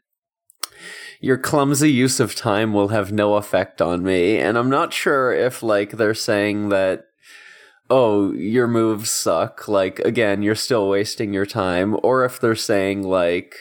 Your 1.21 1.37
clumsy 1.37 1.93
use 1.93 2.19
of 2.19 2.35
time 2.35 2.73
will 2.73 2.89
have 2.89 3.13
no 3.13 3.35
effect 3.35 3.83
on 3.83 4.03
me. 4.03 4.39
And 4.39 4.57
I'm 4.57 4.71
not 4.71 4.95
sure 4.95 5.33
if, 5.33 5.63
like, 5.63 5.93
they're 5.93 6.15
saying 6.15 6.71
that, 6.71 7.05
oh, 7.91 8.33
your 8.33 8.67
moves 8.69 9.11
suck. 9.11 9.69
Like, 9.69 9.99
again, 10.01 10.43
you're 10.43 10.55
still 10.55 10.89
wasting 10.89 11.33
your 11.35 11.47
time. 11.47 11.97
Or 12.03 12.25
if 12.25 12.41
they're 12.41 12.55
saying, 12.55 13.03
like, 13.03 13.57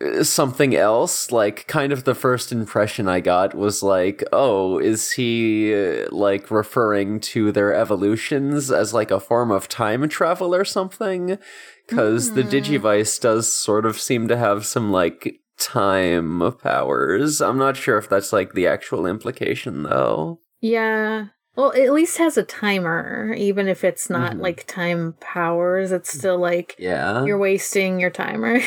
uh, 0.00 0.24
something 0.24 0.74
else 0.74 1.30
like 1.30 1.66
kind 1.68 1.92
of 1.92 2.04
the 2.04 2.14
first 2.14 2.50
impression 2.50 3.08
i 3.08 3.20
got 3.20 3.54
was 3.54 3.82
like 3.84 4.22
oh 4.32 4.78
is 4.78 5.12
he 5.12 5.72
uh, 5.72 6.06
like 6.10 6.50
referring 6.50 7.20
to 7.20 7.52
their 7.52 7.72
evolutions 7.72 8.70
as 8.70 8.92
like 8.92 9.10
a 9.12 9.20
form 9.20 9.50
of 9.50 9.68
time 9.68 10.06
travel 10.08 10.54
or 10.54 10.64
something 10.64 11.38
because 11.86 12.32
the 12.34 12.42
Hmm. 12.42 12.48
digivice 12.48 13.18
does 13.20 13.50
sort 13.50 13.86
of 13.86 13.98
seem 13.98 14.26
to 14.28 14.36
have 14.36 14.66
some 14.66 14.90
like 14.90 15.40
time 15.56 16.52
powers 16.62 17.40
i'm 17.40 17.56
not 17.56 17.76
sure 17.76 17.96
if 17.96 18.08
that's 18.08 18.32
like 18.32 18.52
the 18.54 18.66
actual 18.66 19.06
implication 19.06 19.84
though 19.84 20.40
Yeah. 20.60 21.28
Well, 21.56 21.70
it 21.70 21.84
at 21.86 21.92
least 21.92 22.18
has 22.18 22.36
a 22.36 22.42
timer, 22.42 23.32
even 23.36 23.66
if 23.66 23.82
it's 23.82 24.10
not 24.10 24.34
Mhm. 24.34 24.40
like 24.42 24.66
time 24.66 25.14
powers. 25.20 25.90
It's 25.90 26.12
still 26.12 26.38
like 26.38 26.76
yeah 26.78 27.24
you're 27.24 27.38
wasting 27.38 27.98
your 27.98 28.10
timer. 28.10 28.60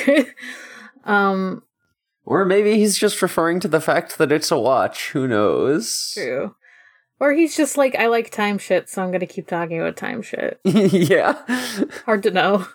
um, 1.06 1.64
or 2.26 2.46
maybe 2.46 2.76
he's 2.76 2.98
just 2.98 3.22
referring 3.22 3.60
to 3.62 3.68
the 3.68 3.82
fact 3.82 4.18
that 4.18 4.32
it's 4.32 4.52
a 4.52 4.60
watch 4.60 5.12
who 5.12 5.28
knows 5.28 6.12
true. 6.14 6.56
Or 7.22 7.34
he's 7.34 7.58
just 7.58 7.76
like, 7.76 7.96
I 7.96 8.08
like 8.08 8.30
time 8.30 8.58
shit, 8.58 8.88
so 8.88 9.04
I'm 9.04 9.12
gonna 9.12 9.26
keep 9.26 9.46
talking 9.48 9.80
about 9.80 9.98
time 9.98 10.22
shit. 10.22 10.60
yeah 10.64 11.34
Hard 12.06 12.24
to 12.24 12.32
know. 12.32 12.66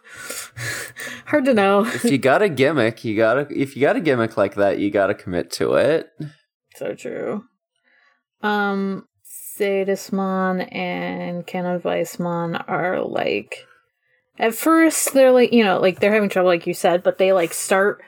Hard 1.26 1.44
to 1.46 1.54
know. 1.54 1.86
if 1.86 2.04
you 2.04 2.18
got 2.18 2.42
a 2.42 2.48
gimmick, 2.48 3.04
you 3.04 3.16
gotta 3.16 3.46
if 3.50 3.74
you 3.74 3.80
got 3.82 3.96
a 3.96 4.00
gimmick 4.00 4.36
like 4.36 4.54
that, 4.56 4.78
you 4.78 4.90
gotta 4.90 5.14
commit 5.14 5.50
to 5.52 5.74
it. 5.74 6.10
So 6.76 6.94
true. 6.94 7.44
Um, 8.42 9.06
Thetismon 9.58 10.68
and 10.74 11.46
Canoweissmon 11.46 12.64
are 12.68 13.00
like, 13.00 13.66
at 14.38 14.54
first 14.54 15.12
they're 15.14 15.32
like, 15.32 15.52
you 15.52 15.64
know, 15.64 15.80
like 15.80 16.00
they're 16.00 16.12
having 16.12 16.28
trouble, 16.28 16.50
like 16.50 16.66
you 16.66 16.74
said, 16.74 17.02
but 17.02 17.18
they 17.18 17.32
like 17.32 17.52
start 17.52 18.02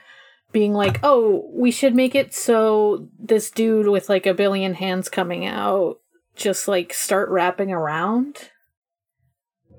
being 0.52 0.72
like, 0.72 1.00
oh, 1.02 1.48
we 1.52 1.70
should 1.70 1.94
make 1.94 2.14
it 2.14 2.34
so 2.34 3.08
this 3.18 3.50
dude 3.50 3.88
with 3.88 4.08
like 4.08 4.26
a 4.26 4.34
billion 4.34 4.74
hands 4.74 5.08
coming 5.08 5.46
out 5.46 5.98
just 6.34 6.68
like 6.68 6.92
start 6.92 7.28
wrapping 7.28 7.72
around. 7.72 8.50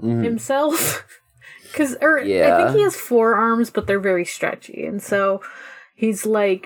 Mhm. 0.02 0.24
himself. 0.24 1.06
Because 1.72 1.98
or 2.02 2.20
I 2.20 2.24
think 2.24 2.78
he 2.78 2.84
has 2.84 2.96
four 2.96 3.36
arms, 3.36 3.70
but 3.70 3.86
they're 3.88 4.00
very 4.00 4.24
stretchy, 4.26 4.86
and 4.86 5.04
so 5.04 5.42
he's 5.96 6.26
like 6.26 6.66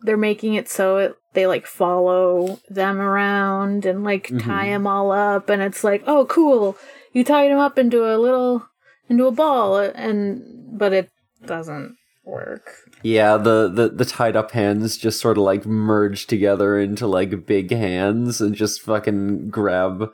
they're 0.00 0.16
making 0.16 0.54
it 0.54 0.68
so 0.68 0.96
it, 0.96 1.16
they 1.34 1.46
like 1.46 1.66
follow 1.66 2.58
them 2.68 3.00
around 3.00 3.86
and 3.86 4.04
like 4.04 4.28
tie 4.28 4.66
Mhm. 4.66 4.74
him 4.74 4.86
all 4.86 5.12
up, 5.12 5.48
and 5.48 5.62
it's 5.62 5.82
like, 5.84 6.02
oh, 6.06 6.26
cool, 6.26 6.76
you 7.12 7.24
tied 7.24 7.50
them 7.50 7.58
up 7.58 7.78
into 7.78 8.04
a 8.04 8.18
little 8.18 8.66
into 9.08 9.26
a 9.26 9.32
ball, 9.32 9.76
and 9.78 10.42
but 10.78 10.92
it 10.92 11.10
doesn't 11.44 11.96
work. 12.24 12.70
Yeah, 13.02 13.36
the, 13.36 13.68
the, 13.68 13.88
the 13.88 14.04
tied 14.04 14.36
up 14.36 14.52
hands 14.52 14.96
just 14.96 15.20
sort 15.20 15.36
of 15.36 15.42
like 15.42 15.66
merge 15.66 16.26
together 16.28 16.78
into 16.78 17.06
like 17.06 17.46
big 17.46 17.72
hands 17.72 18.40
and 18.40 18.54
just 18.54 18.80
fucking 18.82 19.50
grab 19.50 20.12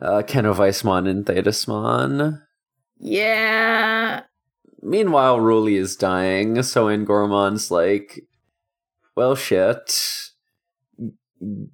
uh, 0.00 0.22
Canoweissmon 0.24 1.08
and 1.08 1.26
Thetismon. 1.26 2.42
Yeah, 2.98 4.22
Meanwhile, 4.84 5.38
Ruli 5.38 5.78
is 5.78 5.94
dying, 5.96 6.62
so 6.64 6.86
Angoramon's 6.86 7.70
like, 7.70 8.20
well, 9.16 9.36
shit. 9.36 10.30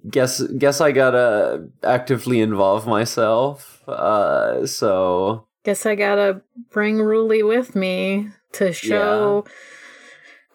Guess 0.09 0.41
guess 0.57 0.81
I 0.81 0.91
gotta 0.91 1.67
actively 1.83 2.41
involve 2.41 2.87
myself. 2.87 3.87
Uh, 3.87 4.65
so 4.65 5.45
guess 5.63 5.85
I 5.85 5.95
gotta 5.95 6.41
bring 6.71 6.97
Ruli 6.97 7.47
with 7.47 7.75
me 7.75 8.29
to 8.53 8.73
show 8.73 9.45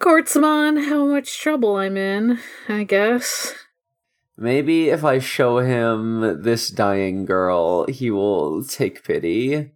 Quartzmon 0.00 0.88
how 0.88 1.06
much 1.06 1.40
trouble 1.40 1.76
I'm 1.76 1.96
in, 1.96 2.38
I 2.68 2.84
guess. 2.84 3.54
maybe 4.36 4.90
if 4.90 5.04
I 5.04 5.18
show 5.18 5.58
him 5.58 6.42
this 6.42 6.70
dying 6.70 7.24
girl, 7.24 7.86
he 7.86 8.10
will 8.10 8.64
take 8.64 9.04
pity. 9.04 9.70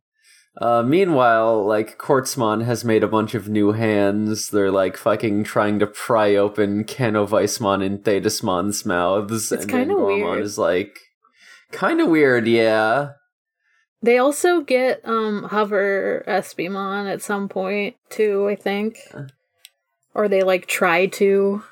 Uh, 0.61 0.83
meanwhile, 0.83 1.65
like 1.65 1.99
Quartzmon 1.99 2.65
has 2.65 2.85
made 2.85 3.05
a 3.05 3.09
bunch 3.09 3.35
of 3.35 3.49
new 3.49 3.73
hands. 3.73 4.51
They're 4.51 4.73
like 4.73 4.97
fucking 4.97 5.45
trying 5.45 5.79
to 5.79 5.87
pry 5.87 6.35
open 6.35 6.83
Kano 6.85 7.23
and 7.23 8.03
Thetismon's 8.03 8.85
mouths. 8.85 9.53
It's 9.53 9.63
and 9.63 9.71
kinda 9.71 9.97
weird. 9.97 10.41
is 10.41 10.59
like, 10.59 10.99
kind 11.71 12.01
of 12.01 12.09
weird, 12.09 12.49
yeah. 12.49 13.11
They 14.03 14.19
also 14.19 14.61
get 14.61 15.01
um 15.05 15.45
Hover 15.45 16.25
Espimon 16.27 17.09
at 17.09 17.23
some 17.23 17.49
point 17.49 17.95
too, 18.11 18.49
I 18.49 18.57
think. 18.57 18.99
Or 20.13 20.29
they 20.29 20.43
like 20.43 20.67
try 20.67 21.07
to. 21.07 21.63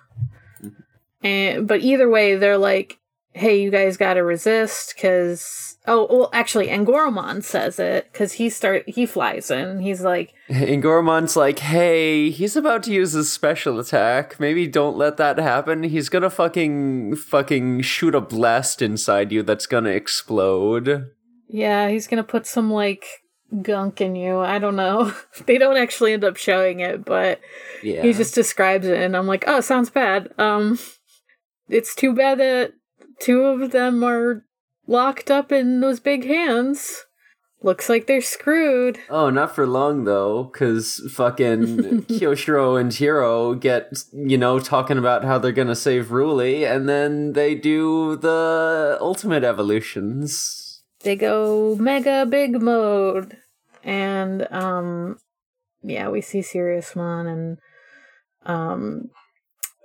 And 1.22 1.66
but 1.66 1.80
either 1.80 2.08
way, 2.08 2.36
they're 2.36 2.58
like, 2.58 2.98
"Hey, 3.32 3.60
you 3.60 3.70
guys 3.70 3.96
got 3.96 4.14
to 4.14 4.22
resist 4.22 4.96
cuz 4.96 5.75
Oh, 5.88 6.06
well 6.10 6.30
actually 6.32 6.66
Angoramon 6.68 7.44
says 7.44 7.78
it 7.78 8.12
cuz 8.12 8.32
he 8.34 8.50
start 8.50 8.88
he 8.88 9.06
flies 9.06 9.50
in. 9.50 9.80
He's 9.80 10.02
like, 10.02 10.32
And 10.48 10.82
Gormon's 10.82 11.36
like, 11.36 11.60
hey, 11.60 12.30
he's 12.30 12.56
about 12.56 12.82
to 12.84 12.92
use 12.92 13.12
his 13.12 13.30
special 13.32 13.78
attack. 13.78 14.40
Maybe 14.40 14.66
don't 14.66 14.96
let 14.96 15.16
that 15.18 15.38
happen. 15.38 15.84
He's 15.84 16.08
gonna 16.08 16.30
fucking 16.30 17.16
fucking 17.16 17.82
shoot 17.82 18.14
a 18.14 18.20
blast 18.20 18.82
inside 18.82 19.32
you 19.32 19.42
that's 19.42 19.66
gonna 19.66 19.90
explode. 19.90 21.10
Yeah, 21.48 21.88
he's 21.88 22.06
gonna 22.08 22.24
put 22.24 22.46
some 22.46 22.72
like 22.72 23.04
gunk 23.62 24.00
in 24.00 24.16
you. 24.16 24.40
I 24.40 24.58
don't 24.58 24.74
know. 24.76 25.14
they 25.46 25.56
don't 25.58 25.76
actually 25.76 26.12
end 26.12 26.24
up 26.24 26.36
showing 26.36 26.80
it, 26.80 27.04
but 27.04 27.40
Yeah. 27.82 28.02
he 28.02 28.12
just 28.12 28.34
describes 28.34 28.86
it, 28.86 28.98
and 29.00 29.16
I'm 29.16 29.28
like, 29.28 29.44
oh, 29.46 29.60
sounds 29.60 29.88
bad. 29.90 30.32
Um, 30.38 30.78
it's 31.68 31.94
too 31.94 32.12
bad 32.12 32.38
that 32.38 32.72
two 33.20 33.42
of 33.42 33.70
them 33.70 34.02
are 34.02 34.44
locked 34.86 35.30
up 35.30 35.52
in 35.52 35.80
those 35.80 36.00
big 36.00 36.24
hands. 36.24 37.04
Looks 37.62 37.88
like 37.88 38.06
they're 38.06 38.20
screwed. 38.20 38.98
Oh, 39.08 39.30
not 39.30 39.54
for 39.54 39.66
long 39.66 40.04
though, 40.04 40.44
because 40.44 41.00
fucking 41.12 41.62
Kiyoshiro 42.02 42.78
and 42.78 42.92
Hiro 42.92 43.54
get, 43.54 44.04
you 44.12 44.36
know, 44.36 44.58
talking 44.58 44.98
about 44.98 45.24
how 45.24 45.38
they're 45.38 45.52
gonna 45.52 45.74
save 45.74 46.06
Ruli, 46.06 46.70
and 46.70 46.88
then 46.88 47.32
they 47.32 47.54
do 47.54 48.16
the 48.16 48.98
ultimate 49.00 49.42
evolutions. 49.42 50.82
They 51.00 51.16
go 51.16 51.76
mega 51.80 52.26
big 52.26 52.60
mode, 52.60 53.38
and 53.82 54.46
um, 54.52 55.18
yeah, 55.82 56.08
we 56.08 56.20
see 56.20 56.40
Siriusmon 56.40 57.32
and 57.32 57.58
um, 58.44 59.10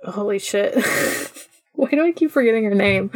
holy 0.04 0.38
shit. 0.38 0.74
Why 1.72 1.88
do 1.90 2.04
I 2.04 2.12
keep 2.12 2.30
forgetting 2.30 2.64
her 2.64 2.74
name? 2.74 3.10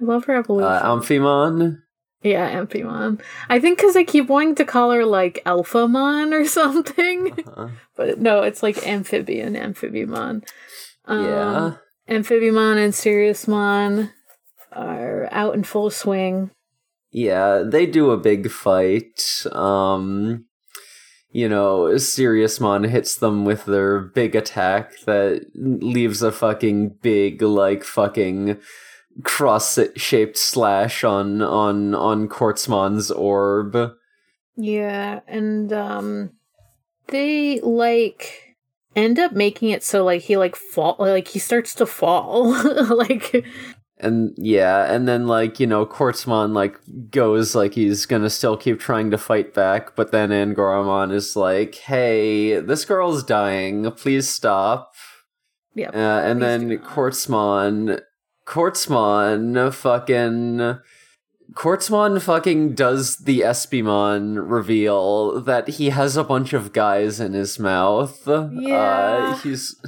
I 0.00 0.04
love 0.04 0.24
her 0.24 0.36
evolution. 0.36 0.70
Uh, 0.70 0.82
Amphimon. 0.82 1.78
Yeah, 2.22 2.50
Amphimon. 2.50 3.20
I 3.48 3.60
think 3.60 3.78
because 3.78 3.96
I 3.96 4.04
keep 4.04 4.28
wanting 4.28 4.54
to 4.56 4.64
call 4.64 4.90
her 4.90 5.04
like 5.06 5.42
Alphamon 5.46 6.32
or 6.32 6.44
something, 6.46 7.44
Uh, 7.46 7.68
but 7.96 8.18
no, 8.20 8.42
it's 8.42 8.62
like 8.62 8.86
Amphibian 8.86 9.54
Amphibimon. 9.54 10.44
Um, 11.06 11.24
yeah. 11.24 11.72
Amphibimon 12.08 12.76
and 12.76 12.92
Siriusmon 12.92 14.10
are 14.72 15.28
out 15.30 15.54
in 15.54 15.64
full 15.64 15.90
swing. 15.90 16.50
Yeah, 17.12 17.64
they 17.66 17.86
do 17.86 18.10
a 18.10 18.16
big 18.16 18.50
fight. 18.50 19.44
Um, 19.50 20.44
you 21.30 21.48
know, 21.48 21.88
Siriusmon 21.94 22.88
hits 22.88 23.16
them 23.16 23.44
with 23.44 23.64
their 23.64 24.00
big 24.00 24.34
attack 24.36 24.92
that 25.06 25.46
leaves 25.54 26.22
a 26.22 26.30
fucking 26.32 26.98
big, 27.02 27.42
like, 27.42 27.82
fucking 27.84 28.58
cross-shaped 29.22 30.36
slash 30.36 31.04
on 31.04 31.42
on 31.42 31.94
on 31.94 32.28
Quartzmon's 32.28 33.10
orb. 33.10 33.92
Yeah, 34.56 35.20
and 35.26 35.72
um, 35.72 36.32
they 37.08 37.60
like 37.60 38.56
end 38.96 39.18
up 39.18 39.32
making 39.32 39.70
it 39.70 39.82
so 39.84 40.04
like 40.04 40.22
he 40.22 40.36
like 40.36 40.56
fall 40.56 40.96
like 40.98 41.28
he 41.28 41.38
starts 41.38 41.74
to 41.76 41.86
fall 41.86 42.52
like 42.96 43.44
And 43.98 44.34
yeah, 44.38 44.92
and 44.92 45.06
then 45.06 45.26
like, 45.26 45.60
you 45.60 45.66
know, 45.66 45.84
Quartzmon 45.86 46.54
like 46.54 46.76
goes 47.10 47.54
like 47.54 47.74
he's 47.74 48.06
gonna 48.06 48.30
still 48.30 48.56
keep 48.56 48.80
trying 48.80 49.10
to 49.10 49.18
fight 49.18 49.52
back, 49.54 49.94
but 49.94 50.10
then 50.10 50.30
Angoramon 50.30 51.12
is 51.12 51.36
like, 51.36 51.74
Hey, 51.74 52.60
this 52.60 52.84
girl's 52.84 53.22
dying, 53.22 53.90
please 53.92 54.28
stop. 54.28 54.92
yeah 55.74 55.90
Uh, 55.90 56.22
and 56.24 56.42
then 56.42 56.68
do 56.68 56.78
Quartzmon 58.50 59.72
fucking, 59.72 60.80
Quartzmon 61.54 62.20
fucking 62.20 62.74
does 62.74 63.18
the 63.18 63.42
Espimon 63.42 64.38
reveal 64.50 65.40
that 65.40 65.68
he 65.68 65.90
has 65.90 66.16
a 66.16 66.24
bunch 66.24 66.52
of 66.52 66.72
guys 66.72 67.20
in 67.20 67.32
his 67.32 67.60
mouth. 67.60 68.26
Yeah. 68.26 68.74
Uh, 68.74 69.36
he's, 69.36 69.80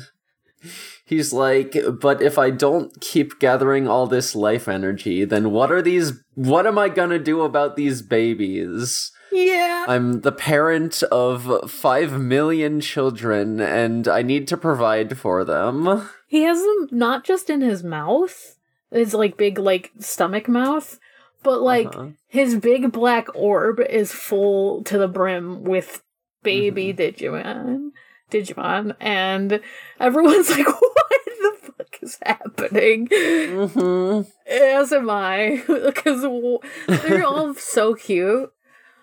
he's 1.05 1.33
like, 1.33 1.77
but 2.01 2.23
if 2.23 2.39
I 2.39 2.51
don't 2.51 3.01
keep 3.01 3.41
gathering 3.41 3.89
all 3.89 4.07
this 4.07 4.37
life 4.37 4.69
energy, 4.69 5.25
then 5.25 5.51
what 5.51 5.73
are 5.73 5.83
these, 5.83 6.13
what 6.35 6.65
am 6.65 6.79
I 6.79 6.89
gonna 6.89 7.19
do 7.19 7.41
about 7.41 7.75
these 7.75 8.01
babies? 8.01 9.11
yeah 9.33 9.87
I'm 9.89 10.21
the 10.21 10.31
parent 10.31 11.03
of 11.05 11.71
five 11.71 12.21
million 12.21 12.81
children, 12.81 13.61
and 13.61 14.07
I 14.07 14.23
need 14.23 14.47
to 14.49 14.57
provide 14.57 15.19
for 15.19 15.43
them. 15.43 16.09
He 16.33 16.43
has 16.49 16.61
them 16.63 16.89
not 16.91 17.25
just 17.25 17.51
in 17.51 17.61
his 17.61 17.83
mouth 17.85 18.57
his 18.91 19.13
like 19.15 19.37
big 19.37 19.59
like 19.59 19.91
stomach 19.99 20.49
mouth 20.49 20.99
but 21.43 21.61
like 21.61 21.89
Uh-huh. 21.95 22.09
his 22.29 22.57
big 22.57 22.91
black 22.93 23.27
orb 23.35 23.81
is 23.81 24.13
full 24.13 24.83
to 24.85 24.97
the 24.99 25.09
brim 25.09 25.63
with 25.65 26.03
baby 26.43 26.93
digimon 26.95 27.91
digimon 28.31 28.97
and 29.01 29.61
everyone's 30.01 30.51
like 30.57 30.67
what 30.67 31.23
the 31.43 31.53
fuck 31.61 31.99
is 32.03 32.19
happening 32.25 33.09
Mm-hmm. 33.09 34.29
as 34.51 34.93
am 34.93 35.11
i 35.11 35.63
because 35.87 36.23
they're 36.23 37.25
all 37.25 37.55
so 37.75 37.95
cute 37.95 38.51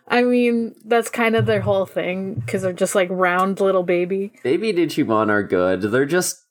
i 0.08 0.24
mean 0.24 0.76
that's 0.86 1.10
kind 1.10 1.36
of 1.36 1.46
their 1.46 1.62
whole 1.62 1.86
thing 1.86 2.36
because 2.36 2.62
they're 2.64 2.74
just 2.74 2.96
like 2.96 3.10
round 3.12 3.60
little 3.60 3.84
baby 3.84 4.34
Baby 4.44 4.74
Digimon 4.74 5.30
are 5.30 5.44
good. 5.44 5.82
They're 5.84 6.06
just 6.06 6.46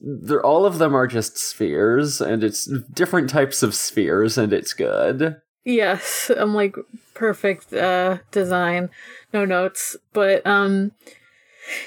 they're 0.00 0.44
all 0.44 0.66
of 0.66 0.78
them 0.78 0.94
are 0.94 1.06
just 1.06 1.38
spheres, 1.38 2.20
and 2.20 2.42
it's 2.44 2.66
different 2.92 3.30
types 3.30 3.62
of 3.62 3.74
spheres, 3.74 4.38
and 4.38 4.52
it's 4.52 4.72
good. 4.72 5.40
Yes, 5.64 6.30
I'm 6.36 6.54
like 6.54 6.76
perfect 7.14 7.72
uh 7.72 8.18
design. 8.30 8.90
No 9.32 9.44
notes, 9.44 9.96
but 10.12 10.46
um 10.46 10.92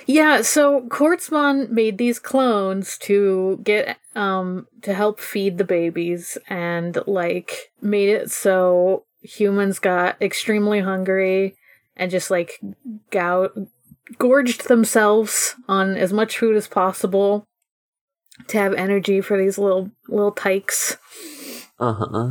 yeah, 0.05 0.41
so 0.41 0.81
Quartzmon 0.88 1.69
made 1.69 1.97
these 1.97 2.19
clones 2.19 2.97
to 2.99 3.59
get 3.63 3.97
um 4.15 4.67
to 4.83 4.93
help 4.93 5.19
feed 5.19 5.57
the 5.57 5.63
babies 5.63 6.38
and 6.47 6.99
like 7.07 7.71
made 7.81 8.09
it 8.09 8.31
so 8.31 9.05
humans 9.21 9.79
got 9.79 10.21
extremely 10.21 10.81
hungry 10.81 11.55
and 11.95 12.12
just 12.12 12.29
like 12.29 12.59
gout 13.09 13.57
gorged 14.17 14.67
themselves 14.67 15.55
on 15.67 15.95
as 15.95 16.12
much 16.12 16.38
food 16.38 16.55
as 16.55 16.67
possible 16.67 17.47
to 18.48 18.58
have 18.58 18.74
energy 18.74 19.22
for 19.22 19.38
these 19.38 19.58
little 19.58 19.91
little 20.08 20.32
tykes 20.32 20.98
Uh 21.80 21.93
huh. 21.93 22.30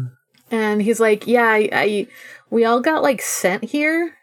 and 0.51 0.83
he's 0.83 1.01
like, 1.01 1.27
"Yeah, 1.27 1.45
I, 1.49 1.69
I 1.73 2.07
we 2.51 2.65
all 2.65 2.81
got 2.81 3.03
like 3.03 3.23
sent 3.23 3.65
here. 3.65 4.15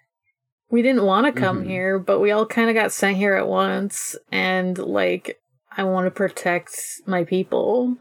We 0.71 0.81
didn't 0.83 1.03
want 1.05 1.25
to 1.25 1.31
come 1.39 1.63
Mhm. 1.63 1.65
here, 1.65 1.97
but 1.99 2.19
we 2.19 2.29
all 2.31 2.45
kind 2.45 2.69
of 2.69 2.75
got 2.75 2.91
sent 2.91 3.17
here 3.17 3.33
at 3.33 3.47
once. 3.47 4.15
And 4.31 4.77
like, 4.77 5.39
I 5.75 5.83
want 5.83 6.05
to 6.05 6.11
protect 6.11 6.75
my 7.07 7.23
people. 7.23 7.97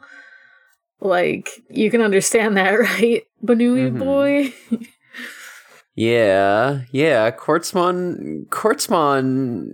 Like, 1.00 1.48
you 1.70 1.90
can 1.90 2.02
understand 2.02 2.56
that, 2.58 2.72
right? 2.78 3.22
Banui 3.42 3.90
Mhm. 3.92 3.98
boy? 3.98 4.52
Yeah, 5.94 6.82
yeah. 6.92 7.30
Quartzmon, 7.30 8.46
Quartzmon. 8.48 9.72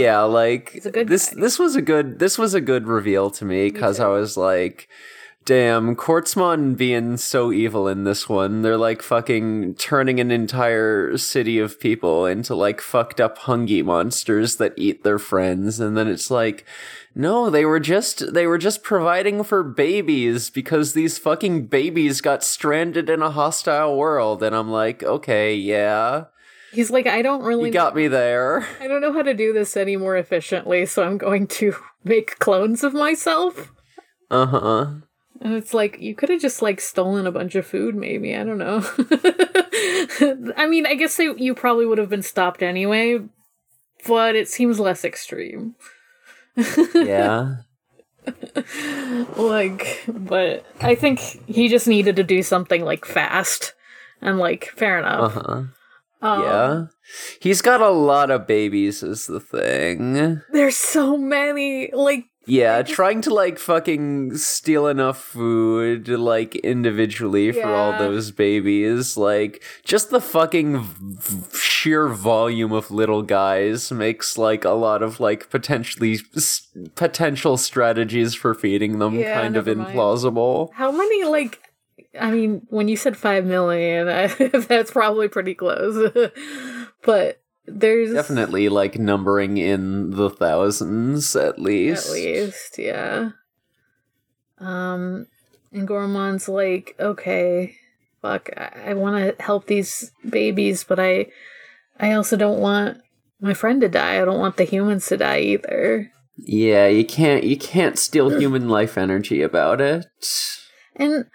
Yeah, 0.00 0.22
like 0.22 0.70
He's 0.70 0.86
a 0.86 0.90
good 0.90 1.08
this. 1.08 1.30
guy. 1.30 1.40
This 1.40 1.58
was 1.58 1.76
a 1.76 1.82
good. 1.82 2.18
This 2.18 2.38
was 2.38 2.54
a 2.54 2.60
good 2.60 2.86
reveal 2.86 3.30
to 3.32 3.44
me 3.44 3.70
because 3.70 4.00
I 4.00 4.08
was 4.08 4.36
like, 4.36 4.88
"Damn, 5.44 5.96
Quartzmon 5.96 6.76
being 6.76 7.16
so 7.16 7.52
evil 7.52 7.88
in 7.88 8.04
this 8.04 8.28
one. 8.28 8.62
They're 8.62 8.76
like 8.76 9.02
fucking 9.02 9.74
turning 9.74 10.20
an 10.20 10.30
entire 10.30 11.16
city 11.16 11.58
of 11.58 11.80
people 11.80 12.26
into 12.26 12.54
like 12.54 12.80
fucked 12.80 13.20
up 13.20 13.38
hungy 13.40 13.84
monsters 13.84 14.56
that 14.56 14.74
eat 14.76 15.02
their 15.04 15.18
friends." 15.18 15.80
And 15.80 15.96
then 15.96 16.08
it's 16.08 16.30
like, 16.30 16.64
no, 17.14 17.50
they 17.50 17.64
were 17.64 17.80
just 17.80 18.32
they 18.32 18.46
were 18.46 18.58
just 18.58 18.82
providing 18.82 19.42
for 19.42 19.62
babies 19.64 20.48
because 20.50 20.92
these 20.92 21.18
fucking 21.18 21.66
babies 21.66 22.20
got 22.20 22.44
stranded 22.44 23.10
in 23.10 23.20
a 23.22 23.30
hostile 23.30 23.96
world. 23.96 24.42
And 24.42 24.54
I'm 24.54 24.70
like, 24.70 25.02
okay, 25.02 25.54
yeah, 25.54 26.26
He's 26.72 26.90
like, 26.90 27.06
I 27.06 27.22
don't 27.22 27.42
really 27.42 27.66
you 27.68 27.72
got 27.72 27.96
me 27.96 28.06
there. 28.08 28.66
I 28.80 28.86
don't 28.86 29.00
know 29.00 29.12
how 29.12 29.22
to 29.22 29.34
do 29.34 29.52
this 29.52 29.76
any 29.76 29.96
more 29.96 30.16
efficiently, 30.16 30.86
so 30.86 31.02
I'm 31.02 31.18
going 31.18 31.46
to 31.48 31.74
make 32.04 32.38
clones 32.38 32.84
of 32.84 32.94
myself. 32.94 33.72
Uh 34.30 34.46
huh. 34.46 34.86
And 35.42 35.54
it's 35.54 35.72
like, 35.74 35.98
you 36.00 36.14
could 36.14 36.28
have 36.28 36.40
just 36.40 36.60
like 36.62 36.80
stolen 36.80 37.26
a 37.26 37.32
bunch 37.32 37.54
of 37.54 37.66
food, 37.66 37.94
maybe. 37.94 38.36
I 38.36 38.44
don't 38.44 38.58
know. 38.58 38.82
I 40.56 40.66
mean, 40.68 40.86
I 40.86 40.94
guess 40.94 41.16
they, 41.16 41.32
you 41.36 41.54
probably 41.54 41.86
would 41.86 41.98
have 41.98 42.10
been 42.10 42.22
stopped 42.22 42.62
anyway, 42.62 43.20
but 44.06 44.36
it 44.36 44.48
seems 44.48 44.78
less 44.78 45.04
extreme. 45.04 45.74
Yeah. 46.94 47.56
like, 49.36 50.02
but 50.06 50.66
I 50.80 50.94
think 50.94 51.20
he 51.20 51.68
just 51.68 51.88
needed 51.88 52.16
to 52.16 52.22
do 52.22 52.42
something 52.42 52.84
like 52.84 53.06
fast. 53.06 53.72
And 54.20 54.38
like, 54.38 54.66
fair 54.76 54.98
enough. 54.98 55.36
Uh 55.36 55.40
enough. 55.40 55.46
huh. 55.46 55.62
Um, 56.22 56.42
yeah. 56.42 56.84
He's 57.40 57.62
got 57.62 57.80
a 57.80 57.90
lot 57.90 58.30
of 58.30 58.46
babies, 58.46 59.02
is 59.02 59.26
the 59.26 59.40
thing. 59.40 60.40
There's 60.52 60.76
so 60.76 61.16
many. 61.16 61.90
Like, 61.92 62.24
Yeah, 62.46 62.82
trying 62.82 63.20
to 63.22 63.34
like 63.34 63.58
fucking 63.58 64.36
steal 64.36 64.86
enough 64.86 65.18
food, 65.22 66.08
like 66.08 66.56
individually 66.56 67.52
for 67.52 67.66
all 67.74 67.96
those 67.98 68.30
babies. 68.32 69.16
Like, 69.16 69.62
just 69.84 70.10
the 70.10 70.20
fucking 70.20 70.80
v- 70.82 71.56
sheer 71.58 72.08
volume 72.08 72.72
of 72.72 72.90
little 72.90 73.22
guys 73.22 73.90
makes 73.90 74.36
like 74.36 74.64
a 74.64 74.70
lot 74.70 75.02
of 75.02 75.20
like 75.20 75.48
potentially 75.50 76.18
s- 76.36 76.68
potential 76.96 77.56
strategies 77.56 78.34
for 78.34 78.54
feeding 78.54 78.98
them 78.98 79.18
Yeah, 79.18 79.40
kind 79.40 79.56
of 79.56 79.66
never 79.66 79.78
mind. 79.78 79.96
implausible. 79.96 80.70
How 80.74 80.90
many 80.92 81.24
like 81.24 81.60
I 82.18 82.30
mean, 82.30 82.66
when 82.70 82.88
you 82.88 82.96
said 82.96 83.16
5 83.16 83.44
million, 83.44 84.06
that's 84.68 84.90
probably 84.90 85.28
pretty 85.28 85.54
close. 85.54 86.10
but 87.02 87.40
there's 87.66 88.12
Definitely 88.12 88.68
like 88.68 88.98
numbering 88.98 89.58
in 89.58 90.10
the 90.10 90.30
thousands 90.30 91.36
at 91.36 91.58
least. 91.60 92.08
at 92.08 92.12
least, 92.14 92.78
yeah. 92.78 93.30
Um 94.58 95.26
and 95.72 95.86
Gormon's 95.86 96.48
like, 96.48 96.96
"Okay, 96.98 97.76
fuck, 98.20 98.50
I, 98.56 98.88
I 98.88 98.94
want 98.94 99.38
to 99.38 99.42
help 99.42 99.66
these 99.66 100.10
babies, 100.28 100.84
but 100.84 100.98
I 100.98 101.26
I 101.98 102.12
also 102.12 102.36
don't 102.36 102.58
want 102.58 102.98
my 103.40 103.54
friend 103.54 103.80
to 103.82 103.88
die. 103.88 104.20
I 104.20 104.24
don't 104.24 104.40
want 104.40 104.56
the 104.56 104.64
humans 104.64 105.06
to 105.06 105.16
die 105.16 105.40
either." 105.40 106.10
Yeah, 106.36 106.88
you 106.88 107.04
can't 107.04 107.44
you 107.44 107.56
can't 107.56 107.98
steal 107.98 108.30
human 108.30 108.68
life 108.68 108.98
energy 108.98 109.42
about 109.42 109.80
it. 109.80 110.06
And 110.96 111.26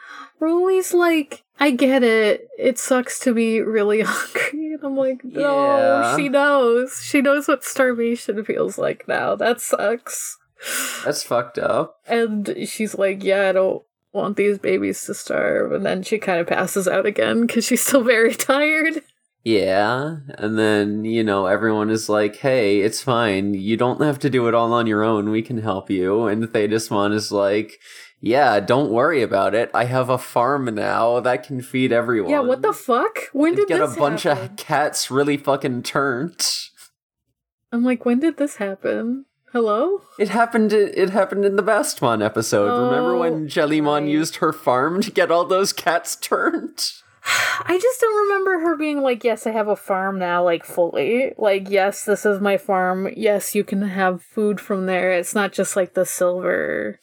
Ruli's 0.45 0.93
like, 0.93 1.43
I 1.59 1.71
get 1.71 2.03
it. 2.03 2.47
It 2.59 2.77
sucks 2.77 3.19
to 3.21 3.33
be 3.33 3.61
really 3.61 4.01
hungry. 4.05 4.73
And 4.73 4.83
I'm 4.83 4.95
like, 4.95 5.23
no, 5.23 5.41
Yeah. 5.41 6.15
she 6.15 6.29
knows. 6.29 7.01
She 7.03 7.21
knows 7.21 7.47
what 7.47 7.63
starvation 7.63 8.43
feels 8.45 8.77
like 8.77 9.07
now. 9.07 9.35
That 9.35 9.59
sucks. 9.61 10.37
That's 11.03 11.23
fucked 11.23 11.57
up. 11.57 11.97
And 12.07 12.55
she's 12.67 12.95
like, 12.95 13.23
yeah, 13.23 13.49
I 13.49 13.51
don't 13.53 13.83
want 14.13 14.37
these 14.37 14.57
babies 14.59 15.03
to 15.05 15.13
starve. 15.13 15.71
And 15.71 15.85
then 15.85 16.03
she 16.03 16.17
kind 16.17 16.39
of 16.39 16.47
passes 16.47 16.87
out 16.87 17.05
again 17.05 17.45
because 17.45 17.65
she's 17.65 17.85
still 17.85 18.03
very 18.15 18.33
tired. 18.33 19.01
Yeah, 19.43 20.17
and 20.39 20.57
then, 20.57 21.05
you 21.05 21.23
know, 21.23 21.45
everyone 21.45 21.91
is 21.91 22.09
like, 22.09 22.37
hey, 22.37 22.79
it's 22.79 23.03
fine. 23.03 23.53
You 23.53 23.77
don't 23.77 24.01
have 24.01 24.17
to 24.19 24.29
do 24.29 24.47
it 24.47 24.55
all 24.55 24.73
on 24.73 24.87
your 24.87 25.03
own. 25.03 25.29
We 25.29 25.43
can 25.43 25.59
help 25.59 25.91
you. 25.91 26.25
And 26.25 26.43
Thetismon 26.45 27.13
is 27.13 27.31
like, 27.31 27.73
yeah, 28.25 28.59
don't 28.59 28.89
worry 28.91 29.21
about 29.21 29.53
it. 29.53 29.69
I 29.71 29.85
have 29.85 30.09
a 30.09 30.17
farm 30.17 30.65
now 30.73 31.19
that 31.19 31.45
can 31.45 31.61
feed 31.61 31.91
everyone. 31.91 32.31
Yeah, 32.31 32.39
what 32.39 32.63
the 32.63 32.73
fuck? 32.73 33.19
When 33.33 33.53
did 33.53 33.67
get 33.67 33.81
a 33.81 33.87
bunch 33.87 34.23
happen? 34.23 34.43
of 34.45 34.55
cats 34.57 35.11
really 35.11 35.37
fucking 35.37 35.83
turned. 35.83 36.43
I'm 37.71 37.83
like, 37.83 38.03
when 38.03 38.19
did 38.19 38.37
this 38.37 38.55
happen? 38.55 39.25
Hello? 39.51 40.01
It 40.17 40.29
happened. 40.29 40.73
It 40.73 41.11
happened 41.11 41.45
in 41.45 41.55
the 41.55 41.63
Bastmon 41.63 42.25
episode. 42.25 42.65
Remember 42.89 43.15
Oh, 43.15 43.19
when 43.19 43.47
Jellymon 43.47 44.01
right. 44.01 44.09
used 44.09 44.37
her 44.37 44.51
farm 44.51 45.01
to 45.03 45.11
get 45.11 45.29
all 45.31 45.45
those 45.45 45.71
cats 45.71 46.15
turned? 46.15 46.83
I 47.25 47.77
just 47.81 48.01
don't 48.01 48.27
remember 48.27 48.59
her 48.61 48.75
being 48.75 49.01
like, 49.01 49.23
yes, 49.23 49.45
I 49.45 49.51
have 49.51 49.67
a 49.67 49.75
farm 49.75 50.17
now, 50.19 50.43
like 50.43 50.65
fully. 50.65 51.33
Like, 51.37 51.69
yes, 51.69 52.05
this 52.05 52.25
is 52.25 52.41
my 52.41 52.57
farm. 52.57 53.07
Yes, 53.15 53.53
you 53.53 53.63
can 53.63 53.83
have 53.83 54.23
food 54.23 54.59
from 54.59 54.87
there. 54.87 55.11
It's 55.11 55.35
not 55.35 55.53
just 55.53 55.75
like 55.75 55.93
the 55.93 56.05
silver, 56.05 56.99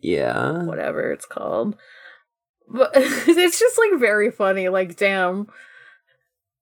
Yeah. 0.00 0.64
whatever 0.64 1.12
it's 1.12 1.26
called. 1.26 1.76
But 2.68 2.90
it's 2.94 3.58
just 3.58 3.78
like 3.78 3.98
very 4.00 4.30
funny. 4.30 4.68
Like, 4.68 4.96
damn, 4.96 5.48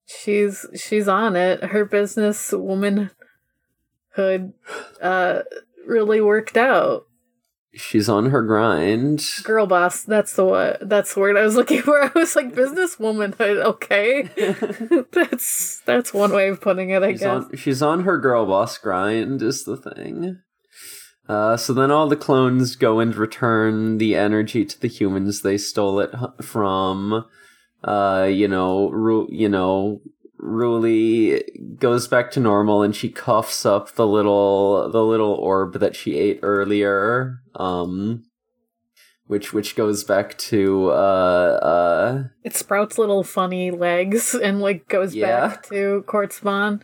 she's 0.05 0.65
she's 0.75 1.07
on 1.07 1.35
it. 1.35 1.63
Her 1.65 1.85
business 1.85 2.51
womanhood 2.51 3.11
uh 5.01 5.41
really 5.85 6.21
worked 6.21 6.57
out. 6.57 7.03
She's 7.73 8.09
on 8.09 8.31
her 8.31 8.41
grind. 8.41 9.23
Girl 9.43 9.67
boss, 9.67 10.03
that's 10.03 10.33
the 10.33 10.45
what 10.45 10.89
that's 10.89 11.13
the 11.13 11.19
word 11.19 11.37
I 11.37 11.43
was 11.43 11.55
looking 11.55 11.81
for. 11.81 12.01
I 12.03 12.11
was 12.15 12.35
like 12.35 12.55
business 12.55 12.97
womanhood, 12.97 13.57
okay. 13.57 14.29
that's 15.11 15.81
that's 15.85 16.13
one 16.13 16.31
way 16.31 16.49
of 16.49 16.61
putting 16.61 16.89
it, 16.89 17.03
I 17.03 17.11
she's 17.11 17.19
guess. 17.19 17.27
on 17.29 17.55
she's 17.55 17.81
on 17.81 18.03
her 18.03 18.17
girl 18.17 18.45
boss 18.45 18.77
grind 18.77 19.41
is 19.41 19.63
the 19.65 19.77
thing. 19.77 20.39
Uh, 21.27 21.57
so 21.57 21.73
then 21.73 21.91
all 21.91 22.07
the 22.07 22.15
clones 22.15 22.75
go 22.75 22.99
and 22.99 23.15
return 23.15 23.97
the 23.97 24.15
energy 24.15 24.63
to 24.63 24.79
the 24.79 24.87
humans 24.87 25.41
they 25.41 25.57
stole 25.57 25.99
it 25.99 26.11
from. 26.41 27.25
Uh, 27.83 28.27
you 28.31 28.47
know, 28.47 28.89
Ru- 28.89 29.27
you 29.29 29.49
know, 29.49 30.01
Ruli 30.41 31.41
goes 31.79 32.07
back 32.07 32.31
to 32.31 32.39
normal 32.39 32.81
and 32.81 32.95
she 32.95 33.09
coughs 33.09 33.65
up 33.65 33.95
the 33.95 34.07
little 34.07 34.89
the 34.91 35.03
little 35.03 35.33
orb 35.33 35.79
that 35.79 35.95
she 35.95 36.15
ate 36.17 36.39
earlier. 36.43 37.39
Um, 37.55 38.23
which 39.25 39.51
which 39.51 39.75
goes 39.75 40.03
back 40.05 40.37
to 40.37 40.89
uh 40.91 41.59
uh 41.61 42.23
It 42.43 42.55
sprouts 42.55 42.97
little 42.97 43.23
funny 43.23 43.71
legs 43.71 44.33
and 44.33 44.61
like 44.61 44.87
goes 44.87 45.13
Yeah. 45.13 45.47
back 45.49 45.63
to 45.67 46.03
Quartzmon. 46.07 46.81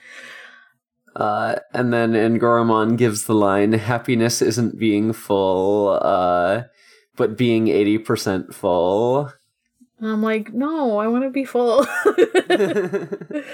Uh, 1.15 1.55
and 1.73 1.93
then 1.93 2.13
Angoramon 2.13 2.97
gives 2.97 3.25
the 3.25 3.35
line, 3.35 3.73
happiness 3.73 4.41
isn't 4.41 4.79
being 4.79 5.13
full, 5.13 5.99
uh, 6.01 6.63
but 7.15 7.37
being 7.37 7.67
80% 7.67 8.53
full. 8.53 9.31
And 9.99 10.09
I'm 10.09 10.23
like, 10.23 10.53
no, 10.53 10.97
I 10.97 11.07
want 11.07 11.23
to 11.23 11.29
be 11.29 11.45
full. 11.45 11.85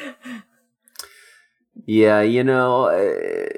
yeah, 1.85 2.21
you 2.21 2.43
know, 2.43 2.85
uh, 2.85 3.49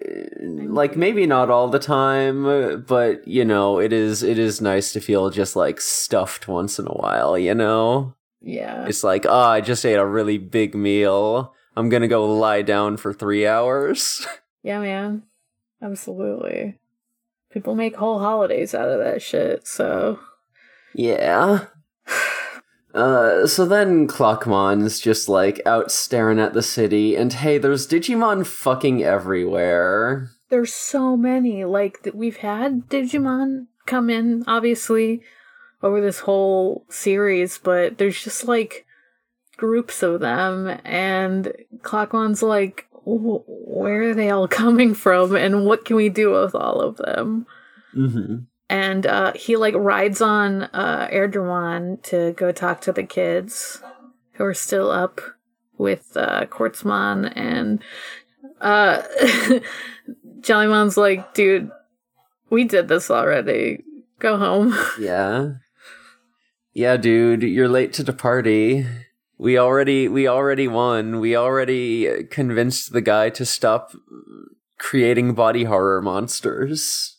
like 0.68 0.98
maybe 0.98 1.28
not 1.28 1.52
all 1.52 1.68
the 1.68 1.80
time, 1.80 2.84
but 2.88 3.28
you 3.28 3.46
know, 3.46 3.80
it 3.80 3.94
is, 3.94 4.24
it 4.24 4.40
is 4.40 4.62
nice 4.62 4.92
to 4.94 5.00
feel 5.00 5.30
just 5.30 5.56
like 5.56 5.80
stuffed 5.80 6.48
once 6.48 6.80
in 6.80 6.88
a 6.88 6.94
while, 6.94 7.38
you 7.38 7.54
know? 7.54 8.16
yeah. 8.42 8.86
It's 8.88 9.04
like, 9.04 9.26
oh, 9.28 9.40
I 9.40 9.62
just 9.62 9.86
ate 9.86 9.96
a 9.96 10.06
really 10.06 10.38
big 10.38 10.76
meal. 10.76 11.54
I'm 11.76 11.90
gonna 11.90 12.08
go 12.08 12.26
lie 12.26 12.62
down 12.62 12.98
for 12.98 13.14
three 13.14 13.46
hours. 13.48 14.26
Yeah, 14.64 14.80
man. 14.80 15.24
Absolutely. 15.82 16.78
People 17.52 17.74
make 17.74 17.96
whole 17.96 18.20
holidays 18.20 18.76
out 18.76 18.90
of 18.90 19.00
that 19.00 19.20
shit, 19.24 19.66
so 19.68 20.20
Yeah. 20.94 21.66
Uh, 22.94 23.48
so 23.48 23.66
then 23.66 24.06
Clockmon's 24.06 25.00
just 25.00 25.30
like 25.30 25.62
out 25.66 25.90
staring 25.92 26.40
at 26.40 26.52
the 26.54 26.62
city, 26.62 27.16
and 27.16 27.32
hey, 27.32 27.58
there's 27.58 27.88
Digimon 27.88 28.46
fucking 28.46 29.02
everywhere. 29.02 30.30
there's 30.50 30.74
so 30.74 31.16
many. 31.16 31.64
Like 31.64 32.04
th- 32.04 32.14
we've 32.14 32.38
had 32.38 32.90
Digimon 32.90 33.68
come 33.86 34.10
in, 34.10 34.44
obviously, 34.46 35.22
over 35.82 36.02
this 36.02 36.20
whole 36.20 36.86
series, 36.90 37.58
but 37.58 37.98
there's 37.98 38.22
just 38.22 38.44
like 38.46 38.86
groups 39.62 40.02
of 40.02 40.22
them, 40.22 40.80
and 40.84 41.54
Clockmon's 41.82 42.42
like, 42.42 42.88
where 43.06 44.10
are 44.10 44.14
they 44.16 44.32
all 44.32 44.48
coming 44.48 44.96
from, 44.96 45.36
and 45.36 45.68
what 45.68 45.86
can 45.86 45.96
we 45.96 46.10
do 46.10 46.32
with 46.32 46.56
all 46.56 46.82
of 46.82 46.98
them? 46.98 47.46
Mm-hmm. 47.96 48.38
And 48.70 49.06
uh, 49.06 49.34
he 49.34 49.58
like 49.58 49.76
rides 49.76 50.20
on 50.20 50.64
uh, 50.64 51.08
Erdramon 51.14 52.02
to 52.04 52.34
go 52.34 52.52
talk 52.52 52.82
to 52.82 52.92
the 52.92 53.04
kids 53.04 53.84
who 54.34 54.46
are 54.46 54.56
still 54.56 54.90
up 54.90 55.22
with 55.78 56.18
uh, 56.18 56.48
Quartzmon, 56.48 57.32
and 57.36 57.84
uh, 58.62 59.04
Jellymon's 60.40 60.98
like, 60.98 61.36
dude, 61.36 61.70
we 62.50 62.64
did 62.64 62.88
this 62.88 63.12
already. 63.12 63.84
Go 64.18 64.38
home. 64.38 64.76
Yeah. 65.00 65.54
Yeah, 66.74 66.96
dude, 66.96 67.44
you're 67.44 67.68
late 67.68 67.92
to 67.94 68.04
the 68.04 68.14
party. 68.14 68.86
We 69.42 69.58
already 69.58 70.08
we 70.08 70.28
already 70.28 70.68
won. 70.68 71.20
We 71.20 71.36
already 71.36 72.26
convinced 72.26 72.94
the 72.94 73.02
guy 73.02 73.32
to 73.32 73.44
stop 73.44 73.92
creating 74.78 75.34
body 75.34 75.64
horror 75.64 76.00
monsters. 76.00 77.18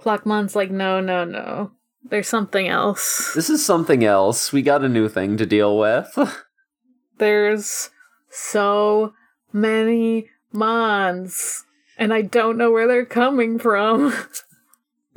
Clockmon's 0.00 0.56
like, 0.56 0.70
no, 0.70 1.00
no, 1.00 1.26
no. 1.26 1.72
There's 2.02 2.26
something 2.26 2.68
else. 2.68 3.34
This 3.34 3.50
is 3.50 3.66
something 3.66 4.02
else. 4.02 4.50
We 4.50 4.62
got 4.62 4.82
a 4.82 4.88
new 4.88 5.10
thing 5.10 5.36
to 5.36 5.44
deal 5.44 5.76
with. 5.76 6.18
There's 7.18 7.90
so 8.30 9.12
many 9.52 10.30
Mons, 10.50 11.66
and 11.98 12.14
I 12.14 12.22
don't 12.22 12.56
know 12.56 12.70
where 12.70 12.88
they're 12.88 13.04
coming 13.04 13.58
from. 13.58 14.14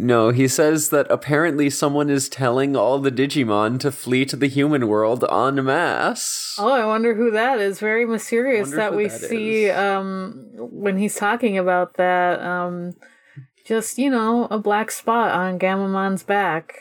No, 0.02 0.32
he 0.32 0.48
says 0.48 0.90
that 0.90 1.06
apparently 1.12 1.70
someone 1.70 2.10
is 2.10 2.28
telling 2.28 2.76
all 2.76 2.98
the 2.98 3.12
Digimon 3.12 3.80
to 3.82 3.92
flee 3.92 4.26
to 4.26 4.36
the 4.36 4.48
human 4.48 4.88
world 4.88 5.24
en 5.32 5.64
masse. 5.64 6.56
Oh, 6.58 6.72
I 6.72 6.88
wonder 6.88 7.14
who 7.14 7.30
that 7.30 7.60
is. 7.60 7.80
Very 7.80 8.08
mysterious 8.08 8.72
that 8.72 8.96
we 8.96 9.08
that 9.08 9.22
see 9.22 9.70
um 9.70 10.50
when 10.56 10.98
he's 10.98 11.14
talking 11.14 11.56
about 11.56 11.98
that. 11.98 12.42
Um 12.42 12.94
just, 13.64 14.00
you 14.00 14.10
know, 14.10 14.48
a 14.50 14.58
black 14.58 14.90
spot 14.90 15.34
on 15.34 15.60
Gammamon's 15.60 16.24
back. 16.24 16.74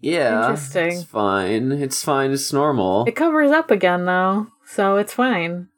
Yeah. 0.00 0.40
Interesting. 0.40 0.92
It's 0.92 1.04
fine. 1.04 1.70
It's 1.70 2.02
fine. 2.02 2.32
It's 2.32 2.52
normal. 2.52 3.04
It 3.06 3.14
covers 3.14 3.52
up 3.52 3.70
again 3.70 4.06
though, 4.06 4.48
so 4.66 4.96
it's 4.96 5.14
fine. 5.14 5.68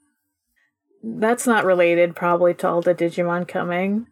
That's 1.04 1.46
not 1.46 1.66
related 1.66 2.16
probably 2.16 2.54
to 2.54 2.68
all 2.68 2.80
the 2.80 2.94
Digimon 2.94 3.46
coming. 3.46 4.06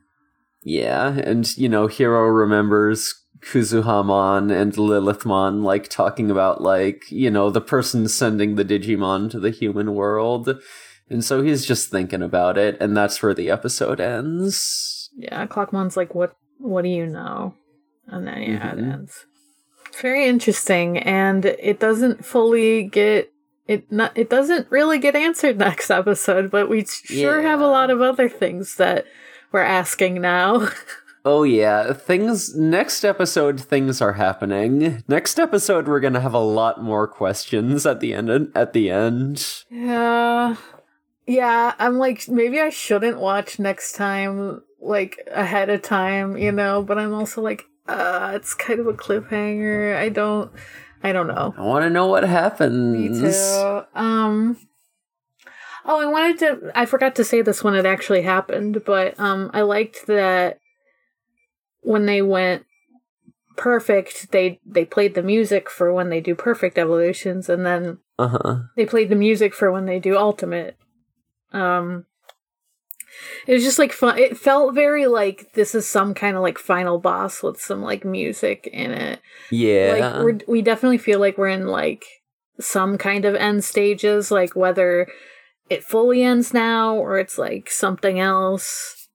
Yeah, 0.62 1.08
and 1.18 1.56
you 1.56 1.68
know, 1.68 1.86
Hiro 1.86 2.26
remembers 2.26 3.14
Kuzuhamon 3.40 4.50
and 4.52 4.72
Lilithmon 4.74 5.62
like 5.62 5.88
talking 5.88 6.30
about 6.30 6.60
like, 6.60 7.10
you 7.10 7.30
know, 7.30 7.50
the 7.50 7.60
person 7.60 8.08
sending 8.08 8.54
the 8.56 8.64
Digimon 8.64 9.30
to 9.30 9.40
the 9.40 9.50
human 9.50 9.94
world. 9.94 10.60
And 11.08 11.24
so 11.24 11.42
he's 11.42 11.66
just 11.66 11.90
thinking 11.90 12.22
about 12.22 12.56
it, 12.56 12.76
and 12.80 12.96
that's 12.96 13.20
where 13.22 13.34
the 13.34 13.50
episode 13.50 14.00
ends. 14.00 15.10
Yeah, 15.16 15.46
Clockmon's 15.46 15.96
like, 15.96 16.14
what 16.14 16.34
what 16.58 16.82
do 16.82 16.88
you 16.88 17.06
know? 17.06 17.54
And 18.06 18.26
then 18.26 18.42
yeah, 18.42 18.70
Mhm. 18.72 18.78
it 18.78 18.92
ends. 18.92 19.26
It's 19.88 20.00
very 20.02 20.26
interesting, 20.26 20.98
and 20.98 21.44
it 21.44 21.80
doesn't 21.80 22.24
fully 22.24 22.84
get 22.84 23.32
it. 23.66 23.90
Not, 23.90 24.12
it 24.16 24.30
doesn't 24.30 24.70
really 24.70 24.98
get 24.98 25.16
answered 25.16 25.58
next 25.70 25.90
episode, 25.90 26.50
but 26.50 26.68
we 26.68 26.84
sure 26.84 27.42
have 27.42 27.60
a 27.60 27.66
lot 27.66 27.90
of 27.90 28.00
other 28.00 28.28
things 28.28 28.76
that 28.76 29.04
we're 29.52 29.60
asking 29.62 30.20
now. 30.20 30.68
Oh 31.22 31.42
yeah, 31.42 31.92
things 31.92 32.56
next 32.56 33.04
episode 33.04 33.60
things 33.60 34.00
are 34.00 34.14
happening. 34.14 35.04
Next 35.06 35.38
episode 35.38 35.86
we're 35.86 36.00
going 36.00 36.14
to 36.14 36.20
have 36.20 36.32
a 36.32 36.38
lot 36.38 36.82
more 36.82 37.06
questions 37.06 37.84
at 37.84 38.00
the 38.00 38.14
end 38.14 38.50
at 38.54 38.72
the 38.72 38.90
end. 38.90 39.64
yeah, 39.70 40.56
yeah. 41.26 41.74
I'm 41.78 41.98
like, 41.98 42.26
maybe 42.26 42.58
I 42.58 42.70
shouldn't 42.70 43.20
watch 43.20 43.58
next 43.58 43.92
time 43.96 44.62
like 44.80 45.18
ahead 45.30 45.68
of 45.68 45.82
time, 45.82 46.38
you 46.38 46.52
know. 46.52 46.82
But 46.82 46.98
I'm 46.98 47.12
also 47.12 47.42
like, 47.42 47.64
uh, 47.86 48.32
it's 48.34 48.54
kind 48.54 48.80
of 48.80 48.86
a 48.86 48.94
cliffhanger. 48.94 49.94
I 49.96 50.08
don't, 50.08 50.50
I 51.02 51.12
don't 51.12 51.26
know. 51.26 51.54
I 51.58 51.60
want 51.60 51.82
to 51.82 51.90
know 51.90 52.06
what 52.06 52.24
happens. 52.24 53.20
Me 53.20 53.30
too. 53.30 53.82
Um. 53.94 54.56
Oh, 55.90 55.98
I 56.00 56.06
wanted 56.06 56.38
to. 56.38 56.70
I 56.72 56.86
forgot 56.86 57.16
to 57.16 57.24
say 57.24 57.42
this 57.42 57.64
when 57.64 57.74
it 57.74 57.84
actually 57.84 58.22
happened, 58.22 58.84
but 58.86 59.18
um, 59.18 59.50
I 59.52 59.62
liked 59.62 60.06
that 60.06 60.60
when 61.80 62.06
they 62.06 62.22
went 62.22 62.64
perfect, 63.56 64.30
they 64.30 64.60
they 64.64 64.84
played 64.84 65.16
the 65.16 65.22
music 65.22 65.68
for 65.68 65.92
when 65.92 66.08
they 66.08 66.20
do 66.20 66.36
perfect 66.36 66.78
evolutions, 66.78 67.48
and 67.48 67.66
then 67.66 67.98
Uh-huh. 68.20 68.58
they 68.76 68.86
played 68.86 69.08
the 69.08 69.16
music 69.16 69.52
for 69.52 69.72
when 69.72 69.86
they 69.86 69.98
do 69.98 70.16
ultimate. 70.16 70.76
Um. 71.52 72.06
It 73.48 73.54
was 73.54 73.64
just 73.64 73.80
like 73.80 73.90
fun. 73.92 74.16
It 74.16 74.38
felt 74.38 74.72
very 74.76 75.08
like 75.08 75.54
this 75.54 75.74
is 75.74 75.88
some 75.88 76.14
kind 76.14 76.36
of 76.36 76.42
like 76.42 76.56
final 76.58 77.00
boss 77.00 77.42
with 77.42 77.60
some 77.60 77.82
like 77.82 78.04
music 78.04 78.68
in 78.72 78.92
it 78.92 79.20
Yeah. 79.50 79.92
like 79.98 80.22
we're, 80.22 80.38
we 80.46 80.62
definitely 80.62 80.98
feel 80.98 81.18
like 81.18 81.36
we're 81.36 81.48
in 81.48 81.66
like 81.66 82.04
some 82.60 82.96
kind 82.96 83.24
of 83.24 83.34
end 83.34 83.64
stages 83.64 84.30
like 84.30 84.54
whether 84.54 85.08
it 85.70 85.82
fully 85.84 86.22
ends 86.22 86.52
now 86.52 86.94
or 86.94 87.18
it's 87.18 87.38
like 87.38 87.70
something 87.70 88.20
else 88.20 89.08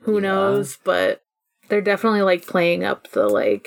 who 0.00 0.14
Yeah. 0.14 0.20
knows 0.20 0.78
but 0.84 1.22
they're 1.68 1.82
definitely 1.82 2.22
like 2.22 2.46
playing 2.46 2.84
up 2.84 3.10
the 3.10 3.26
like 3.28 3.66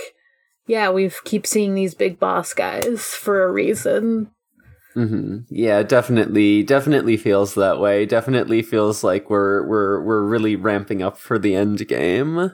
yeah 0.65 0.89
we've 0.89 1.19
keep 1.25 1.45
seeing 1.45 1.75
these 1.75 1.93
big 1.93 2.17
boss 2.19 2.53
guys 2.53 3.05
for 3.13 3.43
a 3.43 3.51
reason 3.51 4.31
Mm-hmm. 4.95 5.41
Yeah, 5.51 5.83
definitely, 5.83 6.63
definitely 6.63 7.17
feels 7.17 7.53
that 7.53 7.79
way. 7.79 8.07
Definitely 8.07 8.63
feels 8.63 9.03
like 9.03 9.29
we're 9.29 9.63
we're 9.67 10.01
we're 10.01 10.23
really 10.23 10.55
ramping 10.55 11.03
up 11.03 11.19
for 11.19 11.37
the 11.37 11.53
end 11.53 11.87
game. 11.87 12.53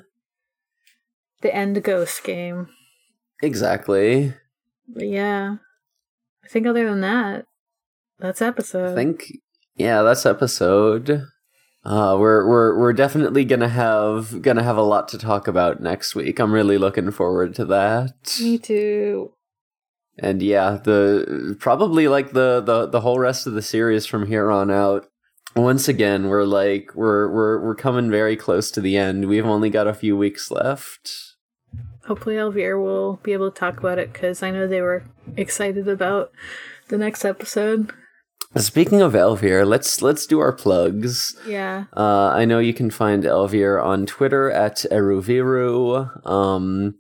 the 1.41 1.56
end 1.56 1.82
ghost 1.84 2.22
game 2.26 2.68
Exactly. 3.41 4.34
but 4.89 5.08
yeah 5.08 5.56
i 6.43 6.47
think 6.49 6.68
other 6.68 6.84
than 6.89 6.99
that 6.99 7.45
that's 8.24 8.41
episode 8.41 8.93
I 8.93 8.95
think 8.95 9.32
yeah, 9.76 10.01
that's 10.03 10.26
episode. 10.26 11.28
Uh, 11.86 12.15
we're 12.17 12.47
we're 12.47 12.80
we're 12.80 12.93
definitely 12.93 13.43
gonna 13.43 13.69
have 13.69 14.41
gonna 14.41 14.63
have 14.63 14.78
a 14.78 14.84
lot 14.84 15.07
to 15.09 15.17
talk 15.17 15.47
about 15.47 15.82
next 15.82 16.15
week. 16.15 16.39
I'm 16.39 16.53
really 16.53 16.78
looking 16.78 17.11
forward 17.11 17.55
to 17.55 17.65
that. 17.65 18.38
me 18.39 18.57
too 18.57 19.34
And 20.17 20.41
yeah, 20.41 20.78
the 20.82 21.57
probably 21.59 22.07
like 22.07 22.32
the 22.32 22.61
the 22.61 22.88
the 22.88 23.01
whole 23.01 23.19
rest 23.19 23.47
of 23.47 23.53
the 23.53 23.61
series 23.61 24.05
from 24.05 24.28
here 24.28 24.51
on 24.51 24.71
out. 24.71 25.07
Once 25.55 25.88
again, 25.88 26.30
we're 26.30 26.45
like 26.45 26.95
we're 26.95 27.28
we're 27.30 27.59
we're 27.59 27.76
coming 27.76 28.09
very 28.09 28.38
close 28.38 28.71
to 28.71 28.82
the 28.82 28.95
end. 28.95 29.28
We've 29.28 29.45
only 29.45 29.69
got 29.69 29.88
a 29.88 29.93
few 29.93 30.15
weeks 30.15 30.49
left. 30.49 31.36
Hopefully, 32.05 32.38
Elvira 32.38 32.82
will 32.82 33.19
be 33.24 33.34
able 33.34 33.51
to 33.51 33.59
talk 33.59 33.78
about 33.78 33.97
it 33.97 34.13
because 34.13 34.43
I 34.43 34.51
know 34.51 34.67
they 34.67 34.82
were 34.82 35.03
excited 35.36 35.88
about 35.88 36.32
the 36.89 36.97
next 36.97 37.26
episode. 37.26 37.91
Speaking 38.56 39.01
of 39.01 39.14
Elvir, 39.14 39.66
let's 39.66 40.01
let's 40.01 40.28
do 40.28 40.39
our 40.39 40.54
plugs. 40.54 41.36
Yeah. 41.47 41.86
Uh, 41.95 42.28
I 42.28 42.45
know 42.45 42.60
you 42.60 42.74
can 42.74 42.91
find 42.91 43.24
Elvir 43.24 43.84
on 43.84 44.06
Twitter 44.06 44.51
at 44.51 44.86
Eruviru. 44.91 46.28
Um, 46.28 46.95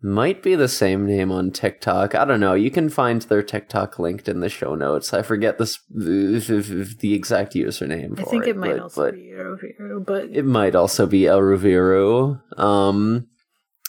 might 0.00 0.42
be 0.42 0.54
the 0.54 0.68
same 0.68 1.06
name 1.06 1.30
on 1.30 1.50
TikTok. 1.50 2.14
I 2.14 2.24
don't 2.24 2.40
know. 2.40 2.54
You 2.54 2.70
can 2.70 2.88
find 2.88 3.22
their 3.22 3.42
TikTok 3.42 3.98
linked 3.98 4.28
in 4.28 4.40
the 4.40 4.48
show 4.48 4.74
notes. 4.74 5.12
I 5.12 5.22
forget 5.22 5.58
this 5.58 5.78
the 5.90 7.14
exact 7.14 7.54
username. 7.54 8.18
I 8.18 8.22
think 8.24 8.46
it 8.46 8.56
might 8.56 8.74
but, 8.74 8.80
also 8.80 9.02
but 9.02 9.14
be 9.14 9.32
Elvira, 9.32 10.00
but 10.00 10.24
it 10.30 10.44
might 10.44 10.76
also 10.76 11.06
be 11.06 11.22
Eruviru. 11.22 12.40
Um, 12.58 13.26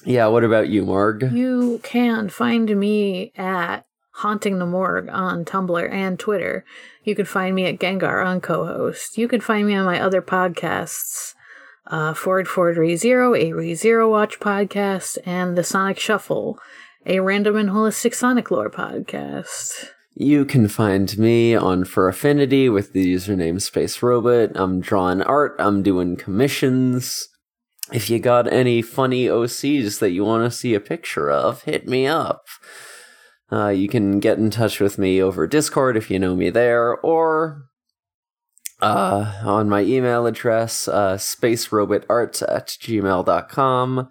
yeah. 0.03 0.27
What 0.27 0.43
about 0.43 0.69
you, 0.69 0.83
Morg? 0.83 1.31
you 1.31 1.79
can 1.83 2.29
find 2.29 2.75
me 2.75 3.33
at 3.35 3.85
Haunting 4.17 4.59
the 4.59 4.65
Morgue 4.65 5.09
on 5.09 5.43
Tumblr 5.43 5.91
and 5.91 6.19
Twitter. 6.19 6.63
You 7.03 7.15
can 7.15 7.25
find 7.25 7.55
me 7.55 7.65
at 7.65 7.79
Gengar 7.79 8.25
on 8.25 8.41
co-host. 8.41 9.17
You 9.17 9.27
can 9.27 9.41
find 9.41 9.67
me 9.67 9.75
on 9.75 9.85
my 9.85 9.99
other 9.99 10.21
podcasts. 10.21 11.33
Uh, 11.87 12.13
Forward 12.13 12.47
Forward 12.47 12.77
Re 12.77 12.95
Zero, 12.95 13.35
a 13.35 13.51
Re 13.51 13.75
Zero 13.75 14.09
Watch 14.09 14.39
podcast, 14.39 15.17
and 15.25 15.57
the 15.57 15.63
Sonic 15.63 15.99
Shuffle, 15.99 16.57
a 17.05 17.19
random 17.19 17.57
and 17.57 17.69
holistic 17.69 18.15
Sonic 18.15 18.49
lore 18.51 18.69
podcast. 18.69 19.89
You 20.15 20.45
can 20.45 20.67
find 20.67 21.17
me 21.17 21.55
on 21.55 21.83
Fur 21.83 22.07
Affinity 22.07 22.69
with 22.69 22.93
the 22.93 23.15
username 23.15 23.59
Space 23.59 24.01
Robot. 24.01 24.51
I'm 24.55 24.79
drawing 24.79 25.23
art, 25.23 25.55
I'm 25.59 25.81
doing 25.81 26.15
commissions. 26.15 27.27
If 27.91 28.09
you 28.09 28.19
got 28.19 28.51
any 28.51 28.81
funny 28.81 29.25
OCs 29.25 29.99
that 29.99 30.11
you 30.11 30.23
want 30.23 30.49
to 30.49 30.57
see 30.57 30.73
a 30.73 30.79
picture 30.79 31.29
of, 31.29 31.63
hit 31.63 31.87
me 31.87 32.07
up. 32.07 32.45
Uh, 33.53 33.69
you 33.69 33.87
can 33.87 34.19
get 34.19 34.39
in 34.39 34.49
touch 34.49 34.79
with 34.79 34.97
me 34.97 35.21
over 35.21 35.45
Discord 35.45 35.95
if 35.95 36.09
you 36.09 36.17
know 36.17 36.35
me 36.35 36.49
there, 36.49 36.97
or 36.97 37.65
uh, 38.81 39.31
on 39.43 39.69
my 39.69 39.81
email 39.81 40.25
address, 40.25 40.87
uh, 40.87 41.17
spacerobotarts 41.17 42.41
at 42.41 42.69
gmail.com. 42.69 44.09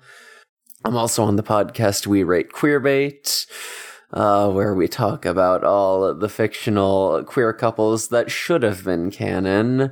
I'm 0.84 0.97
also 0.97 1.24
on 1.24 1.34
the 1.34 1.43
podcast 1.43 2.07
We 2.07 2.22
Rate 2.22 2.53
Queerbait. 2.53 3.47
uh, 4.12 4.51
where 4.51 4.74
we 4.74 4.86
talk 4.86 5.24
about 5.24 5.64
all 5.64 6.14
the 6.14 6.28
fictional 6.28 7.24
queer 7.24 7.53
couples 7.53 8.09
that 8.09 8.30
should 8.30 8.62
have 8.62 8.84
been 8.84 9.11
canon. 9.11 9.90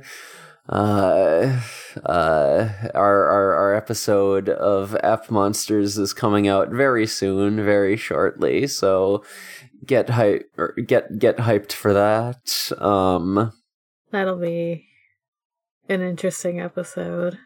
Uh, 0.71 1.59
uh, 2.05 2.69
our, 2.95 3.27
our 3.27 3.53
our 3.55 3.75
episode 3.75 4.47
of 4.47 4.95
App 5.03 5.29
Monsters 5.29 5.97
is 5.97 6.13
coming 6.13 6.47
out 6.47 6.69
very 6.69 7.05
soon, 7.05 7.57
very 7.57 7.97
shortly. 7.97 8.67
So 8.67 9.23
get 9.85 10.09
hype, 10.09 10.49
or 10.57 10.71
get 10.73 11.19
get 11.19 11.37
hyped 11.37 11.73
for 11.73 11.93
that. 11.93 12.71
Um, 12.81 13.51
That'll 14.11 14.39
be 14.39 14.85
an 15.89 16.01
interesting 16.01 16.61
episode. 16.61 17.37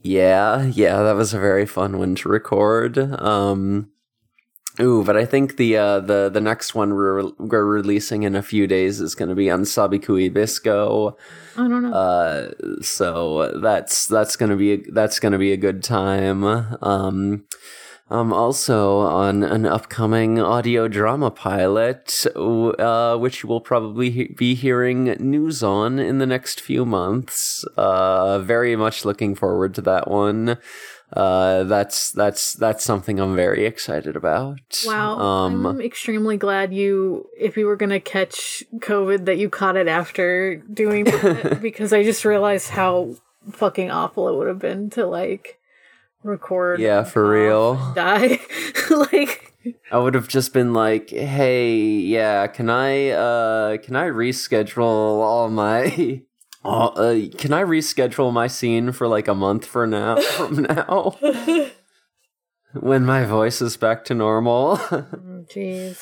Yeah, 0.00 0.64
yeah, 0.64 1.02
that 1.02 1.16
was 1.16 1.32
a 1.32 1.40
very 1.40 1.64
fun 1.64 1.98
one 1.98 2.16
to 2.16 2.28
record. 2.28 2.98
Um, 2.98 3.90
ooh, 4.80 5.04
but 5.04 5.16
I 5.16 5.24
think 5.24 5.56
the 5.56 5.76
uh, 5.76 6.00
the 6.00 6.30
the 6.32 6.40
next 6.40 6.74
one 6.74 6.94
we're 6.94 7.30
we're 7.38 7.64
releasing 7.64 8.22
in 8.22 8.34
a 8.34 8.42
few 8.42 8.66
days 8.66 9.00
is 9.00 9.14
going 9.14 9.28
to 9.28 9.34
be 9.34 9.50
on 9.50 9.62
Sabikui 9.62 10.32
Bisco. 10.32 11.16
I 11.56 11.68
don't 11.68 11.82
know. 11.82 11.92
Uh, 11.92 12.50
so 12.82 13.58
that's 13.60 14.06
that's 14.06 14.36
gonna 14.36 14.56
be 14.56 14.72
a, 14.72 14.76
that's 14.90 15.20
gonna 15.20 15.38
be 15.38 15.52
a 15.52 15.56
good 15.56 15.82
time. 15.82 16.44
Um, 16.44 17.44
um, 18.14 18.32
also 18.32 18.98
on 19.00 19.42
an 19.42 19.66
upcoming 19.66 20.38
audio 20.40 20.88
drama 20.88 21.30
pilot, 21.30 22.24
uh, 22.36 23.16
which 23.18 23.42
you 23.42 23.48
will 23.48 23.60
probably 23.60 24.10
he- 24.10 24.34
be 24.36 24.54
hearing 24.54 25.04
news 25.18 25.62
on 25.62 25.98
in 25.98 26.18
the 26.18 26.26
next 26.26 26.60
few 26.60 26.84
months. 26.84 27.64
Uh, 27.76 28.38
very 28.38 28.76
much 28.76 29.04
looking 29.04 29.34
forward 29.34 29.74
to 29.74 29.82
that 29.82 30.08
one. 30.08 30.58
Uh, 31.12 31.62
that's 31.64 32.10
that's 32.12 32.54
that's 32.54 32.82
something 32.82 33.20
I'm 33.20 33.36
very 33.36 33.66
excited 33.66 34.16
about. 34.16 34.58
Wow, 34.84 35.18
Um, 35.18 35.66
I'm 35.66 35.80
extremely 35.80 36.36
glad 36.36 36.72
you, 36.74 37.28
if 37.38 37.56
you 37.56 37.66
were 37.66 37.76
gonna 37.76 38.00
catch 38.00 38.64
COVID, 38.78 39.24
that 39.26 39.38
you 39.38 39.48
caught 39.48 39.76
it 39.76 39.86
after 39.86 40.56
doing 40.56 41.04
that 41.04 41.60
because 41.62 41.92
I 41.92 42.02
just 42.02 42.24
realized 42.24 42.70
how 42.70 43.14
fucking 43.52 43.90
awful 43.90 44.28
it 44.28 44.34
would 44.36 44.48
have 44.48 44.58
been 44.58 44.90
to 44.90 45.06
like 45.06 45.58
record. 46.24 46.80
Yeah, 46.80 47.04
for 47.04 47.28
real. 47.28 47.92
Die, 47.94 48.40
like 48.90 49.52
I 49.90 49.98
would 49.98 50.14
have 50.14 50.28
just 50.28 50.52
been 50.52 50.72
like, 50.72 51.10
"Hey, 51.10 51.76
yeah, 51.76 52.46
can 52.46 52.68
I 52.70 53.10
uh 53.10 53.76
can 53.78 53.96
I 53.96 54.08
reschedule 54.08 54.82
all 54.82 55.48
my 55.50 56.22
uh, 56.64 56.86
uh 56.86 57.20
can 57.38 57.52
I 57.52 57.62
reschedule 57.62 58.32
my 58.32 58.46
scene 58.46 58.92
for 58.92 59.06
like 59.06 59.28
a 59.28 59.34
month 59.34 59.64
for 59.66 59.86
now 59.86 60.16
from 60.16 60.62
now 60.62 61.16
when 62.74 63.04
my 63.04 63.24
voice 63.24 63.62
is 63.62 63.76
back 63.76 64.04
to 64.06 64.14
normal?" 64.14 64.76
mm, 64.78 65.46
jeez. 65.48 65.98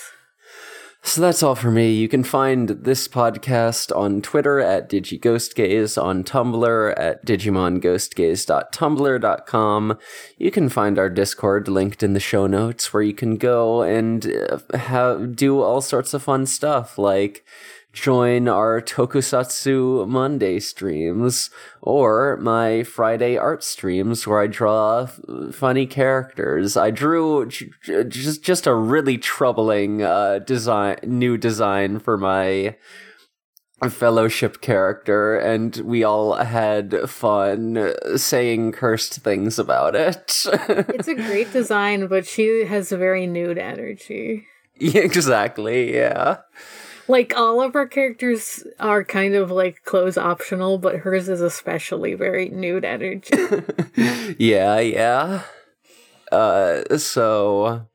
So 1.05 1.20
that's 1.20 1.42
all 1.42 1.57
for 1.57 1.72
me. 1.72 1.92
You 1.92 2.09
can 2.09 2.22
find 2.22 2.68
this 2.68 3.09
podcast 3.09 3.90
on 3.94 4.22
Twitter 4.22 4.61
at 4.61 4.88
DigiGhostGaze, 4.88 6.00
on 6.00 6.22
Tumblr 6.22 6.94
at 6.96 7.26
DigimonGhostGaze.tumblr.com. 7.26 9.98
You 10.38 10.50
can 10.53 10.68
find 10.68 11.00
our 11.00 11.11
Discord 11.11 11.66
linked 11.66 12.05
in 12.05 12.12
the 12.12 12.20
show 12.20 12.46
notes 12.46 12.92
where 12.92 13.03
you 13.03 13.14
can 13.14 13.36
go 13.36 13.82
and 13.82 14.32
uh, 14.32 14.61
have, 14.78 15.34
do 15.34 15.61
all 15.61 15.80
sorts 15.80 16.14
of 16.14 16.22
fun 16.22 16.46
stuff 16.46 16.96
like 16.96 17.44
join 17.93 18.49
our 18.49 18.80
Tokusatsu 18.80 20.09
Monday 20.09 20.59
streams 20.61 21.51
or 21.82 22.38
my 22.38 22.82
Friday 22.82 23.36
art 23.36 23.62
streams 23.62 24.26
where 24.26 24.40
I 24.40 24.47
draw 24.47 25.03
f- 25.03 25.20
funny 25.53 25.86
characters. 25.86 26.76
I 26.76 26.90
drew 26.90 27.47
j- 27.47 27.70
j- 27.84 28.05
just 28.05 28.43
just 28.43 28.66
a 28.66 28.74
really 28.74 29.18
troubling 29.18 30.03
uh, 30.03 30.38
design, 30.40 30.99
new 31.03 31.36
design 31.36 31.99
for 31.99 32.16
my 32.16 32.76
fellowship 33.90 34.61
character, 34.61 35.36
and 35.36 35.76
we 35.78 36.05
all 36.05 36.34
had 36.34 37.11
fun 37.11 37.93
saying 38.16 38.72
cursed 38.72 39.14
things 39.20 39.59
about 39.59 39.95
it. 39.97 40.47
It's 40.68 41.09
a 41.09 41.14
great 41.14 41.53
design, 41.53 42.07
but 42.07 42.24
she 42.26 42.64
has 42.64 42.93
a 42.93 42.97
very 42.97 43.26
nude 43.26 43.59
energy. 43.59 44.47
Exactly. 44.80 45.95
Yeah. 45.95 46.38
Like 47.12 47.36
all 47.36 47.60
of 47.60 47.76
our 47.76 47.86
characters 47.86 48.64
are 48.80 49.04
kind 49.04 49.34
of 49.34 49.50
like 49.50 49.84
clothes 49.84 50.16
optional, 50.16 50.78
but 50.78 50.96
hers 50.96 51.28
is 51.28 51.42
especially 51.42 52.14
very 52.14 52.48
nude 52.48 52.86
energy. 52.86 53.28
yeah, 54.38 54.78
yeah. 54.78 55.42
Uh, 56.32 56.96
so 56.96 57.86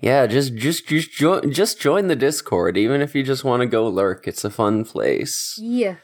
yeah, 0.00 0.26
just 0.26 0.54
just 0.54 0.86
just 0.86 1.12
join 1.12 1.52
just 1.52 1.78
join 1.78 2.08
the 2.08 2.16
Discord, 2.16 2.78
even 2.78 3.02
if 3.02 3.14
you 3.14 3.22
just 3.22 3.44
want 3.44 3.60
to 3.60 3.66
go 3.66 3.86
lurk. 3.86 4.26
It's 4.26 4.42
a 4.42 4.48
fun 4.50 4.86
place. 4.86 5.58
yeah. 5.60 5.96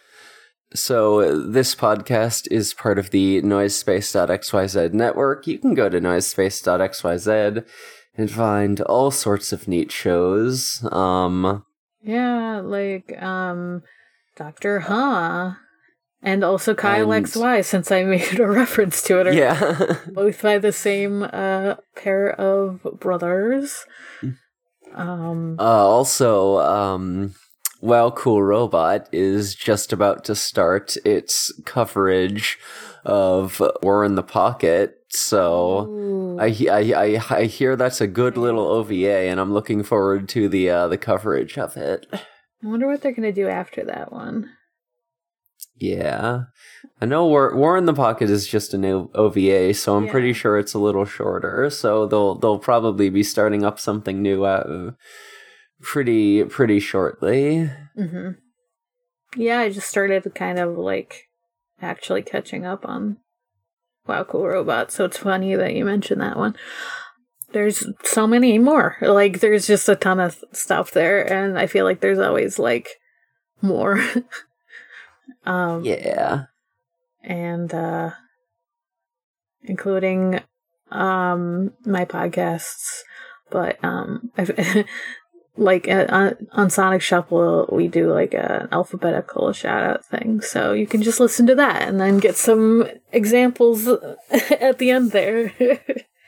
So 0.74 1.40
this 1.40 1.74
podcast 1.74 2.46
is 2.50 2.74
part 2.74 2.98
of 2.98 3.12
the 3.12 3.40
NoiseSpace.xyz 3.40 4.92
network. 4.92 5.46
You 5.46 5.58
can 5.58 5.72
go 5.72 5.88
to 5.88 6.00
NoiseSpace.xyz 6.02 7.64
and 8.14 8.30
find 8.30 8.80
all 8.82 9.10
sorts 9.10 9.52
of 9.54 9.66
neat 9.66 9.90
shows. 9.90 10.86
Um, 10.92 11.64
Yeah, 12.03 12.61
like 12.64 13.12
um 13.22 13.82
Doctor 14.36 14.80
Huh. 14.80 15.53
And 16.22 16.44
also 16.44 16.74
Kyle 16.74 17.12
And- 17.12 17.24
XY 17.26 17.64
since 17.64 17.90
I 17.90 18.05
made 18.14 18.38
a 18.40 18.46
reference 18.46 19.03
to 19.05 19.20
it. 19.20 19.26
earlier. 19.28 19.40
yeah. 19.40 19.96
Both 20.12 20.42
by 20.42 20.59
the 20.59 20.72
same 20.72 21.22
uh 21.22 21.76
pair 21.96 22.30
of 22.30 22.80
brothers. 23.01 23.84
Um 24.94 25.57
Uh, 25.59 25.62
also, 25.62 26.59
um, 26.59 27.34
Wow 27.80 28.11
Cool 28.11 28.42
Robot 28.42 29.09
is 29.12 29.55
just 29.55 29.92
about 29.92 30.24
to 30.24 30.34
start 30.34 30.96
its 31.05 31.53
coverage 31.64 32.59
of 33.05 33.61
War 33.82 34.05
in 34.05 34.14
the 34.14 34.22
Pocket. 34.22 34.96
So. 35.11 35.96
I, 36.40 36.46
I 36.70 36.92
I 36.96 37.22
I 37.40 37.44
hear 37.44 37.76
that's 37.76 38.01
a 38.01 38.07
good 38.07 38.38
little 38.38 38.66
OVA, 38.66 39.28
and 39.28 39.38
I'm 39.38 39.53
looking 39.53 39.82
forward 39.82 40.26
to 40.30 40.48
the 40.48 40.70
uh, 40.70 40.88
the 40.88 40.96
coverage 40.96 41.59
of 41.59 41.76
it. 41.76 42.07
I 42.14 42.20
wonder 42.62 42.86
what 42.86 43.03
they're 43.03 43.12
gonna 43.12 43.30
do 43.32 43.46
after 43.46 43.84
that 43.84 44.11
one. 44.11 44.48
Yeah, 45.76 46.44
I 47.01 47.07
know 47.07 47.26
War 47.26 47.55
War 47.55 47.76
in 47.76 47.84
the 47.86 47.92
Pocket 47.92 48.30
is 48.30 48.46
just 48.46 48.72
an 48.74 48.84
OVA, 48.86 49.74
so 49.74 49.96
I'm 49.96 50.07
Yeah. 50.07 50.11
pretty 50.12 50.32
sure 50.32 50.57
it's 50.59 50.72
a 50.74 50.78
little 50.78 51.05
shorter. 51.05 51.68
So 51.70 52.07
they'll 52.07 52.36
they'll 52.36 52.59
probably 52.59 53.11
be 53.11 53.22
starting 53.22 53.64
up 53.64 53.78
something 53.78 54.22
new 54.22 54.44
uh, 54.44 54.92
pretty 55.82 56.44
pretty 56.44 56.80
shortly. 56.80 57.70
hmm 57.96 58.30
Yeah, 59.36 59.61
I 59.61 59.70
just 59.70 59.88
started 59.88 60.24
kind 60.34 60.59
of 60.59 60.78
like 60.78 61.28
actually 61.82 62.22
catching 62.22 62.64
up 62.66 62.84
on 62.86 63.18
Wow 64.06 64.24
Cool 64.24 64.46
Robot, 64.48 64.90
so 64.92 65.04
it's 65.04 65.18
funny 65.18 65.54
that 65.54 65.74
you 65.74 65.84
mentioned 65.84 66.20
that 66.20 66.36
one. 66.36 66.56
There's 67.52 67.84
so 68.04 68.26
many 68.26 68.58
more. 68.58 68.96
Like 69.00 69.40
there's 69.40 69.66
just 69.66 69.88
a 69.88 69.96
ton 69.96 70.20
of 70.20 70.42
stuff 70.52 70.92
there 70.92 71.20
and 71.20 71.58
I 71.58 71.66
feel 71.66 71.84
like 71.84 72.00
there's 72.00 72.18
always 72.18 72.58
like 72.58 72.88
more. 73.60 74.00
um 75.44 75.84
Yeah. 75.84 76.44
and 77.24 77.72
uh 77.74 78.10
including 79.62 80.40
um 80.90 81.72
my 81.84 82.04
podcasts 82.04 83.00
but 83.50 83.82
um 83.84 84.30
I've, 84.38 84.50
like 85.57 85.88
uh, 85.88 86.07
on, 86.09 86.46
on 86.53 86.70
sonic 86.70 87.03
shuffle 87.03 87.68
we 87.72 87.88
do 87.88 88.12
like 88.12 88.34
an 88.34 88.68
alphabetical 88.72 89.53
shout 89.53 89.82
out 89.82 90.05
thing 90.05 90.40
so 90.40 90.72
you 90.72 90.86
can 90.86 91.03
just 91.03 91.20
listen 91.20 91.46
to 91.46 91.55
that 91.55 91.82
and 91.88 92.01
then 92.01 92.18
get 92.18 92.36
some 92.36 92.88
examples 93.12 93.86
at 94.61 94.78
the 94.78 94.90
end 94.90 95.12
there 95.12 95.53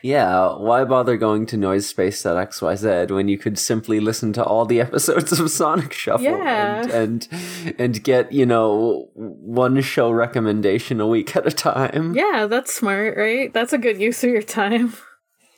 Yeah, 0.04 0.56
why 0.56 0.82
bother 0.82 1.16
going 1.16 1.46
to 1.46 1.56
noisespace.xyz 1.56 3.10
when 3.12 3.28
you 3.28 3.38
could 3.38 3.56
simply 3.56 4.00
listen 4.00 4.32
to 4.32 4.42
all 4.44 4.64
the 4.66 4.80
episodes 4.86 5.38
of 5.38 5.48
Sonic 5.48 5.92
Shuffle 5.92 6.24
Yeah. 6.24 6.82
and, 6.82 6.92
and 6.92 7.74
and 7.78 8.02
get, 8.02 8.32
you 8.32 8.44
know, 8.44 9.08
one 9.14 9.80
show 9.80 10.10
recommendation 10.10 11.00
a 11.00 11.06
week 11.06 11.36
at 11.36 11.46
a 11.46 11.52
time. 11.52 12.14
yeah 12.16 12.46
that's 12.46 12.74
smart 12.74 13.16
right 13.16 13.52
that's 13.52 13.72
a 13.72 13.78
good 13.78 14.00
use 14.00 14.24
of 14.24 14.30
your 14.30 14.42
time 14.42 14.92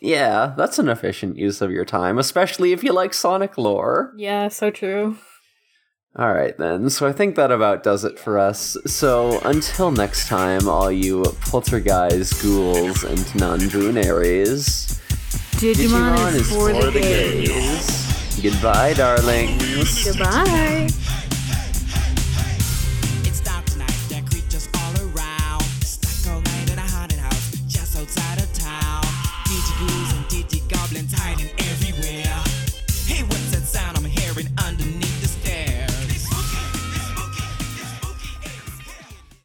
Yeah, 0.04 0.52
that's 0.54 0.78
an 0.78 0.90
efficient 0.90 1.38
use 1.38 1.62
of 1.62 1.70
your 1.70 1.86
time, 1.86 2.18
especially 2.18 2.72
if 2.72 2.84
you 2.84 2.92
like 2.92 3.14
Sonic 3.14 3.56
lore. 3.56 4.12
yeah 4.18 4.48
so 4.48 4.70
true 4.70 5.16
All 6.16 6.32
right, 6.32 6.56
then. 6.58 6.90
So 6.90 7.08
I 7.08 7.12
think 7.12 7.34
that 7.34 7.50
about 7.50 7.82
does 7.82 8.04
it 8.04 8.18
for 8.20 8.38
us. 8.38 8.76
So 8.86 9.40
until 9.44 9.90
next 9.90 10.28
time, 10.28 10.68
all 10.68 10.92
you 10.92 11.24
poltergeist, 11.50 12.40
ghouls, 12.42 13.02
and 13.02 13.24
non-boonaries, 13.34 15.00
digimon, 15.58 16.34
is 16.34 16.48
for 16.52 16.70
the 16.72 17.00
gays. 17.00 18.40
Goodbye, 18.42 18.92
darlings. 18.92 20.04
goodbye 20.04 20.88